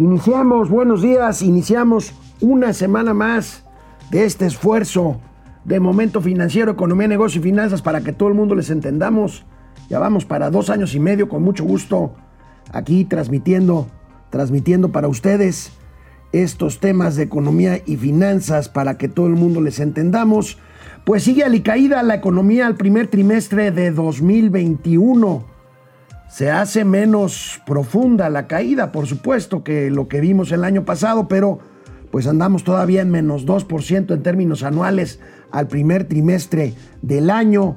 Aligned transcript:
Iniciamos, 0.00 0.70
buenos 0.70 1.02
días, 1.02 1.42
iniciamos 1.42 2.14
una 2.40 2.72
semana 2.72 3.12
más 3.12 3.66
de 4.10 4.24
este 4.24 4.46
esfuerzo 4.46 5.20
de 5.66 5.78
momento 5.78 6.22
financiero, 6.22 6.72
economía, 6.72 7.06
negocio 7.06 7.38
y 7.38 7.44
finanzas 7.44 7.82
para 7.82 8.00
que 8.00 8.14
todo 8.14 8.30
el 8.30 8.34
mundo 8.34 8.54
les 8.54 8.70
entendamos. 8.70 9.44
Ya 9.90 9.98
vamos 9.98 10.24
para 10.24 10.48
dos 10.48 10.70
años 10.70 10.94
y 10.94 11.00
medio 11.00 11.28
con 11.28 11.42
mucho 11.42 11.64
gusto 11.64 12.14
aquí 12.72 13.04
transmitiendo, 13.04 13.88
transmitiendo 14.30 14.90
para 14.90 15.06
ustedes 15.06 15.70
estos 16.32 16.80
temas 16.80 17.16
de 17.16 17.24
economía 17.24 17.82
y 17.84 17.98
finanzas 17.98 18.70
para 18.70 18.96
que 18.96 19.10
todo 19.10 19.26
el 19.26 19.34
mundo 19.34 19.60
les 19.60 19.80
entendamos. 19.80 20.56
Pues 21.04 21.24
sigue 21.24 21.44
alicaída 21.44 22.02
la 22.02 22.14
economía 22.14 22.66
al 22.66 22.76
primer 22.76 23.08
trimestre 23.08 23.70
de 23.70 23.90
2021. 23.90 25.49
Se 26.30 26.48
hace 26.48 26.84
menos 26.84 27.60
profunda 27.66 28.30
la 28.30 28.46
caída, 28.46 28.92
por 28.92 29.08
supuesto, 29.08 29.64
que 29.64 29.90
lo 29.90 30.06
que 30.06 30.20
vimos 30.20 30.52
el 30.52 30.62
año 30.62 30.84
pasado, 30.84 31.26
pero 31.26 31.58
pues 32.12 32.28
andamos 32.28 32.62
todavía 32.62 33.02
en 33.02 33.10
menos 33.10 33.46
2% 33.46 34.14
en 34.14 34.22
términos 34.22 34.62
anuales 34.62 35.18
al 35.50 35.66
primer 35.66 36.04
trimestre 36.04 36.74
del 37.02 37.30
año. 37.30 37.76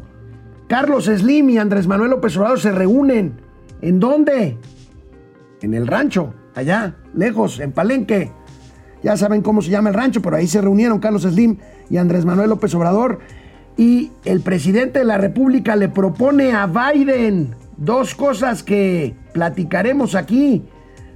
Carlos 0.67 1.05
Slim 1.05 1.49
y 1.49 1.57
Andrés 1.57 1.87
Manuel 1.87 2.11
López 2.11 2.37
Obrador 2.37 2.59
se 2.59 2.71
reúnen. 2.71 3.41
¿En 3.81 3.99
dónde? 3.99 4.59
En 5.63 5.73
el 5.73 5.87
rancho, 5.87 6.35
allá, 6.53 6.95
lejos, 7.15 7.59
en 7.59 7.71
Palenque. 7.71 8.31
Ya 9.01 9.17
saben 9.17 9.41
cómo 9.41 9.63
se 9.63 9.71
llama 9.71 9.89
el 9.89 9.95
rancho, 9.95 10.21
pero 10.21 10.35
ahí 10.35 10.47
se 10.47 10.61
reunieron 10.61 10.99
Carlos 10.99 11.23
Slim 11.23 11.57
y 11.89 11.97
Andrés 11.97 12.23
Manuel 12.23 12.51
López 12.51 12.73
Obrador. 12.75 13.17
Y 13.77 14.11
el 14.25 14.41
presidente 14.41 14.99
de 14.99 15.05
la 15.05 15.17
República 15.17 15.75
le 15.75 15.89
propone 15.89 16.53
a 16.53 16.67
Biden 16.67 17.62
dos 17.83 18.15
cosas 18.15 18.63
que 18.63 19.15
platicaremos 19.33 20.15
aquí. 20.15 20.65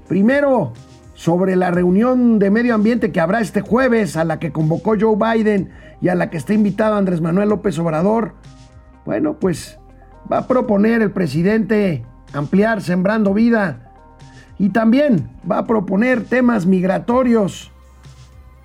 Primero, 0.07 0.73
sobre 1.13 1.55
la 1.55 1.71
reunión 1.71 2.39
de 2.39 2.51
medio 2.51 2.75
ambiente 2.75 3.11
que 3.11 3.19
habrá 3.19 3.41
este 3.41 3.61
jueves, 3.61 4.17
a 4.17 4.23
la 4.23 4.39
que 4.39 4.51
convocó 4.51 4.95
Joe 4.99 5.15
Biden 5.15 5.71
y 6.01 6.09
a 6.09 6.15
la 6.15 6.29
que 6.29 6.37
está 6.37 6.53
invitado 6.53 6.95
Andrés 6.95 7.21
Manuel 7.21 7.49
López 7.49 7.77
Obrador. 7.79 8.35
Bueno, 9.05 9.39
pues 9.39 9.79
va 10.31 10.39
a 10.39 10.47
proponer 10.47 11.01
el 11.01 11.11
presidente 11.11 12.05
ampliar 12.33 12.81
Sembrando 12.81 13.33
Vida 13.33 13.91
y 14.59 14.69
también 14.69 15.29
va 15.49 15.59
a 15.59 15.65
proponer 15.65 16.23
temas 16.23 16.65
migratorios 16.65 17.71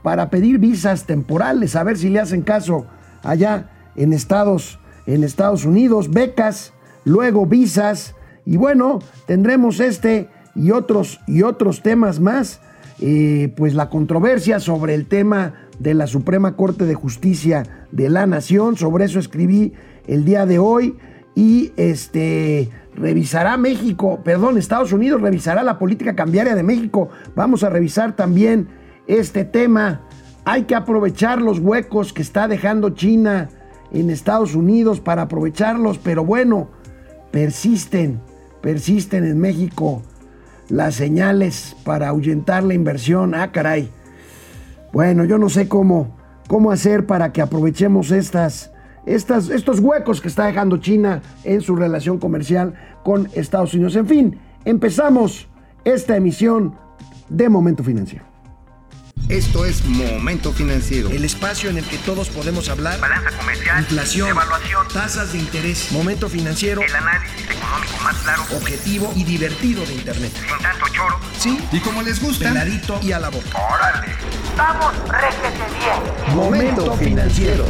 para 0.03 0.31
pedir 0.31 0.59
visas 0.59 1.05
temporales, 1.07 1.77
a 1.77 1.85
ver 1.85 1.97
si 1.97 2.09
le 2.09 2.21
hacen 2.21 2.43
caso 2.43 2.87
allá 3.23 3.71
en 3.95 4.13
Estados, 4.13 4.81
en 5.07 5.23
Estados 5.23 5.65
Unidos, 5.65 6.11
becas, 6.11 6.73
luego 7.05 7.47
visas, 7.47 8.15
y 8.45 8.57
bueno, 8.57 9.01
tendremos 9.27 9.81
este 9.81 10.29
y 10.55 10.71
otros, 10.71 11.21
y 11.27 11.43
otros 11.43 11.83
temas 11.83 12.21
más, 12.21 12.61
eh, 13.01 13.53
pues 13.57 13.75
la 13.75 13.89
controversia 13.89 14.61
sobre 14.61 14.95
el 14.95 15.07
tema 15.07 15.55
de 15.79 15.95
la 15.95 16.07
Suprema 16.07 16.57
Corte 16.57 16.85
de 16.85 16.95
Justicia 16.95 17.87
de 17.91 18.11
la 18.11 18.27
Nación, 18.27 18.77
sobre 18.77 19.07
eso 19.07 19.19
escribí 19.19 19.73
el 20.07 20.25
día 20.25 20.47
de 20.47 20.59
hoy, 20.59 20.97
y 21.35 21.73
este 21.77 22.71
revisará 22.95 23.57
México, 23.57 24.21
perdón, 24.23 24.59
Estados 24.59 24.93
Unidos 24.93 25.23
revisará 25.23 25.63
la 25.63 25.79
política 25.79 26.15
cambiaria 26.15 26.55
de 26.55 26.63
México, 26.63 27.09
vamos 27.35 27.65
a 27.65 27.71
revisar 27.71 28.15
también 28.15 28.69
este 29.07 29.45
tema. 29.45 30.03
Hay 30.45 30.65
que 30.65 30.75
aprovechar 30.75 31.41
los 31.41 31.59
huecos 31.59 32.13
que 32.13 32.23
está 32.23 32.49
dejando 32.49 32.91
China 32.91 33.49
en 33.93 34.11
Estados 34.11 34.55
Unidos 34.55 35.01
para 35.01 35.23
aprovecharlos, 35.23 35.99
pero 35.99 36.25
bueno, 36.25 36.69
persisten, 37.33 38.21
persisten 38.61 39.25
en 39.25 39.41
México 39.41 40.03
las 40.69 40.95
señales 40.95 41.75
para 41.85 42.09
ahuyentar 42.09 42.63
la 42.63 42.75
inversión. 42.75 43.35
Ah, 43.35 43.51
caray. 43.51 43.91
Bueno, 44.93 45.25
yo 45.25 45.39
no 45.39 45.49
sé 45.49 45.69
cómo, 45.69 46.17
cómo 46.47 46.71
hacer 46.71 47.07
para 47.07 47.33
que 47.33 47.43
aprovechemos 47.43 48.11
estas, 48.11 48.71
estas, 49.07 49.49
estos 49.49 49.81
huecos 49.81 50.21
que 50.21 50.29
está 50.29 50.47
dejando 50.47 50.77
China 50.77 51.23
en 51.43 51.63
su 51.63 51.75
relación 51.75 52.19
comercial 52.19 52.75
con 53.03 53.29
Estados 53.35 53.75
Unidos. 53.75 53.97
En 53.97 54.07
fin, 54.07 54.39
empezamos 54.65 55.49
esta 55.85 56.17
emisión 56.17 56.75
de 57.29 57.49
Momento 57.49 57.83
Financiero. 57.83 58.32
Esto 59.29 59.65
es 59.65 59.85
Momento 59.87 60.53
Financiero. 60.53 61.09
El 61.09 61.25
espacio 61.25 61.71
en 61.71 61.79
el 61.79 61.85
que 61.85 61.97
todos 61.99 62.29
podemos 62.29 62.69
hablar. 62.69 63.01
Balanza 63.01 63.31
comercial. 63.39 63.81
Inflación. 63.81 64.29
Evaluación. 64.29 64.87
Tasas 64.93 65.33
de 65.33 65.39
interés. 65.39 65.91
Momento 65.91 66.29
Financiero. 66.29 66.83
El 66.83 66.95
análisis 66.95 67.45
económico 67.51 67.93
más 68.03 68.17
claro. 68.19 68.43
Objetivo 68.55 69.13
y 69.17 69.25
divertido 69.25 69.87
de 69.87 69.95
Internet. 69.95 70.33
Sin 70.35 70.63
tanto 70.63 70.87
choro. 70.93 71.19
Sí. 71.39 71.59
Y 71.73 71.81
como 71.81 72.03
les 72.03 72.23
gusta. 72.23 72.49
Peladito 72.49 73.01
y 73.03 73.13
a 73.13 73.21
la 73.21 73.31
boca. 73.31 73.59
Órale. 73.75 74.13
Vamos, 74.57 74.93
réjete 75.09 75.59
bien. 75.79 76.37
Momento 76.37 76.93
Financiero. 76.97 77.65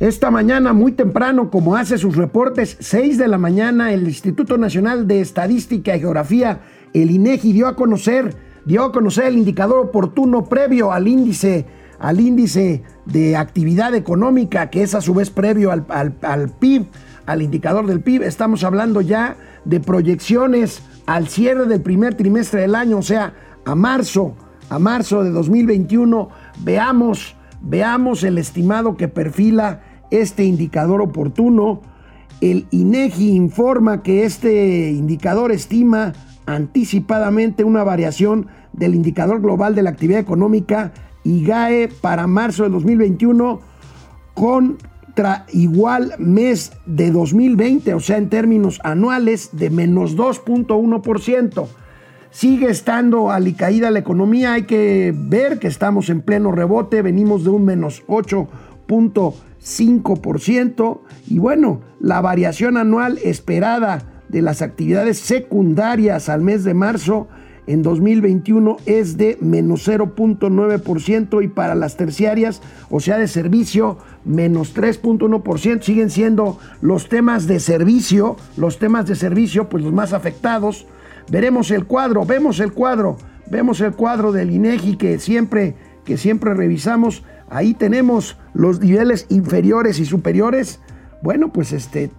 Esta 0.00 0.30
mañana, 0.30 0.72
muy 0.72 0.92
temprano, 0.92 1.50
como 1.50 1.76
hace 1.76 1.98
sus 1.98 2.16
reportes, 2.16 2.76
6 2.80 3.16
de 3.16 3.26
la 3.26 3.38
mañana, 3.38 3.92
el 3.92 4.04
Instituto 4.04 4.58
Nacional 4.58 5.06
de 5.06 5.20
Estadística 5.20 5.96
y 5.96 6.00
Geografía, 6.00 6.60
el 6.92 7.10
INEGI, 7.10 7.52
dio 7.52 7.68
a 7.68 7.74
conocer 7.74 8.36
dio 8.64 8.84
a 8.84 8.92
conocer 8.92 9.26
el 9.26 9.38
indicador 9.38 9.78
oportuno 9.78 10.44
previo 10.44 10.92
al 10.92 11.08
índice, 11.08 11.66
al 11.98 12.20
índice 12.20 12.82
de 13.06 13.36
actividad 13.36 13.94
económica, 13.94 14.70
que 14.70 14.82
es 14.82 14.94
a 14.94 15.00
su 15.00 15.14
vez 15.14 15.30
previo 15.30 15.70
al, 15.70 15.86
al 16.22 16.48
PIB, 16.48 16.86
al 17.26 17.42
indicador 17.42 17.86
del 17.86 18.00
PIB. 18.00 18.22
Estamos 18.22 18.64
hablando 18.64 19.00
ya 19.00 19.36
de 19.64 19.80
proyecciones 19.80 20.82
al 21.06 21.28
cierre 21.28 21.66
del 21.66 21.82
primer 21.82 22.14
trimestre 22.14 22.62
del 22.62 22.74
año, 22.74 22.98
o 22.98 23.02
sea, 23.02 23.34
a 23.64 23.74
marzo, 23.74 24.34
a 24.68 24.78
marzo 24.78 25.22
de 25.22 25.30
2021. 25.30 26.28
Veamos, 26.60 27.36
veamos 27.60 28.22
el 28.24 28.38
estimado 28.38 28.96
que 28.96 29.08
perfila 29.08 29.82
este 30.10 30.44
indicador 30.44 31.02
oportuno. 31.02 31.82
El 32.40 32.66
INEGI 32.70 33.34
informa 33.34 34.02
que 34.02 34.24
este 34.24 34.90
indicador 34.90 35.52
estima 35.52 36.12
anticipadamente 36.46 37.64
una 37.64 37.84
variación 37.84 38.48
del 38.72 38.94
indicador 38.94 39.40
global 39.40 39.74
de 39.74 39.82
la 39.82 39.90
actividad 39.90 40.20
económica 40.20 40.92
IGAE 41.24 41.88
para 42.00 42.26
marzo 42.26 42.64
de 42.64 42.70
2021 42.70 43.60
contra 44.34 45.44
igual 45.52 46.14
mes 46.18 46.72
de 46.86 47.10
2020, 47.10 47.92
o 47.94 48.00
sea, 48.00 48.16
en 48.18 48.28
términos 48.28 48.80
anuales 48.84 49.48
de 49.52 49.70
menos 49.70 50.16
2.1%. 50.16 51.66
Sigue 52.30 52.68
estando 52.68 53.30
alicaída 53.30 53.90
la 53.92 54.00
economía, 54.00 54.54
hay 54.54 54.64
que 54.64 55.14
ver 55.16 55.60
que 55.60 55.68
estamos 55.68 56.10
en 56.10 56.20
pleno 56.20 56.50
rebote, 56.50 57.00
venimos 57.00 57.44
de 57.44 57.50
un 57.50 57.64
menos 57.64 58.02
8.5% 58.08 60.98
y 61.28 61.38
bueno, 61.38 61.82
la 62.00 62.20
variación 62.20 62.76
anual 62.76 63.20
esperada 63.22 64.13
de 64.28 64.42
las 64.42 64.62
actividades 64.62 65.18
secundarias 65.18 66.28
al 66.28 66.42
mes 66.42 66.64
de 66.64 66.74
marzo 66.74 67.28
en 67.66 67.82
2021 67.82 68.76
es 68.84 69.16
de 69.16 69.38
menos 69.40 69.88
0.9% 69.88 71.42
y 71.42 71.48
para 71.48 71.74
las 71.74 71.96
terciarias, 71.96 72.60
o 72.90 73.00
sea, 73.00 73.16
de 73.16 73.26
servicio, 73.26 73.98
menos 74.24 74.74
3.1%. 74.74 75.82
Siguen 75.82 76.10
siendo 76.10 76.58
los 76.82 77.08
temas 77.08 77.46
de 77.46 77.60
servicio, 77.60 78.36
los 78.56 78.78
temas 78.78 79.06
de 79.06 79.14
servicio, 79.14 79.68
pues 79.68 79.82
los 79.82 79.92
más 79.92 80.12
afectados. 80.12 80.86
Veremos 81.30 81.70
el 81.70 81.86
cuadro, 81.86 82.26
vemos 82.26 82.60
el 82.60 82.72
cuadro, 82.72 83.16
vemos 83.50 83.80
el 83.80 83.92
cuadro 83.92 84.30
del 84.32 84.50
INEGI 84.50 84.96
que 84.96 85.18
siempre, 85.18 85.74
que 86.04 86.18
siempre 86.18 86.52
revisamos. 86.52 87.22
Ahí 87.48 87.72
tenemos 87.72 88.36
los 88.52 88.80
niveles 88.80 89.26
inferiores 89.30 89.98
y 90.00 90.04
superiores. 90.04 90.80
Bueno, 91.22 91.50
pues 91.50 91.72
este, 91.72 92.10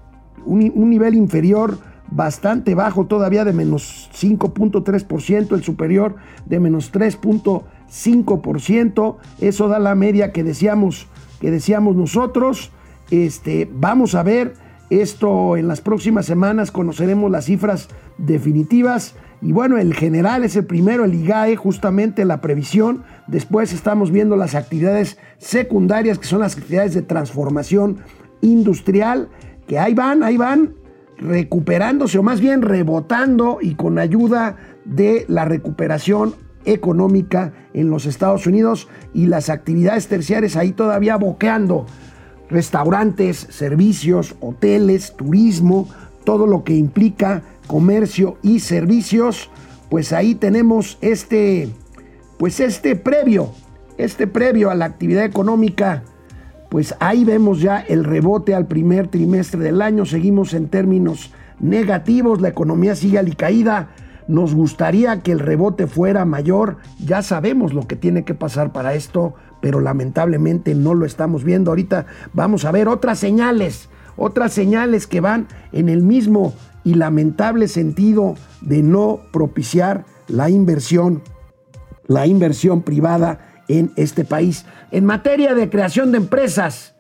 un, 0.44 0.72
un 0.74 0.90
nivel 0.90 1.14
inferior 1.14 1.78
bastante 2.12 2.76
bajo 2.76 3.08
todavía 3.08 3.46
de 3.46 3.54
menos 3.54 4.12
5.3%, 4.14 5.54
el 5.54 5.64
superior 5.64 6.18
de 6.46 6.60
menos 6.60 6.94
3.5%. 6.94 9.16
Eso 9.42 9.68
da 9.68 9.80
la 9.80 9.96
media 9.96 10.32
que 10.32 10.44
decíamos, 10.44 11.08
que 11.40 11.50
decíamos 11.52 11.96
nosotros. 11.96 12.72
Este, 13.12 13.70
vamos 13.72 14.16
a 14.16 14.24
ver 14.24 14.56
esto 14.90 15.58
en 15.58 15.68
las 15.68 15.82
próximas 15.82 16.26
semanas, 16.26 16.72
conoceremos 16.72 17.32
las 17.32 17.46
cifras 17.46 17.90
definitivas. 18.18 19.16
Y 19.42 19.52
bueno, 19.52 19.78
el 19.78 19.94
general 19.94 20.44
es 20.44 20.56
el 20.56 20.66
primero, 20.66 21.06
el 21.06 21.14
IGAE, 21.14 21.56
justamente 21.56 22.26
la 22.26 22.42
previsión. 22.42 23.04
Después 23.28 23.74
estamos 23.74 24.12
viendo 24.12 24.36
las 24.36 24.56
actividades 24.56 25.18
secundarias, 25.38 26.20
que 26.20 26.26
son 26.26 26.40
las 26.40 26.58
actividades 26.58 26.94
de 26.94 27.02
transformación 27.02 27.98
industrial, 28.42 29.30
que 29.68 29.78
ahí 29.78 29.94
van, 29.94 30.24
ahí 30.24 30.38
van, 30.38 30.74
recuperándose 31.18 32.18
o 32.18 32.24
más 32.24 32.42
bien 32.42 32.62
rebotando 32.62 33.60
y 33.62 33.76
con 33.76 34.00
ayuda 34.00 34.58
de 34.86 35.26
la 35.28 35.46
recuperación 35.46 36.36
económica 36.66 37.54
en 37.74 37.90
los 37.90 38.06
Estados 38.06 38.48
Unidos 38.48 38.88
y 39.14 39.28
las 39.28 39.50
actividades 39.50 40.08
terciarias 40.08 40.56
ahí 40.56 40.72
todavía 40.72 41.18
boqueando. 41.18 41.86
Restaurantes, 42.50 43.48
servicios, 43.50 44.36
hoteles, 44.40 45.16
turismo, 45.16 45.88
todo 46.24 46.48
lo 46.48 46.64
que 46.64 46.76
implica 46.76 47.44
comercio 47.68 48.38
y 48.42 48.60
servicios, 48.60 49.50
pues 49.90 50.14
ahí 50.14 50.36
tenemos 50.36 50.98
este, 51.02 51.70
pues 52.38 52.60
este 52.60 52.96
previo, 52.96 53.52
este 53.98 54.28
previo 54.28 54.70
a 54.70 54.76
la 54.76 54.86
actividad 54.86 55.24
económica, 55.24 56.04
pues 56.70 56.96
ahí 57.00 57.24
vemos 57.24 57.62
ya 57.62 57.80
el 57.80 58.04
rebote 58.04 58.56
al 58.56 58.68
primer 58.68 59.08
trimestre 59.08 59.62
del 59.62 59.82
año, 59.82 60.06
seguimos 60.06 60.54
en 60.54 60.68
términos 60.68 61.32
negativos, 61.60 62.42
la 62.42 62.50
economía 62.50 62.96
sigue 62.96 63.20
alicaída, 63.20 63.90
nos 64.28 64.56
gustaría 64.56 65.22
que 65.22 65.32
el 65.32 65.40
rebote 65.40 65.88
fuera 65.88 66.26
mayor, 66.26 66.78
ya 67.04 67.22
sabemos 67.22 67.74
lo 67.74 67.88
que 67.88 67.96
tiene 67.96 68.26
que 68.26 68.34
pasar 68.34 68.72
para 68.72 68.96
esto, 68.96 69.36
pero 69.62 69.80
lamentablemente 69.80 70.74
no 70.74 70.94
lo 70.94 71.06
estamos 71.06 71.44
viendo. 71.44 71.72
Ahorita 71.72 72.08
vamos 72.34 72.66
a 72.66 72.72
ver 72.72 72.88
otras 72.88 73.20
señales, 73.20 73.90
otras 74.18 74.54
señales 74.54 75.08
que 75.08 75.22
van 75.22 75.48
en 75.72 75.90
el 75.90 76.02
mismo 76.02 76.54
y 76.84 76.96
lamentable 76.96 77.68
sentido 77.68 78.36
de 78.62 78.82
no 78.82 79.20
propiciar 79.32 80.06
la 80.28 80.50
inversión, 80.50 81.22
la 82.08 82.28
inversión 82.28 82.82
privada 82.82 83.55
en 83.68 83.92
este 83.96 84.26
país. 84.26 84.66
En 84.92 85.06
materia 85.06 85.54
de 85.56 85.70
creación 85.70 86.12
de 86.12 86.18
empresas, 86.18 86.96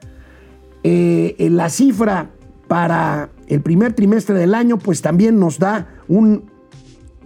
eh, 0.83 1.35
la 1.51 1.69
cifra 1.69 2.29
para 2.67 3.29
el 3.47 3.61
primer 3.61 3.93
trimestre 3.93 4.35
del 4.35 4.55
año, 4.55 4.77
pues 4.77 5.01
también 5.01 5.39
nos 5.39 5.59
da 5.59 5.87
un 6.07 6.51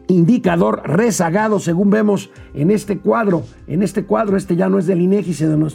indicador 0.08 0.82
rezagado, 0.86 1.60
según 1.60 1.90
vemos 1.90 2.32
en 2.54 2.72
este 2.72 2.98
cuadro. 3.00 3.44
En 3.68 3.84
este 3.84 4.06
cuadro, 4.06 4.38
este 4.38 4.56
ya 4.56 4.68
no 4.68 4.80
es 4.80 4.88
del 4.88 5.02
INEGI, 5.02 5.34
sino 5.34 5.68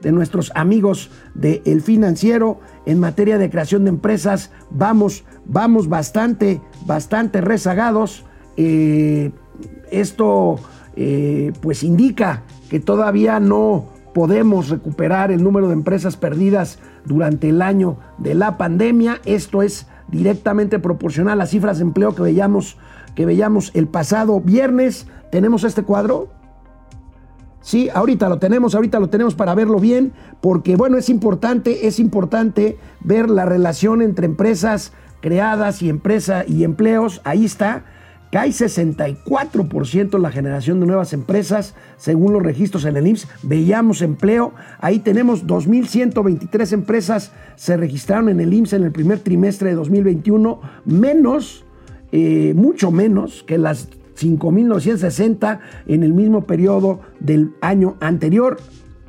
de, 0.00 0.12
nuestros 0.12 0.50
amigos 0.54 1.10
del 1.34 1.62
El 1.64 1.82
Financiero. 1.82 2.60
En 2.86 2.98
materia 2.98 3.38
de 3.38 3.50
creación 3.50 3.84
de 3.84 3.90
empresas, 3.90 4.50
vamos, 4.70 5.24
vamos 5.44 5.88
bastante, 5.88 6.60
bastante 6.86 7.40
rezagados. 7.40 8.24
Eh, 8.56 9.30
esto, 9.90 10.56
eh, 10.96 11.52
pues, 11.60 11.82
indica 11.82 12.42
que 12.72 12.80
todavía 12.80 13.38
no 13.38 13.84
podemos 14.14 14.70
recuperar 14.70 15.30
el 15.30 15.44
número 15.44 15.66
de 15.68 15.74
empresas 15.74 16.16
perdidas 16.16 16.78
durante 17.04 17.50
el 17.50 17.60
año 17.60 17.98
de 18.16 18.34
la 18.34 18.56
pandemia. 18.56 19.20
Esto 19.26 19.60
es 19.60 19.86
directamente 20.08 20.78
proporcional 20.78 21.34
a 21.34 21.36
las 21.36 21.50
cifras 21.50 21.76
de 21.76 21.84
empleo 21.84 22.14
que 22.14 22.22
veíamos, 22.22 22.78
que 23.14 23.26
veíamos 23.26 23.72
el 23.74 23.88
pasado 23.88 24.40
viernes. 24.40 25.06
¿Tenemos 25.30 25.64
este 25.64 25.82
cuadro? 25.82 26.30
Sí, 27.60 27.90
ahorita 27.92 28.30
lo 28.30 28.38
tenemos, 28.38 28.74
ahorita 28.74 28.98
lo 29.00 29.10
tenemos 29.10 29.34
para 29.34 29.54
verlo 29.54 29.78
bien, 29.78 30.14
porque 30.40 30.74
bueno, 30.74 30.96
es 30.96 31.10
importante, 31.10 31.86
es 31.86 32.00
importante 32.00 32.78
ver 33.00 33.28
la 33.28 33.44
relación 33.44 34.00
entre 34.00 34.24
empresas 34.24 34.94
creadas 35.20 35.82
y 35.82 35.90
empresa 35.90 36.46
y 36.48 36.64
empleos. 36.64 37.20
Ahí 37.24 37.44
está. 37.44 37.84
Cae 38.32 38.48
64% 38.48 40.18
la 40.18 40.32
generación 40.32 40.80
de 40.80 40.86
nuevas 40.86 41.12
empresas, 41.12 41.74
según 41.98 42.32
los 42.32 42.42
registros 42.42 42.86
en 42.86 42.96
el 42.96 43.06
IMSS. 43.06 43.28
Veíamos 43.42 44.00
empleo. 44.00 44.54
Ahí 44.78 45.00
tenemos 45.00 45.46
2.123 45.46 46.72
empresas 46.72 47.32
se 47.56 47.76
registraron 47.76 48.30
en 48.30 48.40
el 48.40 48.54
IMSS 48.54 48.72
en 48.72 48.84
el 48.84 48.90
primer 48.90 49.18
trimestre 49.18 49.68
de 49.68 49.74
2021, 49.74 50.62
menos, 50.86 51.66
eh, 52.10 52.54
mucho 52.56 52.90
menos 52.90 53.42
que 53.42 53.58
las 53.58 53.90
5.960 54.18 55.60
en 55.86 56.02
el 56.02 56.14
mismo 56.14 56.46
periodo 56.46 57.00
del 57.20 57.52
año 57.60 57.96
anterior 58.00 58.56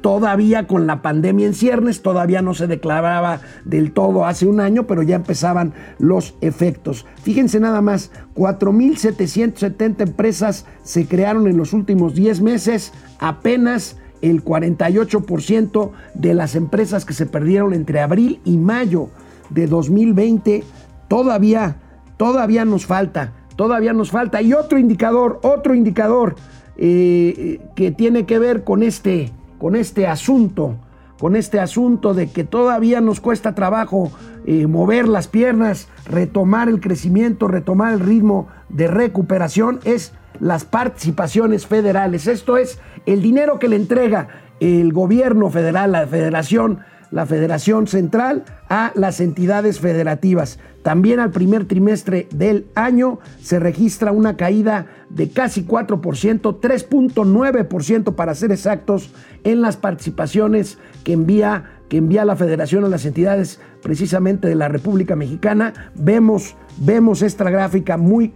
todavía 0.03 0.67
con 0.67 0.85
la 0.85 1.01
pandemia 1.01 1.47
en 1.47 1.53
ciernes, 1.53 2.01
todavía 2.01 2.41
no 2.41 2.53
se 2.53 2.67
declaraba 2.67 3.39
del 3.63 3.93
todo 3.93 4.25
hace 4.25 4.45
un 4.45 4.59
año, 4.59 4.85
pero 4.85 5.01
ya 5.01 5.15
empezaban 5.15 5.73
los 5.97 6.35
efectos. 6.41 7.05
Fíjense 7.21 7.61
nada 7.61 7.81
más, 7.81 8.11
4.770 8.35 10.01
empresas 10.01 10.65
se 10.83 11.07
crearon 11.07 11.47
en 11.47 11.55
los 11.55 11.71
últimos 11.71 12.15
10 12.15 12.41
meses, 12.41 12.91
apenas 13.17 13.95
el 14.21 14.43
48% 14.43 15.91
de 16.15 16.33
las 16.33 16.55
empresas 16.55 17.05
que 17.05 17.13
se 17.13 17.25
perdieron 17.25 17.73
entre 17.73 18.01
abril 18.01 18.41
y 18.43 18.57
mayo 18.57 19.07
de 19.51 19.67
2020, 19.67 20.65
todavía, 21.07 21.77
todavía 22.17 22.65
nos 22.65 22.85
falta, 22.85 23.31
todavía 23.55 23.93
nos 23.93 24.11
falta. 24.11 24.41
Y 24.41 24.51
otro 24.51 24.77
indicador, 24.77 25.39
otro 25.43 25.73
indicador 25.73 26.35
eh, 26.75 27.61
que 27.73 27.91
tiene 27.91 28.25
que 28.25 28.37
ver 28.37 28.65
con 28.65 28.83
este 28.83 29.31
con 29.63 29.77
este 29.77 30.07
asunto, 30.07 30.75
con 31.17 31.37
este 31.37 31.57
asunto 31.61 32.13
de 32.13 32.29
que 32.29 32.43
todavía 32.43 32.99
nos 32.99 33.21
cuesta 33.21 33.55
trabajo 33.55 34.11
eh, 34.45 34.67
mover 34.67 35.07
las 35.07 35.29
piernas, 35.29 35.87
retomar 36.05 36.67
el 36.67 36.81
crecimiento, 36.81 37.47
retomar 37.47 37.93
el 37.93 38.01
ritmo 38.01 38.49
de 38.67 38.89
recuperación, 38.89 39.79
es 39.85 40.11
las 40.41 40.65
participaciones 40.65 41.65
federales. 41.65 42.27
Esto 42.27 42.57
es 42.57 42.77
el 43.05 43.21
dinero 43.21 43.57
que 43.57 43.69
le 43.69 43.77
entrega 43.77 44.27
el 44.59 44.91
gobierno 44.91 45.49
federal, 45.49 45.93
la 45.93 46.07
federación, 46.07 46.79
la 47.13 47.27
Federación 47.27 47.85
Central 47.85 48.43
a 48.69 48.91
las 48.95 49.19
entidades 49.19 49.79
federativas. 49.79 50.57
También 50.81 51.19
al 51.19 51.29
primer 51.29 51.65
trimestre 51.65 52.27
del 52.33 52.65
año 52.73 53.19
se 53.39 53.59
registra 53.59 54.11
una 54.11 54.35
caída 54.35 54.87
de 55.09 55.29
casi 55.29 55.63
4%, 55.63 56.01
3.9% 56.59 58.15
para 58.15 58.33
ser 58.33 58.51
exactos, 58.51 59.13
en 59.43 59.61
las 59.61 59.77
participaciones 59.77 60.79
que 61.03 61.13
envía, 61.13 61.81
que 61.87 61.97
envía 61.97 62.25
la 62.25 62.35
Federación 62.35 62.83
a 62.83 62.89
las 62.89 63.05
entidades 63.05 63.61
precisamente 63.83 64.47
de 64.47 64.55
la 64.55 64.67
República 64.67 65.15
Mexicana. 65.15 65.91
Vemos, 65.93 66.55
vemos 66.77 67.21
esta 67.21 67.49
gráfica 67.49 67.95
muy... 67.95 68.33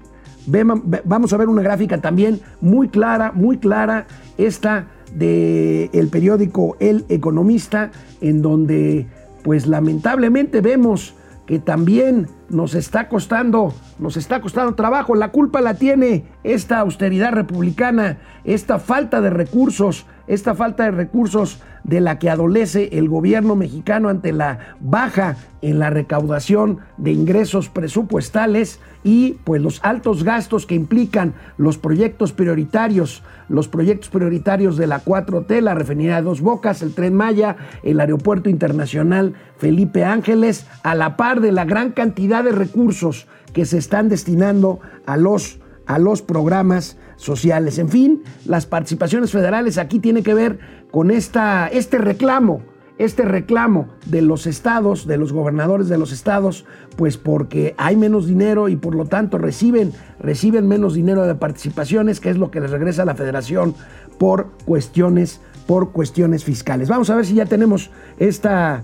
Vamos 1.04 1.34
a 1.34 1.38
ver 1.38 1.50
una 1.50 1.64
gráfica 1.64 1.98
también 1.98 2.40
muy 2.62 2.88
clara, 2.90 3.32
muy 3.34 3.58
clara, 3.58 4.06
esta 4.38 4.88
del 5.14 5.90
el 5.94 6.08
periódico 6.10 6.78
El 6.80 7.06
Economista, 7.10 7.92
en 8.22 8.42
donde 8.42 9.08
pues 9.44 9.68
lamentablemente 9.68 10.62
vemos 10.62 11.16
que 11.46 11.60
también 11.60 12.28
nos 12.50 12.76
está 12.76 13.08
costando, 13.08 13.74
nos 14.00 14.18
está 14.18 14.42
costando 14.42 14.76
trabajo. 14.76 15.16
La 15.16 15.32
culpa 15.32 15.62
la 15.62 15.76
tiene 15.76 16.26
esta 16.44 16.80
austeridad 16.80 17.32
republicana, 17.32 18.18
esta 18.44 18.80
falta 18.80 19.22
de 19.22 19.30
recursos, 19.30 20.06
esta 20.28 20.56
falta 20.56 20.84
de 20.84 20.92
recursos 20.92 21.62
de 21.84 22.02
la 22.02 22.20
que 22.20 22.30
adolece 22.30 22.90
el 22.94 23.08
gobierno 23.08 23.56
mexicano 23.56 24.10
ante 24.10 24.34
la 24.34 24.76
baja 24.80 25.38
en 25.62 25.80
la 25.80 25.90
recaudación 25.90 26.80
de 26.98 27.12
ingresos 27.12 27.70
presupuestales 27.70 28.80
y 29.04 29.38
pues 29.46 29.62
los 29.62 29.80
altos 29.84 30.24
gastos 30.24 30.66
que 30.66 30.76
implican 30.76 31.34
los 31.58 31.78
proyectos 31.78 32.34
prioritarios, 32.34 33.24
los 33.48 33.70
proyectos 33.70 34.10
prioritarios 34.10 34.76
de 34.76 34.88
la 34.88 35.04
4T, 35.04 35.62
la 35.62 35.76
refinería 35.76 36.18
de 36.18 36.24
Dos 36.24 36.42
Bocas, 36.42 36.82
el 36.82 36.94
Tren 36.94 37.16
Maya, 37.16 37.56
el 37.84 38.00
Aeropuerto 38.02 38.50
Internacional 38.50 39.34
Felipe 39.58 40.04
Ángeles, 40.04 40.68
a 40.84 40.94
la 40.94 41.16
par 41.16 41.40
de 41.40 41.54
la 41.54 41.64
gran 41.64 41.92
cantidad 41.92 42.44
de 42.44 42.52
recursos 42.52 43.28
que 43.54 43.66
se 43.66 43.78
están 43.78 44.10
destinando 44.10 44.82
a 45.06 45.16
los, 45.16 45.60
a 45.88 45.98
los 45.98 46.22
programas 46.22 46.98
sociales. 47.16 47.80
En 47.80 47.90
fin, 47.90 48.24
las 48.46 48.66
participaciones 48.66 49.32
federales 49.32 49.78
aquí 49.78 50.00
tiene 50.00 50.22
que 50.22 50.34
ver 50.34 50.60
con 50.92 51.10
esta, 51.12 51.68
este 51.68 51.98
reclamo, 51.98 52.62
este 52.98 53.24
reclamo 53.24 53.88
de 54.06 54.22
los 54.22 54.48
estados, 54.48 55.08
de 55.08 55.18
los 55.18 55.32
gobernadores 55.32 55.88
de 55.88 55.98
los 55.98 56.12
estados, 56.12 56.66
pues 56.96 57.18
porque 57.18 57.74
hay 57.78 57.96
menos 57.96 58.28
dinero 58.28 58.70
y 58.70 58.76
por 58.76 58.96
lo 58.96 59.06
tanto 59.06 59.38
reciben, 59.38 59.94
reciben 60.20 60.68
menos 60.68 60.94
dinero 60.94 61.26
de 61.26 61.36
participaciones, 61.36 62.20
que 62.20 62.30
es 62.30 62.38
lo 62.38 62.52
que 62.52 62.60
les 62.60 62.72
regresa 62.72 63.04
a 63.04 63.06
la 63.06 63.16
federación 63.16 63.76
por 64.18 64.52
cuestiones, 64.66 65.42
por 65.68 65.92
cuestiones 65.92 66.44
fiscales. 66.44 66.90
Vamos 66.90 67.10
a 67.10 67.16
ver 67.16 67.26
si 67.26 67.36
ya 67.36 67.46
tenemos 67.46 67.92
esta, 68.18 68.84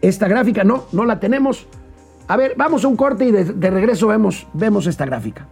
esta 0.00 0.28
gráfica. 0.28 0.64
No, 0.64 0.84
no 0.92 1.04
la 1.04 1.20
tenemos. 1.20 1.66
A 2.28 2.36
ver, 2.36 2.54
vamos 2.56 2.84
a 2.84 2.88
un 2.88 2.96
corte 2.96 3.26
y 3.26 3.32
de, 3.32 3.70
regreso 3.70 4.06
vemos, 4.06 4.46
vemos 4.54 4.86
esta 4.86 5.04
gráfica. 5.04 5.48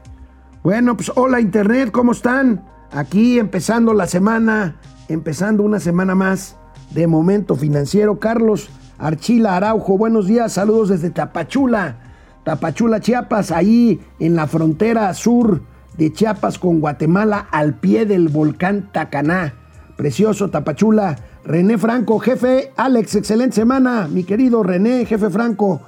Bueno, 0.63 0.97
pues 0.97 1.11
hola 1.15 1.41
Internet, 1.41 1.91
¿cómo 1.91 2.13
están? 2.13 2.65
Aquí 2.93 3.39
empezando 3.39 3.93
la 3.93 4.07
semana, 4.07 4.77
empezando 5.09 5.63
una 5.63 5.81
semana 5.81 6.15
más 6.15 6.57
de 6.91 7.07
Momento 7.07 7.57
Financiero. 7.57 8.19
Carlos 8.19 8.71
Archila 8.99 9.57
Araujo, 9.57 9.97
buenos 9.97 10.27
días, 10.27 10.53
saludos 10.53 10.91
desde 10.91 11.11
Tapachula, 11.11 11.97
Tapachula, 12.45 13.01
Chiapas, 13.01 13.51
ahí 13.53 14.01
en 14.19 14.37
la 14.37 14.47
frontera 14.47 15.13
sur 15.15 15.63
de 15.97 16.13
Chiapas 16.13 16.59
con 16.59 16.81
Guatemala, 16.81 17.49
al 17.51 17.75
pie 17.75 18.07
del 18.07 18.29
volcán 18.29 18.91
Tacaná. 18.93 19.55
Precioso 19.97 20.49
Tapachula. 20.49 21.17
René 21.45 21.79
Franco, 21.79 22.19
jefe, 22.19 22.73
Alex, 22.77 23.17
excelente 23.17 23.57
semana, 23.57 24.09
mi 24.11 24.25
querido 24.25 24.63
René, 24.63 25.05
jefe 25.05 25.31
Franco. 25.31 25.81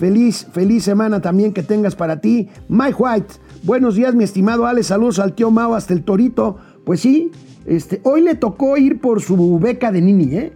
Feliz, 0.00 0.46
feliz 0.50 0.84
semana 0.84 1.20
también 1.20 1.52
que 1.52 1.62
tengas 1.62 1.94
para 1.94 2.22
ti. 2.22 2.48
Mike 2.70 2.96
White, 2.98 3.34
Buenos 3.62 3.94
días, 3.96 4.14
mi 4.14 4.24
estimado 4.24 4.64
Alex. 4.64 4.86
Saludos 4.86 5.18
al 5.18 5.34
tío 5.34 5.50
Mao 5.50 5.74
hasta 5.74 5.92
el 5.92 6.02
Torito. 6.02 6.56
Pues 6.84 7.00
sí, 7.00 7.30
este, 7.66 8.00
hoy 8.04 8.22
le 8.22 8.34
tocó 8.34 8.78
ir 8.78 8.98
por 8.98 9.20
su 9.20 9.58
beca 9.58 9.92
de 9.92 10.00
Nini, 10.00 10.34
¿eh? 10.34 10.52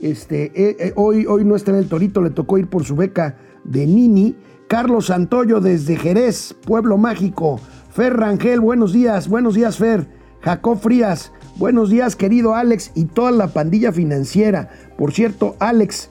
Este, 0.00 0.44
eh, 0.54 0.76
eh, 0.78 0.92
hoy, 0.96 1.26
hoy 1.26 1.44
no 1.44 1.54
está 1.54 1.70
en 1.72 1.76
el 1.76 1.88
Torito, 1.88 2.22
le 2.22 2.30
tocó 2.30 2.56
ir 2.56 2.68
por 2.68 2.84
su 2.84 2.96
beca 2.96 3.36
de 3.64 3.86
Nini. 3.86 4.34
Carlos 4.66 5.06
Santoyo 5.06 5.60
desde 5.60 5.96
Jerez, 5.96 6.56
Pueblo 6.64 6.96
Mágico. 6.96 7.60
Fer 7.90 8.16
Rangel, 8.16 8.60
buenos 8.60 8.94
días, 8.94 9.28
buenos 9.28 9.54
días 9.54 9.76
Fer. 9.76 10.08
Jacob 10.40 10.80
Frías, 10.80 11.32
buenos 11.56 11.90
días 11.90 12.16
querido 12.16 12.54
Alex 12.54 12.92
y 12.94 13.04
toda 13.04 13.32
la 13.32 13.48
pandilla 13.48 13.92
financiera. 13.92 14.70
Por 14.96 15.12
cierto, 15.12 15.56
Alex, 15.58 16.08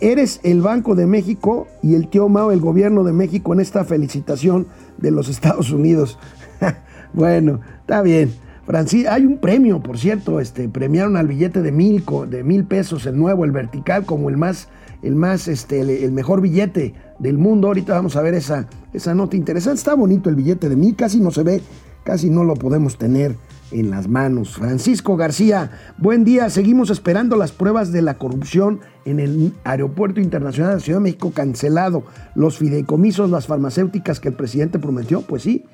eres 0.00 0.40
el 0.42 0.62
Banco 0.62 0.94
de 0.94 1.06
México 1.06 1.68
y 1.82 1.94
el 1.94 2.08
tío 2.08 2.28
Mao 2.28 2.52
el 2.52 2.60
gobierno 2.60 3.04
de 3.04 3.12
México 3.12 3.52
en 3.52 3.60
esta 3.60 3.84
felicitación 3.84 4.66
de 4.98 5.10
los 5.10 5.28
Estados 5.28 5.70
Unidos. 5.70 6.18
bueno, 7.12 7.60
está 7.80 8.02
bien. 8.02 8.32
Francis, 8.66 9.06
hay 9.06 9.24
un 9.26 9.38
premio, 9.38 9.82
por 9.82 9.98
cierto, 9.98 10.38
este, 10.38 10.68
premiaron 10.68 11.16
al 11.16 11.26
billete 11.26 11.60
de 11.60 11.72
mil, 11.72 12.04
de 12.28 12.44
mil 12.44 12.64
pesos, 12.64 13.04
el 13.06 13.16
nuevo, 13.18 13.44
el 13.44 13.50
vertical, 13.50 14.04
como 14.04 14.28
el 14.28 14.36
más, 14.36 14.68
el 15.02 15.16
más, 15.16 15.48
este, 15.48 15.80
el, 15.80 15.90
el, 15.90 16.12
mejor 16.12 16.40
billete 16.40 16.94
del 17.18 17.36
mundo. 17.36 17.68
Ahorita 17.68 17.94
vamos 17.94 18.16
a 18.16 18.22
ver 18.22 18.34
esa, 18.34 18.68
esa 18.92 19.14
nota 19.14 19.36
interesante. 19.36 19.78
Está 19.78 19.94
bonito 19.94 20.30
el 20.30 20.36
billete 20.36 20.68
de 20.68 20.76
mil, 20.76 20.94
casi 20.94 21.18
no 21.18 21.32
se 21.32 21.42
ve, 21.42 21.62
casi 22.04 22.30
no 22.30 22.44
lo 22.44 22.54
podemos 22.54 22.96
tener 22.96 23.34
en 23.70 23.90
las 23.90 24.08
manos. 24.08 24.54
Francisco 24.54 25.16
García, 25.16 25.70
buen 25.98 26.24
día. 26.24 26.50
Seguimos 26.50 26.90
esperando 26.90 27.36
las 27.36 27.52
pruebas 27.52 27.92
de 27.92 28.02
la 28.02 28.14
corrupción 28.18 28.80
en 29.04 29.20
el 29.20 29.52
Aeropuerto 29.64 30.20
Internacional 30.20 30.74
de 30.74 30.80
Ciudad 30.80 30.98
de 30.98 31.04
México 31.04 31.32
cancelado. 31.32 32.04
Los 32.34 32.58
fideicomisos, 32.58 33.30
las 33.30 33.46
farmacéuticas 33.46 34.20
que 34.20 34.28
el 34.28 34.34
presidente 34.34 34.78
prometió, 34.78 35.22
pues 35.22 35.42
sí, 35.42 35.64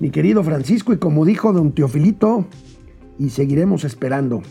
mi 0.00 0.10
querido 0.10 0.42
Francisco, 0.44 0.92
y 0.92 0.98
como 0.98 1.24
dijo 1.24 1.52
don 1.52 1.72
Teofilito, 1.72 2.46
y 3.18 3.30
seguiremos 3.30 3.84
esperando. 3.84 4.42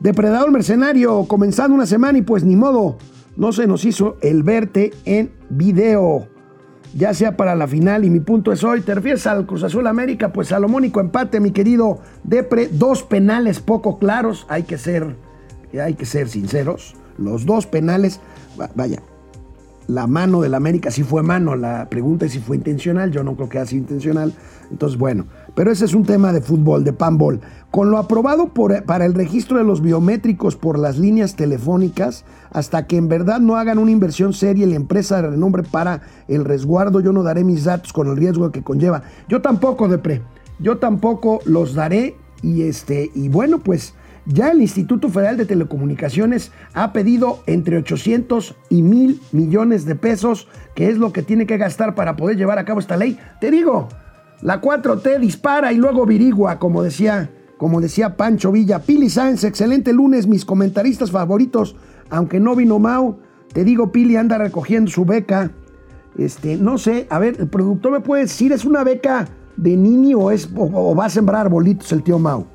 Depredador 0.00 0.50
mercenario, 0.50 1.24
comenzando 1.24 1.74
una 1.74 1.86
semana 1.86 2.18
y 2.18 2.22
pues 2.22 2.44
ni 2.44 2.54
modo, 2.54 2.98
no 3.36 3.52
se 3.52 3.66
nos 3.66 3.84
hizo 3.84 4.16
el 4.20 4.42
verte 4.42 4.92
en 5.04 5.32
video. 5.48 6.28
Ya 6.94 7.12
sea 7.14 7.36
para 7.36 7.54
la 7.54 7.68
final 7.68 8.04
y 8.04 8.10
mi 8.10 8.20
punto 8.20 8.50
es 8.50 8.64
hoy, 8.64 8.80
te 8.80 8.94
refieres 8.94 9.26
al 9.26 9.46
Cruz 9.46 9.62
Azul 9.62 9.86
América, 9.86 10.32
pues 10.32 10.48
salomónico 10.48 11.00
empate, 11.00 11.38
mi 11.38 11.50
querido 11.50 12.00
Depre, 12.24 12.68
dos 12.72 13.02
penales 13.02 13.60
poco 13.60 13.98
claros, 13.98 14.46
hay 14.48 14.62
que 14.62 14.78
ser, 14.78 15.14
hay 15.80 15.94
que 15.94 16.06
ser 16.06 16.28
sinceros, 16.28 16.96
los 17.18 17.44
dos 17.44 17.66
penales, 17.66 18.20
vaya, 18.74 19.02
la 19.86 20.06
mano 20.06 20.40
del 20.40 20.54
América 20.54 20.90
sí 20.90 21.02
fue 21.02 21.22
mano, 21.22 21.56
la 21.56 21.88
pregunta 21.88 22.26
es 22.26 22.32
si 22.32 22.40
fue 22.40 22.56
intencional, 22.56 23.10
yo 23.10 23.22
no 23.22 23.36
creo 23.36 23.48
que 23.48 23.58
haya 23.58 23.66
sido 23.66 23.82
intencional, 23.82 24.32
entonces 24.70 24.98
bueno, 24.98 25.26
pero 25.58 25.72
ese 25.72 25.86
es 25.86 25.94
un 25.94 26.04
tema 26.04 26.32
de 26.32 26.40
fútbol, 26.40 26.84
de 26.84 26.92
panball. 26.92 27.40
Con 27.72 27.90
lo 27.90 27.98
aprobado 27.98 28.52
para 28.86 29.04
el 29.04 29.12
registro 29.12 29.58
de 29.58 29.64
los 29.64 29.82
biométricos 29.82 30.54
por 30.54 30.78
las 30.78 30.98
líneas 30.98 31.34
telefónicas, 31.34 32.24
hasta 32.52 32.86
que 32.86 32.96
en 32.96 33.08
verdad 33.08 33.40
no 33.40 33.56
hagan 33.56 33.78
una 33.78 33.90
inversión 33.90 34.32
seria 34.32 34.68
la 34.68 34.76
empresa 34.76 35.16
de 35.16 35.30
renombre 35.30 35.64
para 35.64 36.02
el 36.28 36.44
resguardo, 36.44 37.00
yo 37.00 37.12
no 37.12 37.24
daré 37.24 37.42
mis 37.42 37.64
datos 37.64 37.92
con 37.92 38.06
el 38.06 38.16
riesgo 38.16 38.52
que 38.52 38.62
conlleva. 38.62 39.02
Yo 39.28 39.42
tampoco, 39.42 39.88
Depre, 39.88 40.22
yo 40.60 40.78
tampoco 40.78 41.40
los 41.44 41.74
daré 41.74 42.14
y 42.40 42.62
este, 42.62 43.10
y 43.12 43.28
bueno, 43.28 43.58
pues 43.58 43.94
ya 44.26 44.50
el 44.50 44.62
Instituto 44.62 45.08
Federal 45.08 45.38
de 45.38 45.46
Telecomunicaciones 45.46 46.52
ha 46.72 46.92
pedido 46.92 47.42
entre 47.46 47.78
800 47.78 48.54
y 48.70 48.82
1000 48.82 49.20
millones 49.32 49.86
de 49.86 49.96
pesos, 49.96 50.46
que 50.76 50.88
es 50.88 50.98
lo 50.98 51.12
que 51.12 51.24
tiene 51.24 51.46
que 51.46 51.58
gastar 51.58 51.96
para 51.96 52.14
poder 52.14 52.36
llevar 52.36 52.60
a 52.60 52.64
cabo 52.64 52.78
esta 52.78 52.96
ley. 52.96 53.18
Te 53.40 53.50
digo, 53.50 53.88
la 54.42 54.60
4T 54.60 55.18
dispara 55.18 55.72
y 55.72 55.76
luego 55.76 56.06
virigua, 56.06 56.58
como 56.58 56.82
decía, 56.82 57.30
como 57.56 57.80
decía 57.80 58.16
Pancho 58.16 58.52
Villa. 58.52 58.80
Pili 58.80 59.10
Sáenz, 59.10 59.44
excelente 59.44 59.92
lunes, 59.92 60.26
mis 60.26 60.44
comentaristas 60.44 61.10
favoritos, 61.10 61.76
aunque 62.10 62.38
no 62.40 62.54
vino 62.54 62.78
Mau. 62.78 63.18
Te 63.52 63.64
digo, 63.64 63.90
Pili 63.90 64.16
anda 64.16 64.38
recogiendo 64.38 64.90
su 64.90 65.04
beca. 65.04 65.50
Este, 66.16 66.56
no 66.56 66.78
sé, 66.78 67.06
a 67.10 67.18
ver, 67.18 67.36
el 67.38 67.48
productor 67.48 67.92
me 67.92 68.00
puede 68.00 68.22
decir, 68.22 68.52
¿es 68.52 68.64
una 68.64 68.84
beca 68.84 69.28
de 69.56 69.76
Nini 69.76 70.14
o, 70.14 70.30
es, 70.30 70.48
o, 70.56 70.94
va 70.94 71.06
a 71.06 71.10
sembrar 71.10 71.42
arbolitos 71.46 71.90
el 71.92 72.02
tío 72.02 72.18
Mau? 72.18 72.46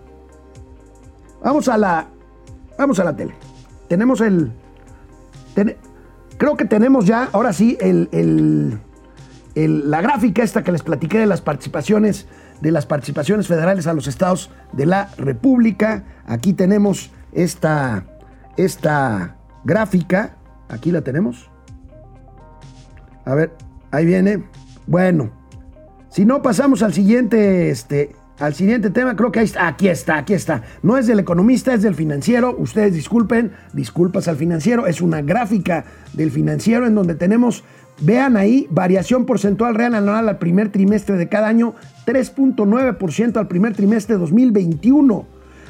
Vamos 1.43 1.67
a 1.67 1.77
la. 1.77 2.07
Vamos 2.77 2.99
a 2.99 3.03
la 3.03 3.15
tele. 3.15 3.33
Tenemos 3.87 4.21
el. 4.21 4.51
creo 6.37 6.57
que 6.57 6.65
tenemos 6.65 7.05
ya, 7.05 7.29
ahora 7.31 7.53
sí, 7.53 7.77
el, 7.79 8.09
el- 8.11 8.79
la 9.55 10.01
gráfica 10.01 10.43
esta 10.43 10.63
que 10.63 10.71
les 10.71 10.83
platiqué 10.83 11.19
de 11.19 11.27
las 11.27 11.41
participaciones, 11.41 12.27
de 12.61 12.71
las 12.71 12.85
participaciones 12.85 13.47
federales 13.47 13.87
a 13.87 13.93
los 13.93 14.07
estados 14.07 14.49
de 14.71 14.85
la 14.85 15.09
República. 15.17 16.03
Aquí 16.25 16.53
tenemos 16.53 17.11
esta, 17.31 18.05
esta 18.57 19.35
gráfica. 19.63 20.37
Aquí 20.69 20.91
la 20.91 21.01
tenemos. 21.01 21.49
A 23.25 23.35
ver, 23.35 23.53
ahí 23.91 24.05
viene. 24.05 24.43
Bueno, 24.87 25.31
si 26.09 26.25
no 26.25 26.41
pasamos 26.41 26.83
al 26.83 26.93
siguiente, 26.93 27.69
este, 27.69 28.15
al 28.39 28.53
siguiente 28.55 28.89
tema, 28.89 29.15
creo 29.15 29.31
que 29.31 29.39
ahí 29.39 29.45
está, 29.45 29.67
aquí 29.67 29.87
está, 29.87 30.17
aquí 30.17 30.33
está. 30.33 30.63
No 30.81 30.97
es 30.97 31.07
del 31.07 31.19
economista, 31.19 31.73
es 31.73 31.81
del 31.81 31.95
financiero. 31.95 32.55
Ustedes 32.57 32.93
disculpen, 32.93 33.53
disculpas 33.73 34.27
al 34.27 34.35
financiero. 34.35 34.87
Es 34.87 35.01
una 35.01 35.21
gráfica 35.21 35.85
del 36.13 36.31
financiero 36.31 36.85
en 36.87 36.95
donde 36.95 37.15
tenemos, 37.15 37.63
vean 37.99 38.37
ahí, 38.37 38.67
variación 38.69 39.25
porcentual 39.25 39.73
real 39.75 39.95
anual 39.95 40.29
al 40.29 40.37
primer 40.37 40.71
trimestre 40.71 41.17
de 41.17 41.29
cada 41.29 41.47
año, 41.47 41.73
3.9% 42.05 43.37
al 43.37 43.47
primer 43.47 43.75
trimestre 43.75 44.13
de 44.15 44.19
2021. 44.19 45.25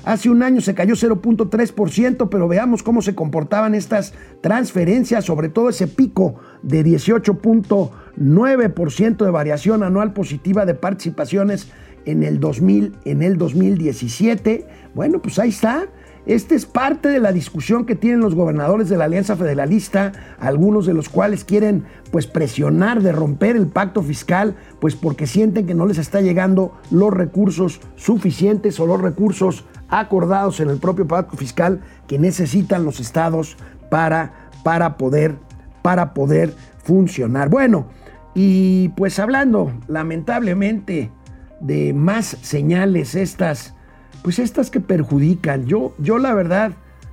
Hace 0.05 0.29
un 0.29 0.43
año 0.43 0.59
se 0.59 0.75
cayó 0.75 0.95
0.3%, 0.95 2.27
pero 2.29 2.49
veamos 2.49 2.83
cómo 2.83 3.01
se 3.01 3.15
comportaban 3.15 3.73
estas 3.73 4.13
transferencias, 4.41 5.23
sobre 5.23 5.47
todo 5.47 5.69
ese 5.69 5.87
pico 5.87 6.35
de 6.61 6.83
18.9% 6.83 9.23
de 9.23 9.31
variación 9.31 9.81
anual 9.81 10.11
positiva 10.11 10.65
de 10.65 10.73
participaciones 10.73 11.69
en 12.05 12.23
el, 12.23 12.41
2000, 12.41 12.97
en 13.05 13.23
el 13.23 13.37
2017. 13.37 14.67
Bueno, 14.93 15.21
pues 15.21 15.39
ahí 15.39 15.47
está. 15.49 15.87
Este 16.25 16.55
es 16.55 16.65
parte 16.65 17.09
de 17.09 17.19
la 17.19 17.33
discusión 17.33 17.85
que 17.85 17.95
tienen 17.95 18.21
los 18.21 18.33
gobernadores 18.33 18.87
de 18.87 18.97
la 18.97 19.05
Alianza 19.05 19.35
Federalista, 19.35 20.13
algunos 20.39 20.85
de 20.85 20.93
los 20.93 21.09
cuales 21.09 21.43
quieren 21.43 21.83
pues 22.11 22.27
presionar 22.27 23.01
de 23.01 23.11
romper 23.11 23.57
el 23.57 23.67
pacto 23.67 24.01
fiscal, 24.01 24.55
pues 24.79 24.95
porque 24.95 25.27
sienten 25.27 25.65
que 25.67 25.73
no 25.73 25.85
les 25.85 25.97
está 25.97 26.21
llegando 26.21 26.79
los 26.91 27.11
recursos 27.11 27.81
suficientes 27.95 28.79
o 28.79 28.87
los 28.87 29.01
recursos 29.01 29.65
acordados 29.89 30.61
en 30.61 30.69
el 30.69 30.77
propio 30.77 31.07
pacto 31.07 31.35
fiscal 31.35 31.81
que 32.07 32.17
necesitan 32.17 32.85
los 32.85 33.01
estados 33.01 33.57
para, 33.89 34.49
para, 34.63 34.95
poder, 34.95 35.35
para 35.81 36.13
poder 36.13 36.53
funcionar. 36.83 37.49
Bueno, 37.49 37.87
y 38.33 38.89
pues 38.89 39.19
hablando 39.19 39.73
lamentablemente 39.87 41.11
de 41.59 41.93
más 41.93 42.37
señales 42.41 43.13
estas, 43.13 43.75
pues 44.23 44.39
estas 44.39 44.71
que 44.71 44.79
perjudican. 44.79 45.67
Yo, 45.67 45.93
yo 45.99 46.17
la 46.17 46.33
verdad 46.33 46.71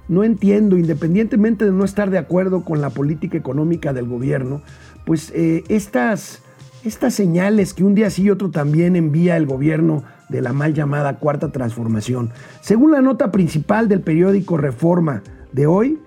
no 0.09 0.25
entiendo, 0.25 0.79
independientemente 0.79 1.65
de 1.65 1.73
no 1.73 1.85
estar 1.85 2.11
de 2.11 2.19
acuerdo 2.19 2.65
con 2.65 2.81
la 2.81 2.91
política 2.91 3.37
económica 3.37 3.93
del 3.93 4.09
gobierno, 4.09 4.63
pues 5.05 5.31
eh, 5.35 5.65
estas, 5.69 6.43
estas 6.85 7.15
señales 7.15 7.75
que 7.75 7.85
un 7.85 7.95
día 7.95 8.11
sí 8.11 8.23
y 8.23 8.31
otro 8.31 8.51
también 8.51 8.97
envía 8.97 9.37
el 9.37 9.47
gobierno 9.47 10.05
de 10.29 10.41
la 10.41 10.53
mal 10.53 10.73
llamada 10.73 11.19
cuarta 11.19 11.53
transformación. 11.53 12.33
Según 12.61 12.93
la 12.93 13.03
nota 13.03 13.31
principal 13.31 13.89
del 13.89 14.01
periódico 14.01 14.57
Reforma 14.57 15.23
de 15.53 15.67
hoy, 15.67 15.99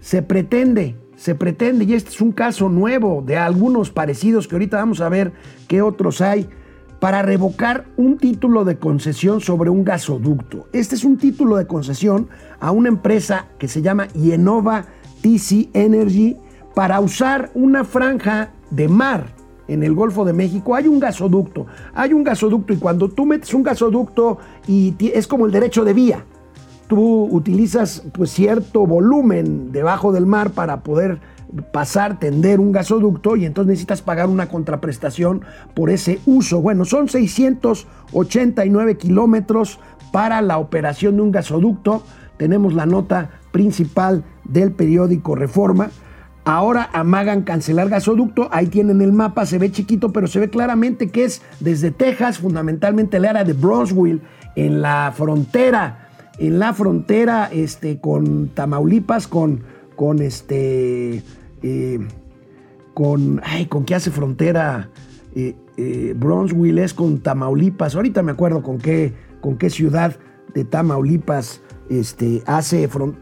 se 0.00 0.22
pretende, 0.22 0.96
se 1.16 1.34
pretende, 1.34 1.84
y 1.84 1.94
este 1.94 2.10
es 2.10 2.20
un 2.20 2.32
caso 2.32 2.68
nuevo 2.68 3.22
de 3.26 3.36
algunos 3.36 3.90
parecidos 3.90 4.48
que 4.48 4.54
ahorita 4.54 4.76
vamos 4.76 5.00
a 5.00 5.08
ver 5.08 5.32
qué 5.66 5.82
otros 5.82 6.20
hay, 6.20 6.48
para 7.00 7.22
revocar 7.22 7.86
un 7.96 8.18
título 8.18 8.64
de 8.64 8.78
concesión 8.78 9.40
sobre 9.40 9.70
un 9.70 9.84
gasoducto. 9.84 10.66
Este 10.72 10.94
es 10.94 11.04
un 11.04 11.16
título 11.16 11.56
de 11.56 11.66
concesión 11.66 12.28
a 12.60 12.72
una 12.72 12.88
empresa 12.88 13.46
que 13.58 13.68
se 13.68 13.82
llama 13.82 14.08
Yenova 14.08 14.86
TC 15.22 15.70
Energy 15.74 16.36
para 16.74 17.00
usar 17.00 17.50
una 17.54 17.84
franja 17.84 18.52
de 18.70 18.88
mar 18.88 19.26
en 19.68 19.82
el 19.82 19.94
Golfo 19.94 20.24
de 20.24 20.32
México. 20.32 20.74
Hay 20.74 20.88
un 20.88 20.98
gasoducto, 20.98 21.66
hay 21.94 22.12
un 22.12 22.24
gasoducto 22.24 22.72
y 22.72 22.78
cuando 22.78 23.08
tú 23.08 23.26
metes 23.26 23.54
un 23.54 23.62
gasoducto 23.62 24.38
y 24.66 24.94
es 25.12 25.26
como 25.26 25.46
el 25.46 25.52
derecho 25.52 25.84
de 25.84 25.92
vía, 25.92 26.24
tú 26.88 27.28
utilizas 27.30 28.02
pues 28.12 28.30
cierto 28.30 28.86
volumen 28.86 29.70
debajo 29.70 30.10
del 30.12 30.26
mar 30.26 30.50
para 30.50 30.80
poder 30.80 31.20
pasar, 31.72 32.18
tender 32.18 32.60
un 32.60 32.72
gasoducto 32.72 33.36
y 33.36 33.44
entonces 33.44 33.68
necesitas 33.68 34.02
pagar 34.02 34.28
una 34.28 34.48
contraprestación 34.48 35.42
por 35.74 35.90
ese 35.90 36.20
uso. 36.26 36.60
Bueno, 36.60 36.84
son 36.84 37.08
689 37.08 38.96
kilómetros 38.96 39.80
para 40.12 40.42
la 40.42 40.58
operación 40.58 41.16
de 41.16 41.22
un 41.22 41.32
gasoducto. 41.32 42.02
Tenemos 42.36 42.74
la 42.74 42.86
nota 42.86 43.30
principal 43.50 44.24
del 44.44 44.72
periódico 44.72 45.34
Reforma. 45.34 45.90
Ahora 46.44 46.88
amagan 46.92 47.42
cancelar 47.42 47.88
gasoducto. 47.88 48.48
Ahí 48.52 48.66
tienen 48.66 49.02
el 49.02 49.12
mapa, 49.12 49.44
se 49.44 49.58
ve 49.58 49.70
chiquito, 49.70 50.12
pero 50.12 50.26
se 50.26 50.40
ve 50.40 50.48
claramente 50.48 51.10
que 51.10 51.24
es 51.24 51.42
desde 51.60 51.90
Texas, 51.90 52.38
fundamentalmente 52.38 53.18
el 53.18 53.26
área 53.26 53.44
de 53.44 53.52
Brownsville, 53.52 54.22
en 54.56 54.80
la 54.80 55.12
frontera, 55.14 56.08
en 56.38 56.58
la 56.58 56.72
frontera 56.72 57.50
este, 57.52 58.00
con 58.00 58.48
Tamaulipas, 58.48 59.28
con, 59.28 59.62
con 59.94 60.22
este. 60.22 61.22
Eh, 61.62 61.98
con. 62.94 63.40
Ay, 63.44 63.66
¿con 63.66 63.84
qué 63.84 63.94
hace 63.94 64.10
frontera? 64.10 64.90
eh, 65.34 65.54
eh, 65.76 66.14
Bronzeville 66.16 66.82
es 66.82 66.94
con 66.94 67.18
Tamaulipas. 67.20 67.94
Ahorita 67.94 68.22
me 68.22 68.32
acuerdo 68.32 68.62
con 68.62 68.78
qué, 68.78 69.12
con 69.40 69.56
qué 69.58 69.70
ciudad 69.70 70.16
de 70.54 70.64
Tamaulipas 70.64 71.60
este, 71.90 72.42
hace 72.46 72.88
fron- 72.90 73.16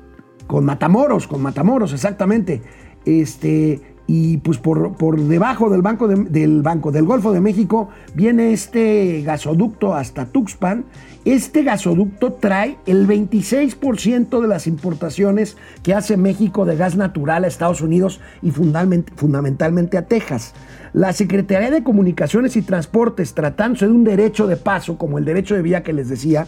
con 0.47 0.65
Matamoros, 0.65 1.27
con 1.27 1.43
Matamoros, 1.43 1.93
exactamente. 1.93 2.63
Este, 3.05 3.83
y 4.09 4.37
pues 4.39 4.59
por, 4.59 4.93
por 4.97 5.21
debajo 5.21 5.69
del 5.69 5.83
banco, 5.83 6.07
de- 6.09 6.25
del 6.31 6.63
banco 6.63 6.93
del 6.93 7.05
Golfo 7.05 7.33
de 7.33 7.41
México 7.41 7.89
viene 8.15 8.53
este 8.53 9.23
gasoducto 9.23 9.95
hasta 9.95 10.27
Tuxpan. 10.27 10.85
Este 11.25 11.65
gasoducto 11.65 12.35
trae 12.35 12.77
el 12.87 13.09
26% 13.09 14.41
de 14.41 14.47
las 14.47 14.69
importaciones 14.69 15.57
que 15.83 15.93
hace 15.93 16.17
México 16.17 16.65
de 16.65 16.77
gas 16.77 16.97
natural 16.97 17.43
a 17.43 17.49
Estados 17.49 17.81
Unidos 17.81 18.21
y 18.43 18.53
fundament- 18.53 19.11
fundamentalmente 19.17 19.99
a 19.99 20.07
Texas. 20.07 20.55
La 20.93 21.13
Secretaría 21.13 21.71
de 21.73 21.83
Comunicaciones 21.83 22.57
y 22.57 22.63
Transportes, 22.63 23.35
tratándose 23.35 23.87
de 23.87 23.93
un 23.93 24.05
derecho 24.05 24.47
de 24.47 24.57
paso, 24.57 24.99
como 24.99 25.19
el 25.19 25.25
derecho 25.25 25.57
de 25.57 25.63
vía 25.63 25.83
que 25.83 25.93
les 25.93 26.09
decía, 26.09 26.47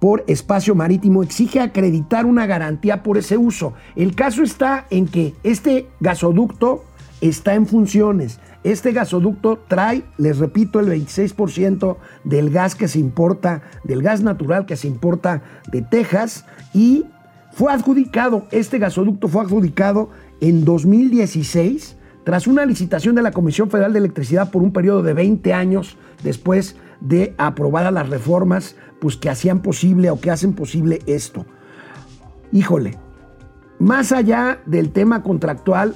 por 0.00 0.24
espacio 0.26 0.74
marítimo 0.74 1.22
exige 1.22 1.60
acreditar 1.60 2.26
una 2.26 2.46
garantía 2.46 3.02
por 3.04 3.16
ese 3.16 3.36
uso. 3.38 3.74
El 3.94 4.14
caso 4.16 4.42
está 4.42 4.86
en 4.90 5.06
que 5.06 5.34
este 5.44 5.86
gasoducto 6.00 6.84
está 7.20 7.54
en 7.54 7.66
funciones. 7.66 8.40
Este 8.64 8.92
gasoducto 8.92 9.58
trae, 9.68 10.04
les 10.18 10.38
repito, 10.38 10.80
el 10.80 10.88
26% 10.88 11.96
del 12.24 12.50
gas 12.50 12.74
que 12.74 12.88
se 12.88 12.98
importa, 12.98 13.62
del 13.84 14.02
gas 14.02 14.22
natural 14.22 14.66
que 14.66 14.76
se 14.76 14.88
importa 14.88 15.42
de 15.70 15.82
Texas 15.82 16.44
y 16.74 17.04
fue 17.52 17.72
adjudicado, 17.72 18.46
este 18.50 18.78
gasoducto 18.78 19.28
fue 19.28 19.42
adjudicado 19.42 20.10
en 20.40 20.64
2016 20.64 21.96
tras 22.24 22.46
una 22.46 22.66
licitación 22.66 23.14
de 23.14 23.22
la 23.22 23.30
Comisión 23.30 23.70
Federal 23.70 23.92
de 23.92 24.00
Electricidad 24.00 24.50
por 24.50 24.62
un 24.62 24.72
periodo 24.72 25.02
de 25.02 25.14
20 25.14 25.54
años 25.54 25.96
después 26.22 26.76
de 27.00 27.34
aprobadas 27.38 27.92
las 27.92 28.08
reformas 28.08 28.76
pues, 29.00 29.16
que 29.16 29.30
hacían 29.30 29.60
posible 29.60 30.10
o 30.10 30.20
que 30.20 30.30
hacen 30.30 30.52
posible 30.52 30.98
esto. 31.06 31.46
Híjole, 32.52 32.98
más 33.78 34.12
allá 34.12 34.60
del 34.66 34.90
tema 34.90 35.22
contractual, 35.22 35.94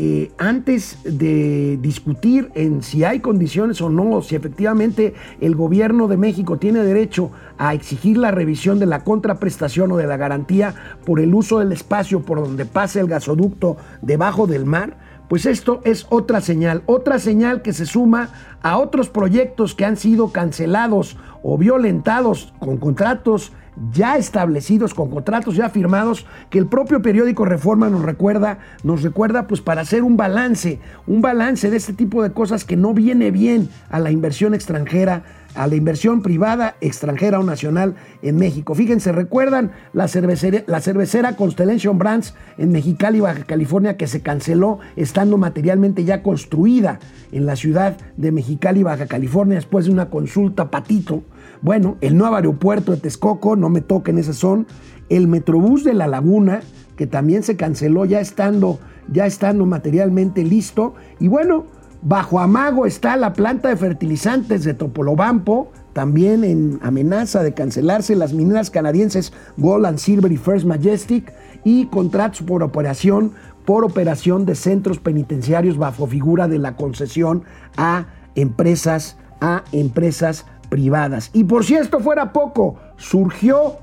eh, 0.00 0.30
antes 0.38 0.96
de 1.02 1.76
discutir 1.82 2.52
en 2.54 2.84
si 2.84 3.02
hay 3.02 3.18
condiciones 3.18 3.80
o 3.80 3.90
no, 3.90 4.22
si 4.22 4.36
efectivamente 4.36 5.14
el 5.40 5.56
gobierno 5.56 6.06
de 6.06 6.16
México 6.16 6.56
tiene 6.56 6.84
derecho 6.84 7.32
a 7.58 7.74
exigir 7.74 8.16
la 8.16 8.30
revisión 8.30 8.78
de 8.78 8.86
la 8.86 9.02
contraprestación 9.02 9.90
o 9.90 9.96
de 9.96 10.06
la 10.06 10.16
garantía 10.16 10.72
por 11.04 11.18
el 11.18 11.34
uso 11.34 11.58
del 11.58 11.72
espacio 11.72 12.20
por 12.20 12.40
donde 12.40 12.64
pase 12.64 13.00
el 13.00 13.08
gasoducto 13.08 13.76
debajo 14.00 14.46
del 14.46 14.66
mar, 14.66 14.96
pues 15.28 15.46
esto 15.46 15.80
es 15.84 16.06
otra 16.10 16.40
señal, 16.40 16.84
otra 16.86 17.18
señal 17.18 17.60
que 17.60 17.72
se 17.72 17.84
suma 17.84 18.30
a 18.62 18.78
otros 18.78 19.08
proyectos 19.08 19.74
que 19.74 19.84
han 19.84 19.96
sido 19.96 20.30
cancelados 20.30 21.16
o 21.42 21.58
violentados 21.58 22.54
con 22.60 22.76
contratos 22.76 23.52
ya 23.92 24.16
establecidos, 24.16 24.94
con 24.94 25.10
contratos 25.10 25.56
ya 25.56 25.70
firmados, 25.70 26.26
que 26.50 26.58
el 26.58 26.66
propio 26.66 27.02
periódico 27.02 27.44
Reforma 27.44 27.88
nos 27.88 28.02
recuerda, 28.02 28.58
nos 28.82 29.02
recuerda 29.02 29.46
pues 29.46 29.60
para 29.60 29.82
hacer 29.82 30.02
un 30.02 30.16
balance, 30.16 30.80
un 31.06 31.20
balance 31.20 31.70
de 31.70 31.76
este 31.76 31.92
tipo 31.92 32.22
de 32.22 32.32
cosas 32.32 32.64
que 32.64 32.76
no 32.76 32.94
viene 32.94 33.30
bien 33.30 33.68
a 33.90 33.98
la 33.98 34.10
inversión 34.10 34.54
extranjera, 34.54 35.22
a 35.54 35.66
la 35.66 35.74
inversión 35.74 36.22
privada, 36.22 36.76
extranjera 36.80 37.40
o 37.40 37.42
nacional 37.42 37.96
en 38.22 38.36
México. 38.36 38.74
Fíjense, 38.74 39.12
recuerdan 39.12 39.72
la 39.92 40.06
cervecera, 40.08 40.64
la 40.66 41.36
Constellation 41.36 41.98
Brands 41.98 42.34
en 42.58 42.70
Mexicali, 42.70 43.20
Baja 43.20 43.44
California, 43.44 43.96
que 43.96 44.06
se 44.06 44.20
canceló 44.20 44.78
estando 44.96 45.36
materialmente 45.36 46.04
ya 46.04 46.22
construida 46.22 47.00
en 47.32 47.46
la 47.46 47.56
ciudad 47.56 47.96
de 48.16 48.30
Mexicali, 48.30 48.82
Baja 48.82 49.06
California, 49.06 49.56
después 49.56 49.86
de 49.86 49.92
una 49.92 50.10
consulta 50.10 50.70
patito. 50.70 51.24
Bueno, 51.60 51.96
el 52.00 52.16
nuevo 52.16 52.36
aeropuerto 52.36 52.92
de 52.92 52.98
Texcoco, 52.98 53.56
no 53.56 53.68
me 53.68 53.80
toquen 53.80 54.18
ese 54.18 54.32
son. 54.32 54.66
El 55.08 55.26
Metrobús 55.28 55.84
de 55.84 55.94
La 55.94 56.06
Laguna, 56.06 56.60
que 56.96 57.06
también 57.06 57.42
se 57.42 57.56
canceló 57.56 58.04
ya 58.04 58.20
estando, 58.20 58.78
ya 59.10 59.26
estando 59.26 59.66
materialmente 59.66 60.44
listo. 60.44 60.94
Y 61.18 61.28
bueno, 61.28 61.66
bajo 62.02 62.40
amago 62.40 62.86
está 62.86 63.16
la 63.16 63.32
planta 63.32 63.68
de 63.68 63.76
fertilizantes 63.76 64.64
de 64.64 64.74
Topolobampo, 64.74 65.72
también 65.92 66.44
en 66.44 66.78
amenaza 66.82 67.42
de 67.42 67.54
cancelarse 67.54 68.14
las 68.14 68.32
mineras 68.32 68.70
canadienses 68.70 69.32
Gold 69.56 69.86
and 69.86 69.98
Silver 69.98 70.30
y 70.30 70.36
First 70.36 70.64
Majestic 70.64 71.32
y 71.64 71.86
contratos 71.86 72.42
por 72.42 72.62
operación 72.62 73.32
por 73.64 73.84
operación 73.84 74.46
de 74.46 74.54
centros 74.54 74.98
penitenciarios 74.98 75.76
bajo 75.76 76.06
figura 76.06 76.46
de 76.48 76.58
la 76.58 76.76
concesión 76.76 77.42
a 77.76 78.06
empresas 78.34 79.16
a 79.40 79.64
empresas 79.72 80.46
privadas. 80.68 81.30
Y 81.32 81.44
por 81.44 81.64
si 81.64 81.74
esto 81.74 82.00
fuera 82.00 82.32
poco, 82.32 82.76
surgió 82.96 83.78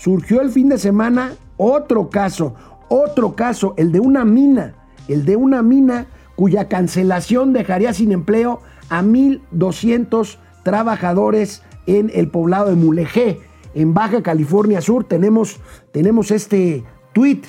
surgió 0.00 0.40
el 0.40 0.50
fin 0.50 0.70
de 0.70 0.78
semana 0.78 1.32
otro 1.58 2.08
caso, 2.08 2.54
otro 2.88 3.36
caso, 3.36 3.74
el 3.76 3.92
de 3.92 4.00
una 4.00 4.24
mina, 4.24 4.74
el 5.08 5.26
de 5.26 5.36
una 5.36 5.62
mina 5.62 6.06
cuya 6.36 6.68
cancelación 6.68 7.52
dejaría 7.52 7.92
sin 7.92 8.12
empleo 8.12 8.62
a 8.88 9.02
1.200 9.02 10.38
trabajadores 10.62 11.62
en 11.86 12.10
el 12.14 12.28
poblado 12.28 12.70
de 12.70 12.76
Mulegé, 12.76 13.40
en 13.74 13.92
Baja 13.92 14.22
California 14.22 14.80
Sur. 14.80 15.04
Tenemos, 15.04 15.60
tenemos 15.92 16.30
este 16.30 16.82
tweet 17.12 17.42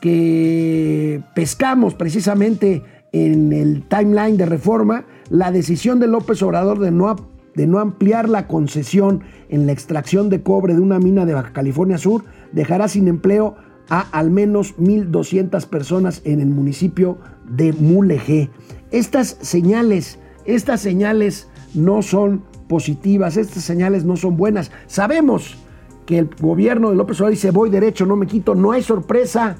que 0.00 1.22
pescamos 1.36 1.94
precisamente 1.94 2.82
en 3.12 3.52
el 3.52 3.86
timeline 3.86 4.36
de 4.36 4.46
reforma, 4.46 5.04
la 5.28 5.52
decisión 5.52 6.00
de 6.00 6.08
López 6.08 6.42
Obrador 6.42 6.80
de 6.80 6.90
no, 6.90 7.14
de 7.54 7.66
no 7.66 7.78
ampliar 7.78 8.28
la 8.28 8.46
concesión 8.46 9.22
en 9.48 9.66
la 9.66 9.72
extracción 9.72 10.30
de 10.30 10.42
cobre 10.42 10.74
de 10.74 10.80
una 10.80 10.98
mina 10.98 11.26
de 11.26 11.34
Baja 11.34 11.52
California 11.52 11.98
Sur 11.98 12.24
dejará 12.52 12.88
sin 12.88 13.08
empleo 13.08 13.56
a 13.88 14.00
al 14.00 14.30
menos 14.30 14.76
1.200 14.78 15.66
personas 15.66 16.22
en 16.24 16.40
el 16.40 16.48
municipio 16.48 17.18
de 17.48 17.72
Mulegé. 17.72 18.50
Estas 18.90 19.36
señales, 19.40 20.18
estas 20.44 20.80
señales 20.80 21.48
no 21.74 22.02
son 22.02 22.42
positivas, 22.68 23.36
estas 23.36 23.64
señales 23.64 24.04
no 24.04 24.16
son 24.16 24.36
buenas. 24.36 24.70
Sabemos 24.86 25.58
que 26.06 26.18
el 26.18 26.30
gobierno 26.40 26.90
de 26.90 26.96
López 26.96 27.18
Obrador 27.18 27.32
dice 27.32 27.50
voy 27.50 27.70
derecho, 27.70 28.06
no 28.06 28.16
me 28.16 28.26
quito, 28.26 28.54
no 28.54 28.72
hay 28.72 28.82
sorpresa, 28.82 29.56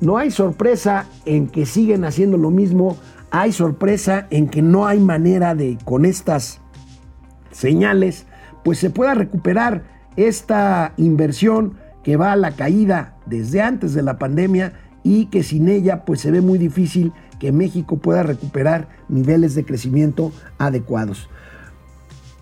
no 0.00 0.18
hay 0.18 0.30
sorpresa 0.30 1.06
en 1.24 1.48
que 1.48 1.66
siguen 1.66 2.04
haciendo 2.04 2.36
lo 2.36 2.50
mismo, 2.50 2.96
hay 3.30 3.52
sorpresa 3.52 4.26
en 4.30 4.48
que 4.48 4.62
no 4.62 4.86
hay 4.86 5.00
manera 5.00 5.54
de 5.54 5.78
con 5.84 6.04
estas 6.04 6.60
señales, 7.54 8.26
pues 8.64 8.78
se 8.78 8.90
pueda 8.90 9.14
recuperar 9.14 9.84
esta 10.16 10.92
inversión 10.96 11.78
que 12.02 12.16
va 12.16 12.32
a 12.32 12.36
la 12.36 12.52
caída 12.52 13.16
desde 13.26 13.62
antes 13.62 13.94
de 13.94 14.02
la 14.02 14.18
pandemia 14.18 14.74
y 15.02 15.26
que 15.26 15.42
sin 15.42 15.68
ella 15.68 16.04
pues 16.04 16.20
se 16.20 16.30
ve 16.30 16.40
muy 16.40 16.58
difícil 16.58 17.12
que 17.38 17.52
México 17.52 17.96
pueda 17.98 18.22
recuperar 18.22 18.88
niveles 19.08 19.54
de 19.54 19.64
crecimiento 19.64 20.32
adecuados. 20.58 21.28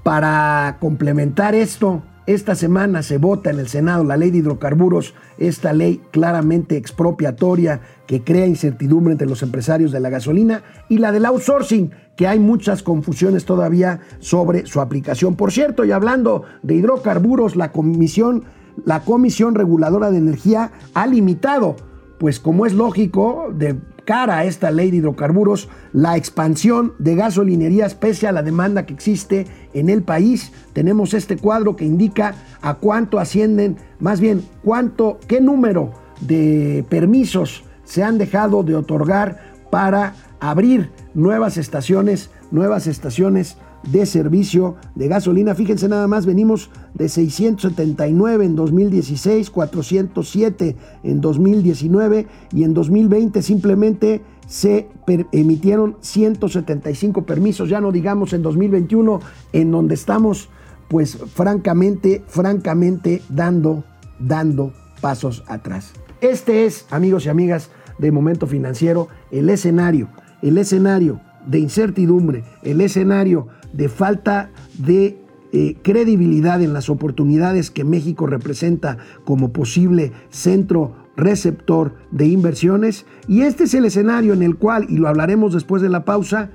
Para 0.02 0.78
complementar 0.80 1.54
esto, 1.54 2.02
esta 2.26 2.54
semana 2.54 3.02
se 3.02 3.18
vota 3.18 3.50
en 3.50 3.58
el 3.58 3.68
Senado 3.68 4.04
la 4.04 4.16
ley 4.16 4.30
de 4.30 4.38
hidrocarburos, 4.38 5.14
esta 5.38 5.72
ley 5.72 6.00
claramente 6.12 6.76
expropiatoria 6.76 7.80
que 8.06 8.22
crea 8.22 8.46
incertidumbre 8.46 9.12
entre 9.12 9.26
los 9.26 9.42
empresarios 9.42 9.90
de 9.90 9.98
la 9.98 10.08
gasolina 10.08 10.62
y 10.88 10.98
la 10.98 11.10
del 11.10 11.26
outsourcing, 11.26 11.90
que 12.16 12.28
hay 12.28 12.38
muchas 12.38 12.82
confusiones 12.82 13.44
todavía 13.44 14.00
sobre 14.20 14.66
su 14.66 14.80
aplicación. 14.80 15.34
Por 15.34 15.50
cierto, 15.50 15.84
y 15.84 15.90
hablando 15.90 16.44
de 16.62 16.74
hidrocarburos, 16.74 17.56
la 17.56 17.72
comisión, 17.72 18.44
la 18.84 19.00
Comisión 19.00 19.54
Reguladora 19.54 20.10
de 20.10 20.18
Energía 20.18 20.70
ha 20.94 21.06
limitado, 21.06 21.76
pues 22.18 22.38
como 22.38 22.66
es 22.66 22.72
lógico, 22.72 23.48
de 23.52 23.76
cara 24.04 24.38
a 24.38 24.44
esta 24.44 24.70
ley 24.70 24.90
de 24.90 24.98
hidrocarburos, 24.98 25.68
la 25.92 26.16
expansión 26.16 26.94
de 26.98 27.14
gasolinerías 27.14 27.94
pese 27.94 28.26
a 28.26 28.32
la 28.32 28.42
demanda 28.42 28.86
que 28.86 28.94
existe 28.94 29.46
en 29.74 29.88
el 29.88 30.02
país. 30.02 30.52
Tenemos 30.72 31.14
este 31.14 31.36
cuadro 31.36 31.76
que 31.76 31.84
indica 31.84 32.34
a 32.60 32.74
cuánto 32.74 33.18
ascienden, 33.18 33.76
más 34.00 34.20
bien, 34.20 34.44
cuánto, 34.62 35.18
qué 35.28 35.40
número 35.40 35.92
de 36.20 36.84
permisos 36.88 37.64
se 37.84 38.02
han 38.02 38.18
dejado 38.18 38.62
de 38.62 38.76
otorgar 38.76 39.52
para 39.70 40.14
abrir 40.40 40.90
nuevas 41.14 41.56
estaciones, 41.56 42.30
nuevas 42.50 42.86
estaciones 42.86 43.56
de 43.84 44.06
servicio 44.06 44.76
de 44.94 45.08
gasolina. 45.08 45.54
Fíjense 45.54 45.88
nada 45.88 46.06
más, 46.06 46.26
venimos 46.26 46.70
de 46.94 47.08
679 47.08 48.44
en 48.44 48.56
2016, 48.56 49.50
407 49.50 50.76
en 51.02 51.20
2019 51.20 52.26
y 52.52 52.64
en 52.64 52.74
2020 52.74 53.42
simplemente 53.42 54.22
se 54.46 54.88
emitieron 55.32 55.96
175 56.00 57.24
permisos, 57.24 57.68
ya 57.68 57.80
no 57.80 57.90
digamos 57.90 58.32
en 58.32 58.42
2021, 58.42 59.20
en 59.52 59.70
donde 59.70 59.94
estamos 59.94 60.48
pues 60.88 61.16
francamente, 61.16 62.22
francamente 62.26 63.22
dando, 63.30 63.84
dando 64.18 64.72
pasos 65.00 65.42
atrás. 65.46 65.92
Este 66.20 66.66
es, 66.66 66.86
amigos 66.90 67.26
y 67.26 67.30
amigas 67.30 67.70
de 67.98 68.12
Momento 68.12 68.46
Financiero, 68.46 69.08
el 69.30 69.48
escenario, 69.48 70.08
el 70.42 70.58
escenario 70.58 71.20
de 71.46 71.58
incertidumbre, 71.58 72.44
el 72.62 72.80
escenario 72.80 73.48
de 73.72 73.88
falta 73.88 74.50
de 74.78 75.18
eh, 75.52 75.76
credibilidad 75.82 76.62
en 76.62 76.72
las 76.72 76.88
oportunidades 76.88 77.70
que 77.70 77.84
México 77.84 78.26
representa 78.26 78.98
como 79.24 79.52
posible 79.52 80.12
centro 80.30 80.94
receptor 81.16 81.94
de 82.10 82.26
inversiones. 82.26 83.04
Y 83.28 83.42
este 83.42 83.64
es 83.64 83.74
el 83.74 83.84
escenario 83.84 84.32
en 84.32 84.42
el 84.42 84.56
cual, 84.56 84.86
y 84.88 84.96
lo 84.96 85.08
hablaremos 85.08 85.52
después 85.52 85.82
de 85.82 85.90
la 85.90 86.04
pausa, 86.04 86.50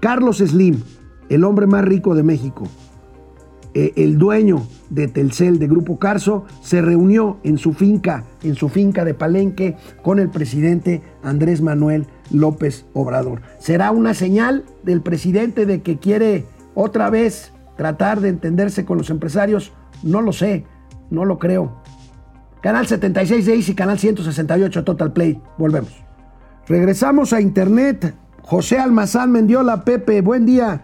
Carlos 0.00 0.38
Slim, 0.38 0.80
el 1.28 1.44
hombre 1.44 1.66
más 1.66 1.84
rico 1.84 2.14
de 2.14 2.22
México, 2.22 2.66
eh, 3.74 3.92
el 3.96 4.18
dueño 4.18 4.66
de 4.88 5.08
Telcel, 5.08 5.58
de 5.58 5.66
Grupo 5.66 5.98
Carso, 5.98 6.44
se 6.62 6.80
reunió 6.80 7.38
en 7.42 7.58
su 7.58 7.72
finca, 7.72 8.24
en 8.42 8.54
su 8.54 8.68
finca 8.68 9.04
de 9.04 9.14
Palenque, 9.14 9.76
con 10.02 10.18
el 10.18 10.30
presidente 10.30 11.02
Andrés 11.22 11.60
Manuel 11.60 12.06
López 12.30 12.86
Obrador. 12.92 13.42
¿Será 13.58 13.90
una 13.90 14.14
señal 14.14 14.64
del 14.82 15.00
presidente 15.00 15.66
de 15.66 15.82
que 15.82 15.98
quiere 15.98 16.46
otra 16.74 17.10
vez 17.10 17.52
tratar 17.76 18.20
de 18.20 18.28
entenderse 18.28 18.84
con 18.84 18.98
los 18.98 19.10
empresarios? 19.10 19.72
No 20.02 20.20
lo 20.20 20.32
sé, 20.32 20.64
no 21.10 21.24
lo 21.24 21.38
creo. 21.38 21.82
Canal 22.60 22.86
76 22.86 23.46
de 23.46 23.56
y 23.56 23.74
canal 23.74 23.98
168 23.98 24.84
Total 24.84 25.12
Play. 25.12 25.40
Volvemos. 25.58 25.92
Regresamos 26.66 27.32
a 27.32 27.40
internet. 27.40 28.14
José 28.42 28.78
Almazán 28.78 29.32
Mendiola, 29.32 29.84
Pepe, 29.84 30.22
buen 30.22 30.46
día. 30.46 30.82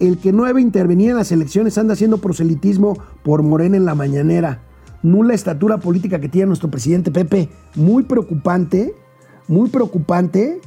El 0.00 0.18
que 0.18 0.32
no 0.32 0.44
debe 0.44 0.60
intervenir 0.60 1.10
en 1.10 1.16
las 1.16 1.32
elecciones 1.32 1.78
anda 1.78 1.94
haciendo 1.94 2.18
proselitismo 2.18 2.98
por 3.22 3.42
Morena 3.42 3.76
en 3.76 3.86
la 3.86 3.94
mañanera. 3.94 4.60
Nula 5.02 5.34
estatura 5.34 5.78
política 5.78 6.18
que 6.18 6.28
tiene 6.28 6.48
nuestro 6.48 6.70
presidente 6.70 7.10
Pepe. 7.10 7.48
Muy 7.74 8.02
preocupante, 8.02 8.94
muy 9.48 9.70
preocupante 9.70 10.60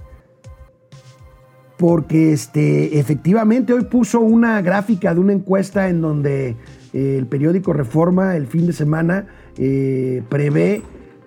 porque 1.77 2.33
este, 2.33 2.99
efectivamente 2.99 3.73
hoy 3.73 3.83
puso 3.83 4.19
una 4.19 4.61
gráfica 4.61 5.13
de 5.13 5.19
una 5.19 5.33
encuesta 5.33 5.89
en 5.89 6.01
donde 6.01 6.55
eh, 6.93 7.15
el 7.17 7.27
periódico 7.27 7.73
Reforma 7.73 8.35
el 8.35 8.47
fin 8.47 8.65
de 8.65 8.73
semana 8.73 9.27
eh, 9.57 10.23
prevé 10.29 10.81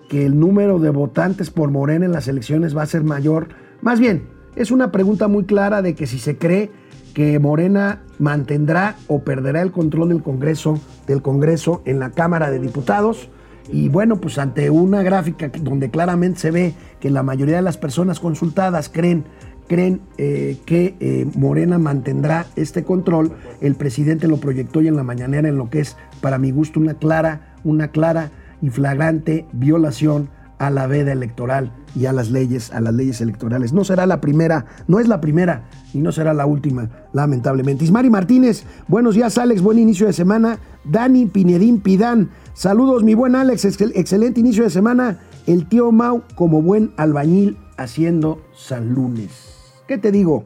que 0.09 0.27
el 0.27 0.39
número 0.39 0.81
de 0.81 0.91
votantes 0.91 1.51
por 1.51 1.71
Morena 1.71 2.05
en 2.05 2.13
las 2.13 2.27
elecciones 2.27 2.77
va 2.77 2.83
a 2.83 2.87
ser 2.87 3.05
mayor. 3.05 3.49
Más 3.81 4.01
bien, 4.01 4.25
es 4.57 4.73
una 4.73 4.91
pregunta 4.91 5.29
muy 5.29 5.45
clara 5.45 5.83
de 5.83 5.95
que 5.95 6.09
si 6.09 6.19
se 6.19 6.37
cree 6.37 6.71
que 7.15 7.39
Morena 7.39 8.03
mantendrá 8.19 8.97
o 9.07 9.23
perderá 9.23 9.63
el 9.63 9.71
control 9.71 10.09
del 10.09 10.23
Congreso, 10.23 10.81
del 11.07 11.23
Congreso 11.23 11.83
en 11.85 12.01
la 12.01 12.11
Cámara 12.11 12.51
de 12.51 12.59
Diputados. 12.59 13.29
Y 13.73 13.89
bueno, 13.89 14.21
pues 14.21 14.39
ante 14.39 14.69
una 14.69 15.03
gráfica 15.05 15.49
donde 15.61 15.91
claramente 15.91 16.41
se 16.41 16.51
ve 16.51 16.75
que 16.99 17.11
la 17.11 17.23
mayoría 17.23 17.57
de 17.57 17.63
las 17.63 17.77
personas 17.77 18.19
consultadas 18.19 18.89
creen 18.89 19.25
creen 19.71 20.01
eh, 20.19 20.59
que 20.67 20.97
eh, 20.99 21.29
Morena 21.37 21.79
mantendrá 21.79 22.45
este 22.57 22.83
control. 22.83 23.37
El 23.61 23.77
presidente 23.77 24.27
lo 24.27 24.39
proyectó 24.39 24.81
hoy 24.81 24.89
en 24.89 24.97
la 24.97 25.05
mañanera 25.05 25.49
en 25.49 25.57
lo 25.57 25.71
que 25.71 25.79
es, 25.79 25.97
para 26.21 26.39
mi 26.39 26.51
gusto, 26.51 26.81
una 26.81 26.95
clara, 26.95 27.55
una 27.63 27.93
clara 27.93 28.33
y 28.61 28.71
flagrante 28.71 29.47
violación 29.53 30.29
a 30.59 30.71
la 30.71 30.89
veda 30.89 31.13
electoral 31.13 31.73
y 31.95 32.07
a 32.07 32.13
las 32.13 32.33
leyes, 32.33 32.73
a 32.73 32.81
las 32.81 32.95
leyes 32.95 33.21
electorales. 33.21 33.73
No 33.73 33.85
será 33.85 34.07
la 34.07 34.21
primera, 34.21 34.67
no 34.89 34.99
es 34.99 35.07
la 35.07 35.21
primera 35.21 35.69
y 35.95 36.01
no 36.01 36.11
será 36.11 36.35
la 36.35 36.47
última, 36.47 36.91
lamentablemente. 37.13 37.85
Ismari 37.85 38.11
Martínez, 38.11 38.65
buenos 38.89 39.15
días 39.15 39.39
Alex, 39.39 39.63
buen 39.63 39.79
inicio 39.79 40.09
de 40.09 40.13
semana. 40.13 40.59
Dani 40.83 41.27
Pinedín 41.27 41.81
Pidán, 41.81 42.31
saludos 42.55 43.05
mi 43.05 43.15
buen 43.15 43.37
Alex, 43.37 43.65
excelente 43.67 44.41
inicio 44.41 44.65
de 44.65 44.71
semana. 44.71 45.21
El 45.47 45.69
tío 45.69 45.93
Mau 45.93 46.25
como 46.35 46.61
buen 46.61 46.91
albañil 46.97 47.57
haciendo 47.77 48.43
San 48.53 48.95
Lunes. 48.95 49.60
¿Qué 49.90 49.98
te 49.98 50.12
digo? 50.12 50.44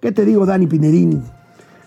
¿Qué 0.00 0.10
te 0.10 0.24
digo, 0.24 0.46
Dani 0.46 0.66
Pinedín? 0.66 1.22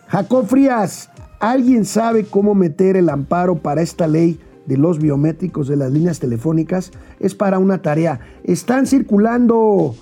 Jacob 0.09 0.45
Frías, 0.45 1.09
¿alguien 1.39 1.83
sabe 1.83 2.23
cómo 2.25 2.53
meter 2.53 2.95
el 2.95 3.09
amparo 3.09 3.55
para 3.55 3.81
esta 3.81 4.05
ley 4.05 4.39
de 4.67 4.77
los 4.77 4.99
biométricos 4.99 5.67
de 5.67 5.75
las 5.75 5.91
líneas 5.91 6.19
telefónicas? 6.19 6.91
Es 7.19 7.33
para 7.33 7.57
una 7.57 7.81
tarea. 7.81 8.19
Están 8.43 8.85
circulando, 8.85 9.95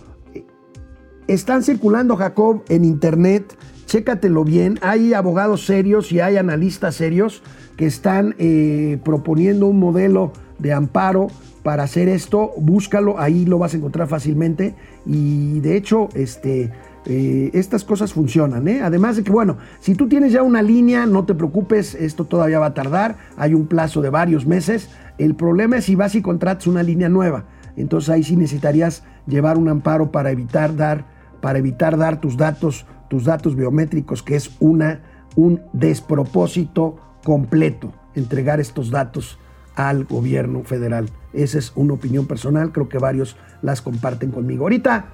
están 1.29 1.63
circulando, 1.63 2.17
Jacob, 2.17 2.63
en 2.67 2.83
internet. 2.83 3.57
Chécatelo 3.85 4.43
bien. 4.43 4.77
Hay 4.81 5.13
abogados 5.13 5.65
serios 5.65 6.11
y 6.11 6.19
hay 6.19 6.35
analistas 6.35 6.95
serios 6.95 7.41
que 7.77 7.85
están 7.85 8.35
eh, 8.37 8.99
proponiendo 9.05 9.67
un 9.67 9.79
modelo 9.79 10.33
de 10.59 10.73
amparo 10.73 11.27
para 11.63 11.83
hacer 11.83 12.09
esto. 12.09 12.51
Búscalo, 12.57 13.17
ahí 13.17 13.45
lo 13.45 13.59
vas 13.59 13.73
a 13.73 13.77
encontrar 13.77 14.09
fácilmente. 14.09 14.75
Y 15.05 15.61
de 15.61 15.77
hecho, 15.77 16.09
este 16.13 16.71
eh, 17.09 17.51
estas 17.53 17.85
cosas 17.85 18.11
funcionan. 18.11 18.67
¿eh? 18.67 18.81
Además 18.83 19.15
de 19.15 19.23
que, 19.23 19.31
bueno, 19.31 19.57
si 19.79 19.95
tú 19.95 20.09
tienes 20.09 20.33
ya 20.33 20.43
una 20.43 20.61
línea, 20.61 21.05
no 21.05 21.23
te 21.23 21.33
preocupes, 21.33 21.95
esto 21.95 22.25
todavía 22.25 22.59
va 22.59 22.65
a 22.65 22.73
tardar, 22.73 23.15
hay 23.37 23.53
un 23.53 23.67
plazo 23.67 24.01
de 24.01 24.09
varios 24.09 24.45
meses. 24.45 24.89
El 25.17 25.33
problema 25.33 25.77
es 25.77 25.85
si 25.85 25.95
vas 25.95 26.15
y 26.15 26.21
contratas 26.21 26.67
una 26.67 26.83
línea 26.83 27.07
nueva. 27.07 27.45
Entonces 27.77 28.09
ahí 28.09 28.23
sí 28.23 28.35
necesitarías 28.35 29.03
llevar 29.25 29.57
un 29.57 29.69
amparo 29.69 30.11
para 30.11 30.31
evitar 30.31 30.75
dar, 30.75 31.05
para 31.39 31.59
evitar 31.59 31.97
dar 31.97 32.19
tus 32.19 32.35
datos, 32.35 32.85
tus 33.09 33.23
datos 33.23 33.55
biométricos, 33.55 34.21
que 34.21 34.35
es 34.35 34.51
una, 34.59 34.99
un 35.37 35.61
despropósito 35.71 36.97
completo 37.23 37.93
entregar 38.15 38.59
estos 38.59 38.89
datos 38.89 39.39
al 39.75 40.03
gobierno 40.03 40.63
federal. 40.63 41.09
Esa 41.31 41.59
es 41.59 41.71
una 41.75 41.93
opinión 41.93 42.25
personal, 42.25 42.73
creo 42.73 42.89
que 42.89 42.97
varios 42.97 43.37
las 43.61 43.81
comparten 43.81 44.31
conmigo. 44.31 44.65
Ahorita 44.65 45.05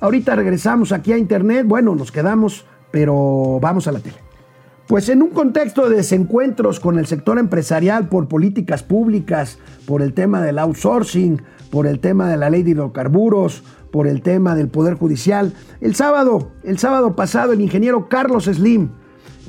Ahorita 0.00 0.36
regresamos 0.36 0.92
aquí 0.92 1.12
a 1.12 1.18
Internet. 1.18 1.66
Bueno, 1.66 1.96
nos 1.96 2.12
quedamos, 2.12 2.64
pero 2.92 3.58
vamos 3.60 3.88
a 3.88 3.92
la 3.92 3.98
tele. 3.98 4.16
Pues 4.86 5.08
en 5.08 5.22
un 5.22 5.30
contexto 5.30 5.88
de 5.88 5.96
desencuentros 5.96 6.78
con 6.78 6.98
el 6.98 7.06
sector 7.06 7.38
empresarial 7.38 8.08
por 8.08 8.28
políticas 8.28 8.82
públicas, 8.82 9.58
por 9.86 10.00
el 10.00 10.14
tema 10.14 10.40
del 10.40 10.58
outsourcing, 10.58 11.42
por 11.70 11.86
el 11.86 11.98
tema 11.98 12.30
de 12.30 12.36
la 12.36 12.48
ley 12.48 12.62
de 12.62 12.70
hidrocarburos, 12.70 13.64
por 13.90 14.06
el 14.06 14.22
tema 14.22 14.54
del 14.54 14.68
Poder 14.68 14.94
Judicial, 14.94 15.52
el 15.80 15.94
sábado, 15.94 16.52
el 16.62 16.78
sábado 16.78 17.16
pasado, 17.16 17.52
el 17.52 17.60
ingeniero 17.60 18.08
Carlos 18.08 18.44
Slim, 18.44 18.90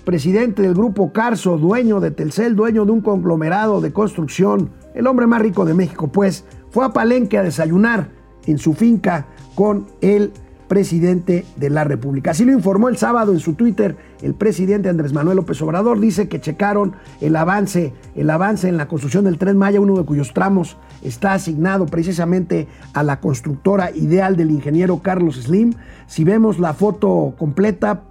presidente 0.04 0.64
del 0.64 0.74
grupo 0.74 1.14
Carso, 1.14 1.58
dueño 1.58 2.00
de 2.00 2.12
Telcel, 2.12 2.56
dueño 2.56 2.86
de 2.86 2.92
un 2.92 3.02
conglomerado 3.02 3.82
de 3.82 3.94
construcción, 3.94 4.72
el 4.96 5.08
hombre 5.08 5.28
más 5.28 5.42
rico 5.42 5.64
de 5.64 5.74
México, 5.76 6.12
pues 6.12 6.44
fue 6.72 6.86
a 6.86 6.90
Palenque 6.90 7.38
a 7.38 7.44
desayunar 7.44 8.10
en 8.46 8.58
su 8.58 8.74
finca 8.74 9.28
con 9.56 9.88
el 10.02 10.32
presidente 10.70 11.46
de 11.58 11.70
la 11.70 11.84
República. 11.84 12.32
Así 12.32 12.46
lo 12.46 12.54
informó 12.54 12.88
el 12.88 12.96
sábado 12.96 13.34
en 13.34 13.40
su 13.40 13.56
Twitter 13.56 13.98
el 14.22 14.36
presidente 14.36 14.88
Andrés 14.88 15.12
Manuel 15.12 15.38
López 15.38 15.62
Obrador. 15.62 16.00
Dice 16.00 16.30
que 16.30 16.40
checaron 16.40 16.94
el 17.20 17.36
avance, 17.36 17.92
el 18.16 18.30
avance 18.30 18.70
en 18.70 18.78
la 18.78 18.88
construcción 18.88 19.26
del 19.26 19.38
Tren 19.38 19.58
Maya, 19.58 19.82
uno 19.82 19.98
de 19.98 20.06
cuyos 20.06 20.34
tramos 20.34 20.78
está 21.02 21.34
asignado 21.34 21.88
precisamente 21.88 22.68
a 22.94 23.04
la 23.04 23.20
constructora 23.20 23.92
ideal 23.92 24.38
del 24.38 24.52
ingeniero 24.52 25.00
Carlos 25.00 25.36
Slim. 25.36 25.74
Si 26.08 26.24
vemos 26.24 26.60
la 26.60 26.74
foto 26.74 27.34
completa 27.38 28.04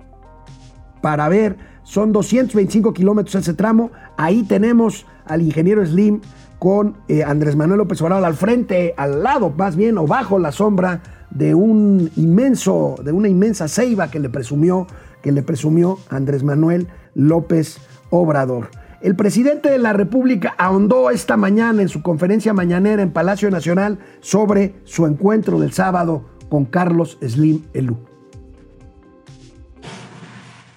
para 1.01 1.29
ver, 1.29 1.57
son 1.85 2.13
225 2.13 2.93
kilómetros 2.93 3.37
ese 3.37 3.55
tramo. 3.55 3.93
Ahí 4.17 4.43
tenemos 4.43 5.07
al 5.27 5.43
ingeniero 5.43 5.87
Slim 5.87 6.21
con 6.59 6.97
eh, 7.07 7.23
Andrés 7.23 7.55
Manuel 7.55 7.79
López 7.79 8.03
Obrador 8.03 8.25
al 8.25 8.35
frente, 8.35 8.95
al 8.97 9.23
lado 9.23 9.51
más 9.57 9.77
bien, 9.77 9.97
o 9.97 10.07
bajo 10.09 10.41
la 10.41 10.51
sombra 10.51 11.03
de 11.31 11.55
un 11.55 12.11
inmenso, 12.17 12.97
de 13.03 13.13
una 13.13 13.29
inmensa 13.29 13.69
ceiba 13.69 14.11
que 14.11 14.21
le 14.21 14.29
presumió, 14.29 14.87
que 15.23 15.33
le 15.33 15.43
presumió 15.43 15.99
Andrés 16.09 16.43
Manuel 16.43 16.89
López 17.15 17.79
Obrador. 18.11 18.71
El 19.01 19.15
presidente 19.15 19.71
de 19.71 19.79
la 19.79 19.93
República 19.93 20.55
ahondó 20.59 21.11
esta 21.11 21.37
mañana 21.37 21.83
en 21.83 21.89
su 21.89 22.03
conferencia 22.03 22.53
mañanera 22.53 23.03
en 23.03 23.13
Palacio 23.13 23.51
Nacional 23.51 23.99
sobre 24.21 24.75
su 24.85 25.07
encuentro 25.07 25.61
del 25.61 25.73
sábado 25.73 26.25
con 26.49 26.65
Carlos 26.65 27.19
Slim 27.23 27.63
Elú. 27.75 27.97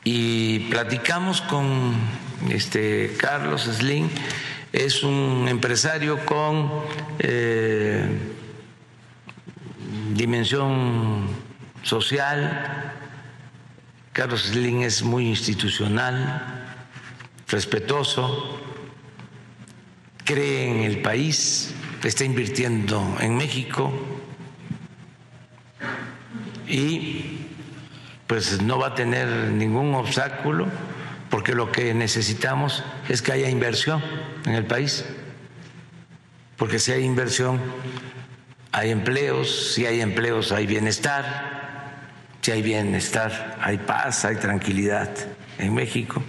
Y 0.04 0.60
platicamos 0.70 1.42
con 1.42 1.66
este 2.50 3.14
Carlos 3.20 3.64
Slim, 3.64 4.08
es 4.74 5.04
un 5.04 5.48
empresario 5.48 6.18
con 6.26 6.70
eh, 7.20 8.06
dimensión 10.16 11.28
social. 11.84 12.94
Carlos 14.14 14.44
Slim 14.44 14.82
es 14.82 15.04
muy 15.04 15.28
institucional, 15.28 16.76
respetuoso, 17.48 18.60
cree 20.26 20.70
en 20.70 20.80
el 20.84 21.02
país, 21.02 21.74
está 22.04 22.24
invirtiendo 22.26 23.18
en 23.20 23.38
México 23.38 23.92
y 26.68 27.48
pues 28.28 28.62
no 28.62 28.80
va 28.80 28.88
a 28.88 28.96
tener 28.96 29.28
ningún 29.52 29.94
obstáculo 29.94 30.68
porque 31.30 31.54
lo 31.54 31.72
que 31.72 31.94
necesitamos 31.94 32.84
es 33.08 33.22
que 33.22 33.32
haya 33.32 33.50
inversión 33.50 34.02
en 34.46 34.54
el 34.54 34.66
país, 34.66 35.06
porque 36.58 36.78
si 36.78 36.92
hay 36.92 37.04
inversión 37.04 37.60
hay 38.72 38.92
empleos, 38.92 39.74
si 39.74 39.86
hay 39.86 40.02
empleos 40.02 40.52
hay 40.52 40.68
bienestar 40.68 41.62
si 42.42 42.52
hay 42.52 42.64
bienestar, 42.64 43.58
hay 43.62 43.78
paz, 43.78 44.26
hay 44.26 44.36
tranquilidad 44.38 45.10
en 45.60 45.76
México. 45.76 46.24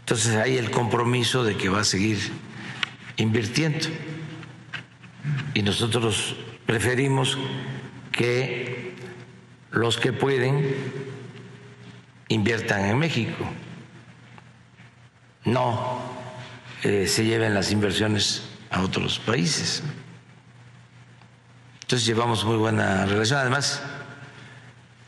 Entonces 0.00 0.36
hay 0.36 0.58
el 0.58 0.70
compromiso 0.70 1.42
de 1.42 1.56
que 1.56 1.68
va 1.68 1.80
a 1.80 1.84
seguir 1.84 2.18
invirtiendo. 3.16 3.88
Y 5.54 5.62
nosotros 5.62 6.36
preferimos 6.66 7.36
que 8.12 8.94
los 9.72 9.98
que 9.98 10.12
pueden 10.12 10.74
inviertan 12.28 12.84
en 12.84 12.98
México, 12.98 13.44
no 15.44 16.00
eh, 16.84 17.08
se 17.08 17.24
lleven 17.24 17.54
las 17.54 17.72
inversiones 17.72 18.44
a 18.70 18.82
otros 18.82 19.18
países. 19.18 19.82
Entonces 21.90 22.06
llevamos 22.06 22.44
muy 22.44 22.56
buena 22.56 23.04
relación. 23.04 23.40
Además, 23.40 23.82